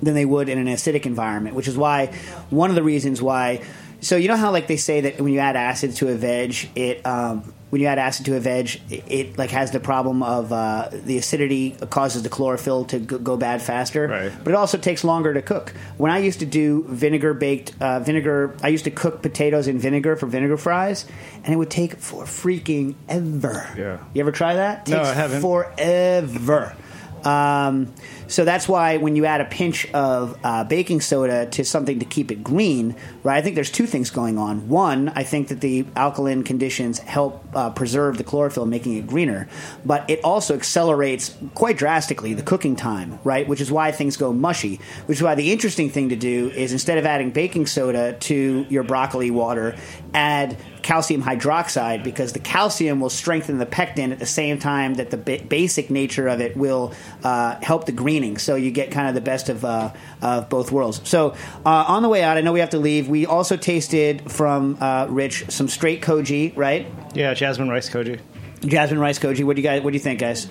than 0.02 0.14
they 0.14 0.24
would 0.24 0.48
in 0.48 0.56
an 0.58 0.68
acidic 0.68 1.04
environment, 1.04 1.54
which 1.54 1.68
is 1.68 1.76
why 1.76 2.06
one 2.48 2.70
of 2.70 2.76
the 2.76 2.82
reasons 2.82 3.20
why. 3.20 3.62
So 4.00 4.16
you 4.16 4.28
know 4.28 4.36
how 4.36 4.52
like 4.52 4.68
they 4.68 4.78
say 4.78 5.02
that 5.02 5.20
when 5.20 5.34
you 5.34 5.38
add 5.40 5.54
acid 5.54 5.96
to 5.96 6.08
a 6.08 6.14
veg, 6.14 6.70
it 6.74 7.04
um, 7.06 7.52
when 7.74 7.80
you 7.80 7.88
add 7.88 7.98
acid 7.98 8.24
to 8.24 8.36
a 8.36 8.38
veg, 8.38 8.80
it, 8.88 9.02
it 9.08 9.36
like 9.36 9.50
has 9.50 9.72
the 9.72 9.80
problem 9.80 10.22
of 10.22 10.52
uh, 10.52 10.88
the 10.92 11.18
acidity 11.18 11.72
causes 11.90 12.22
the 12.22 12.28
chlorophyll 12.28 12.84
to 12.84 13.00
go, 13.00 13.18
go 13.18 13.36
bad 13.36 13.60
faster. 13.60 14.06
Right. 14.06 14.32
But 14.44 14.52
it 14.52 14.54
also 14.54 14.78
takes 14.78 15.02
longer 15.02 15.34
to 15.34 15.42
cook. 15.42 15.70
When 15.96 16.12
I 16.12 16.18
used 16.18 16.38
to 16.38 16.46
do 16.46 16.84
vinegar 16.84 17.34
baked 17.34 17.74
uh, 17.80 17.98
vinegar, 17.98 18.56
I 18.62 18.68
used 18.68 18.84
to 18.84 18.92
cook 18.92 19.22
potatoes 19.22 19.66
in 19.66 19.80
vinegar 19.80 20.14
for 20.14 20.26
vinegar 20.26 20.56
fries, 20.56 21.04
and 21.42 21.52
it 21.52 21.56
would 21.56 21.68
take 21.68 21.96
for 21.96 22.22
freaking 22.26 22.94
ever. 23.08 23.68
Yeah. 23.76 23.98
You 24.14 24.20
ever 24.20 24.30
try 24.30 24.54
that? 24.54 24.86
No, 24.86 24.98
Takes 24.98 25.08
I 25.08 25.14
haven't. 25.14 25.40
Forever. 25.40 26.76
Um, 27.24 27.92
so 28.26 28.44
that's 28.44 28.68
why 28.68 28.96
when 28.96 29.16
you 29.16 29.24
add 29.24 29.40
a 29.40 29.44
pinch 29.44 29.86
of 29.92 30.38
uh, 30.44 30.64
baking 30.64 31.00
soda 31.00 31.46
to 31.46 31.64
something 31.64 31.98
to 31.98 32.04
keep 32.04 32.30
it 32.30 32.42
green, 32.44 32.96
right? 33.22 33.36
I 33.36 33.42
think 33.42 33.54
there's 33.54 33.70
two 33.70 33.86
things 33.86 34.10
going 34.10 34.38
on. 34.38 34.68
One, 34.68 35.10
I 35.10 35.22
think 35.22 35.48
that 35.48 35.60
the 35.60 35.86
alkaline 35.96 36.42
conditions 36.42 36.98
help 36.98 37.44
uh, 37.54 37.70
preserve 37.70 38.18
the 38.18 38.24
chlorophyll, 38.24 38.66
making 38.66 38.96
it 38.96 39.06
greener, 39.06 39.48
but 39.84 40.08
it 40.08 40.22
also 40.24 40.54
accelerates 40.54 41.36
quite 41.54 41.76
drastically 41.76 42.34
the 42.34 42.42
cooking 42.42 42.76
time, 42.76 43.18
right? 43.24 43.46
Which 43.46 43.60
is 43.60 43.70
why 43.70 43.92
things 43.92 44.16
go 44.16 44.32
mushy. 44.32 44.80
Which 45.06 45.18
is 45.18 45.22
why 45.22 45.34
the 45.34 45.52
interesting 45.52 45.90
thing 45.90 46.10
to 46.10 46.16
do 46.16 46.50
is 46.50 46.72
instead 46.72 46.98
of 46.98 47.06
adding 47.06 47.30
baking 47.30 47.66
soda 47.66 48.14
to 48.20 48.66
your 48.68 48.82
broccoli 48.82 49.30
water, 49.30 49.76
add 50.12 50.56
calcium 50.84 51.22
hydroxide 51.22 52.04
because 52.04 52.32
the 52.32 52.38
calcium 52.38 53.00
will 53.00 53.10
strengthen 53.10 53.58
the 53.58 53.66
pectin 53.66 54.12
at 54.12 54.20
the 54.20 54.26
same 54.26 54.58
time 54.58 54.94
that 54.94 55.10
the 55.10 55.16
ba- 55.16 55.42
basic 55.48 55.90
nature 55.90 56.28
of 56.28 56.40
it 56.40 56.56
will 56.56 56.92
uh, 57.24 57.56
help 57.62 57.86
the 57.86 57.92
greening. 57.92 58.38
So 58.38 58.54
you 58.54 58.70
get 58.70 58.92
kind 58.92 59.08
of 59.08 59.14
the 59.14 59.20
best 59.20 59.48
of, 59.48 59.64
uh, 59.64 59.92
of 60.22 60.48
both 60.48 60.70
worlds. 60.70 61.00
So 61.08 61.34
uh, 61.66 61.84
on 61.88 62.02
the 62.02 62.08
way 62.08 62.22
out, 62.22 62.36
I 62.36 62.42
know 62.42 62.52
we 62.52 62.60
have 62.60 62.70
to 62.70 62.78
leave. 62.78 63.08
We 63.08 63.26
also 63.26 63.56
tasted 63.56 64.30
from 64.30 64.76
uh, 64.80 65.06
Rich 65.08 65.50
some 65.50 65.68
straight 65.68 66.02
koji, 66.02 66.56
right? 66.56 66.86
Yeah, 67.14 67.34
jasmine 67.34 67.68
rice 67.68 67.88
koji. 67.88 68.20
Jasmine 68.60 69.00
rice 69.00 69.18
koji. 69.18 69.44
What 69.44 69.56
do 69.56 69.62
you 69.62 69.68
guys? 69.68 69.82
What 69.82 69.90
do 69.90 69.96
you 69.96 70.02
think, 70.02 70.20
guys? 70.20 70.48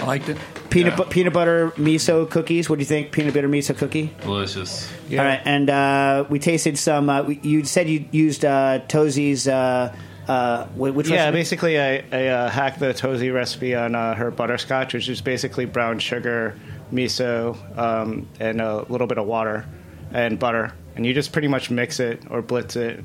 I 0.00 0.04
liked 0.04 0.28
it. 0.28 0.38
Peanut 0.70 0.96
bu- 0.96 1.04
peanut 1.04 1.32
butter 1.32 1.70
miso 1.76 2.28
cookies. 2.28 2.68
What 2.68 2.76
do 2.76 2.80
you 2.82 2.86
think? 2.86 3.10
Peanut 3.12 3.34
butter 3.34 3.48
miso 3.48 3.76
cookie. 3.76 4.12
Delicious. 4.22 4.90
All 5.10 5.16
right, 5.18 5.40
and 5.44 5.68
uh, 5.70 6.24
we 6.28 6.38
tasted 6.38 6.78
some. 6.78 7.08
Uh, 7.10 7.22
we- 7.22 7.40
you 7.42 7.64
said 7.64 7.88
you 7.88 8.04
used 8.12 8.44
uh, 8.44 8.80
Tosi's. 8.88 9.48
Uh, 9.48 9.94
uh, 10.28 10.66
wh- 10.66 10.94
which 10.94 11.08
Yeah, 11.08 11.24
recipe? 11.24 11.38
basically, 11.38 11.80
I, 11.80 12.04
I 12.12 12.26
uh, 12.26 12.50
hacked 12.50 12.80
the 12.80 12.92
Tosi 12.92 13.32
recipe 13.32 13.74
on 13.74 13.94
uh, 13.94 14.14
her 14.14 14.30
butterscotch, 14.30 14.92
which 14.92 15.08
is 15.08 15.22
basically 15.22 15.64
brown 15.64 15.98
sugar, 16.00 16.54
miso, 16.92 17.56
um, 17.78 18.28
and 18.38 18.60
a 18.60 18.84
little 18.90 19.06
bit 19.06 19.16
of 19.16 19.26
water 19.26 19.64
and 20.12 20.38
butter. 20.38 20.74
And 20.96 21.06
you 21.06 21.14
just 21.14 21.32
pretty 21.32 21.48
much 21.48 21.70
mix 21.70 21.98
it 21.98 22.22
or 22.28 22.42
blitz 22.42 22.76
it, 22.76 23.02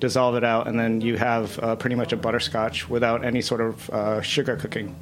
dissolve 0.00 0.34
it 0.36 0.44
out, 0.44 0.68
and 0.68 0.78
then 0.78 1.00
you 1.00 1.16
have 1.16 1.58
uh, 1.60 1.76
pretty 1.76 1.96
much 1.96 2.12
a 2.12 2.16
butterscotch 2.18 2.90
without 2.90 3.24
any 3.24 3.40
sort 3.40 3.62
of 3.62 3.88
uh, 3.90 4.20
sugar 4.20 4.56
cooking. 4.56 4.94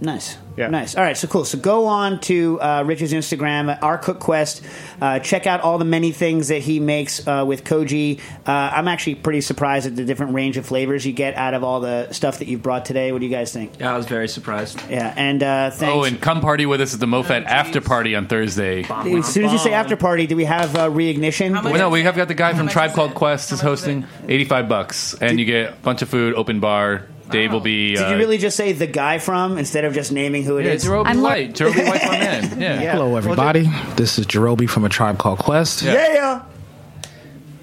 Nice. 0.00 0.36
Yeah. 0.56 0.68
Nice. 0.68 0.96
All 0.96 1.02
right, 1.02 1.16
so 1.16 1.28
cool. 1.28 1.44
So 1.44 1.58
go 1.58 1.86
on 1.86 2.18
to 2.22 2.58
uh, 2.60 2.82
Rich's 2.86 3.12
Instagram, 3.12 3.78
our 3.82 3.98
Cook 3.98 4.20
Quest. 4.20 4.62
Uh, 5.00 5.18
check 5.18 5.46
out 5.46 5.60
all 5.60 5.76
the 5.76 5.84
many 5.84 6.12
things 6.12 6.48
that 6.48 6.62
he 6.62 6.80
makes 6.80 7.26
uh, 7.26 7.44
with 7.46 7.64
Koji. 7.64 8.20
Uh, 8.46 8.50
I'm 8.50 8.88
actually 8.88 9.16
pretty 9.16 9.42
surprised 9.42 9.86
at 9.86 9.96
the 9.96 10.04
different 10.04 10.32
range 10.34 10.56
of 10.56 10.64
flavors 10.64 11.04
you 11.04 11.12
get 11.12 11.34
out 11.34 11.52
of 11.52 11.62
all 11.62 11.80
the 11.80 12.10
stuff 12.12 12.38
that 12.38 12.48
you've 12.48 12.62
brought 12.62 12.86
today. 12.86 13.12
What 13.12 13.18
do 13.18 13.26
you 13.26 13.30
guys 13.32 13.52
think? 13.52 13.78
Yeah, 13.78 13.92
I 13.92 13.96
was 13.96 14.06
very 14.06 14.28
surprised. 14.28 14.80
Yeah, 14.88 15.12
and 15.16 15.42
uh, 15.42 15.70
thanks. 15.70 15.94
Oh, 15.94 16.04
and 16.04 16.20
come 16.20 16.40
party 16.40 16.64
with 16.64 16.80
us 16.80 16.94
at 16.94 17.00
the 17.00 17.06
MoFad 17.06 17.44
after 17.44 17.82
party 17.82 18.14
on 18.14 18.26
Thursday. 18.26 18.84
as 18.84 19.26
soon 19.26 19.44
as 19.44 19.52
you 19.52 19.58
say 19.58 19.74
after 19.74 19.96
party, 19.96 20.26
do 20.26 20.36
we 20.36 20.44
have 20.44 20.74
uh, 20.74 20.88
reignition? 20.88 21.62
Well, 21.62 21.74
no, 21.74 21.90
we 21.90 22.02
have 22.02 22.16
got 22.16 22.28
the 22.28 22.34
guy 22.34 22.54
from 22.54 22.68
Tribe 22.68 22.94
Called 22.94 23.10
it? 23.10 23.14
Quest 23.14 23.52
is 23.52 23.60
How 23.60 23.70
much 23.70 23.78
is 23.78 23.84
hosting. 23.84 24.06
Eighty-five 24.28 24.68
bucks, 24.68 25.14
and 25.20 25.38
you 25.38 25.44
get 25.44 25.72
a 25.72 25.76
bunch 25.76 26.00
of 26.00 26.08
food, 26.08 26.34
open 26.34 26.60
bar. 26.60 27.06
Dave 27.30 27.52
will 27.52 27.60
be. 27.60 27.94
Did 27.94 28.04
uh, 28.04 28.10
you 28.10 28.16
really 28.16 28.38
just 28.38 28.56
say 28.56 28.72
the 28.72 28.86
guy 28.86 29.18
from 29.18 29.58
instead 29.58 29.84
of 29.84 29.94
just 29.94 30.12
naming 30.12 30.44
who 30.44 30.58
it 30.58 30.66
Yeah, 30.66 30.72
is? 30.72 30.84
Jarobi 30.84 31.06
I'm 31.06 31.22
White. 31.22 31.54
Jarobi 31.54 31.86
White's 31.88 32.04
my 32.06 32.10
man. 32.18 32.60
Yeah. 32.60 32.92
Hello, 32.92 33.16
everybody. 33.16 33.68
This 33.96 34.18
is 34.18 34.26
Jarobi 34.26 34.68
from 34.68 34.84
A 34.84 34.88
Tribe 34.88 35.18
Called 35.18 35.38
Quest. 35.38 35.82
yeah. 35.82 35.92
yeah. 36.12 36.42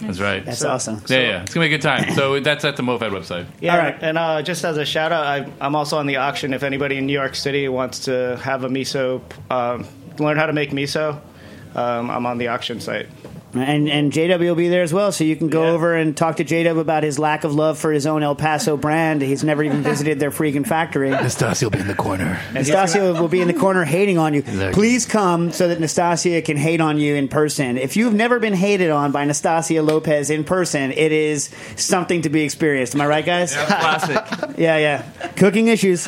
that's 0.01 0.20
right. 0.20 0.43
That's 0.45 0.64
awesome. 0.66 1.01
yeah, 1.07 1.20
yeah, 1.20 1.41
it's 1.43 1.53
gonna 1.53 1.64
be 1.68 1.74
a 1.74 1.78
good 1.78 1.82
time. 1.82 2.11
So 2.14 2.39
that's 2.41 2.66
at 2.66 2.76
the 2.76 2.84
MoFad 2.84 3.11
website. 3.11 3.45
Yeah, 3.61 3.74
All 3.76 3.80
right. 3.82 3.97
and 4.01 4.18
uh, 4.18 4.41
just 4.41 4.66
as 4.66 4.78
a 4.78 4.86
shout 4.86 5.11
out, 5.14 5.26
I, 5.26 5.49
I'm 5.61 5.76
also 5.76 5.97
on 5.97 6.07
the 6.07 6.18
auction. 6.18 6.53
If 6.53 6.64
anybody 6.64 6.97
in 6.97 7.05
New 7.05 7.14
York 7.14 7.36
City 7.36 7.70
wants 7.70 7.99
to 8.05 8.38
have 8.43 8.64
a 8.66 8.70
miso, 8.70 9.22
um, 9.49 9.88
learn 10.20 10.36
how 10.38 10.45
to 10.45 10.53
make 10.53 10.72
miso, 10.72 11.22
um, 11.76 12.11
I'm 12.11 12.26
on 12.26 12.38
the 12.38 12.49
auction 12.49 12.82
site. 12.82 13.07
And 13.55 13.87
and 13.87 14.11
JW 14.11 14.39
will 14.39 14.55
be 14.55 14.69
there 14.69 14.81
as 14.81 14.93
well, 14.93 15.11
so 15.11 15.23
you 15.23 15.35
can 15.35 15.49
go 15.49 15.67
over 15.67 15.95
and 15.95 16.17
talk 16.17 16.37
to 16.37 16.45
JW 16.45 16.79
about 16.79 17.03
his 17.03 17.19
lack 17.19 17.43
of 17.43 17.53
love 17.53 17.77
for 17.77 17.91
his 17.91 18.07
own 18.07 18.23
El 18.23 18.35
Paso 18.35 18.77
brand. 18.77 19.21
He's 19.21 19.43
never 19.43 19.63
even 19.63 19.83
visited 19.83 20.19
their 20.19 20.31
freaking 20.31 20.65
factory. 20.65 21.09
Nastasio 21.11 21.63
will 21.63 21.69
be 21.71 21.79
in 21.79 21.87
the 21.87 21.95
corner. 21.95 22.39
Nastassia 22.51 23.19
will 23.19 23.27
be 23.27 23.41
in 23.41 23.47
the 23.47 23.53
corner 23.53 23.83
hating 23.83 24.17
on 24.17 24.33
you. 24.33 24.39
Exactly. 24.39 24.73
Please 24.73 25.05
come 25.05 25.51
so 25.51 25.67
that 25.67 25.79
Nastassia 25.79 26.43
can 26.43 26.57
hate 26.57 26.81
on 26.81 26.97
you 26.97 27.15
in 27.15 27.27
person. 27.27 27.77
If 27.77 27.95
you've 27.95 28.13
never 28.13 28.39
been 28.39 28.53
hated 28.53 28.89
on 28.89 29.11
by 29.11 29.25
Nastassia 29.25 29.85
Lopez 29.85 30.29
in 30.29 30.43
person, 30.43 30.91
it 30.91 31.11
is 31.11 31.49
something 31.75 32.23
to 32.23 32.29
be 32.29 32.41
experienced. 32.41 32.95
Am 32.95 33.01
I 33.01 33.07
right, 33.07 33.25
guys? 33.25 33.53
Classic. 33.55 34.57
yeah, 34.57 34.77
yeah. 34.77 35.01
Cooking 35.35 35.67
issues. 35.67 36.07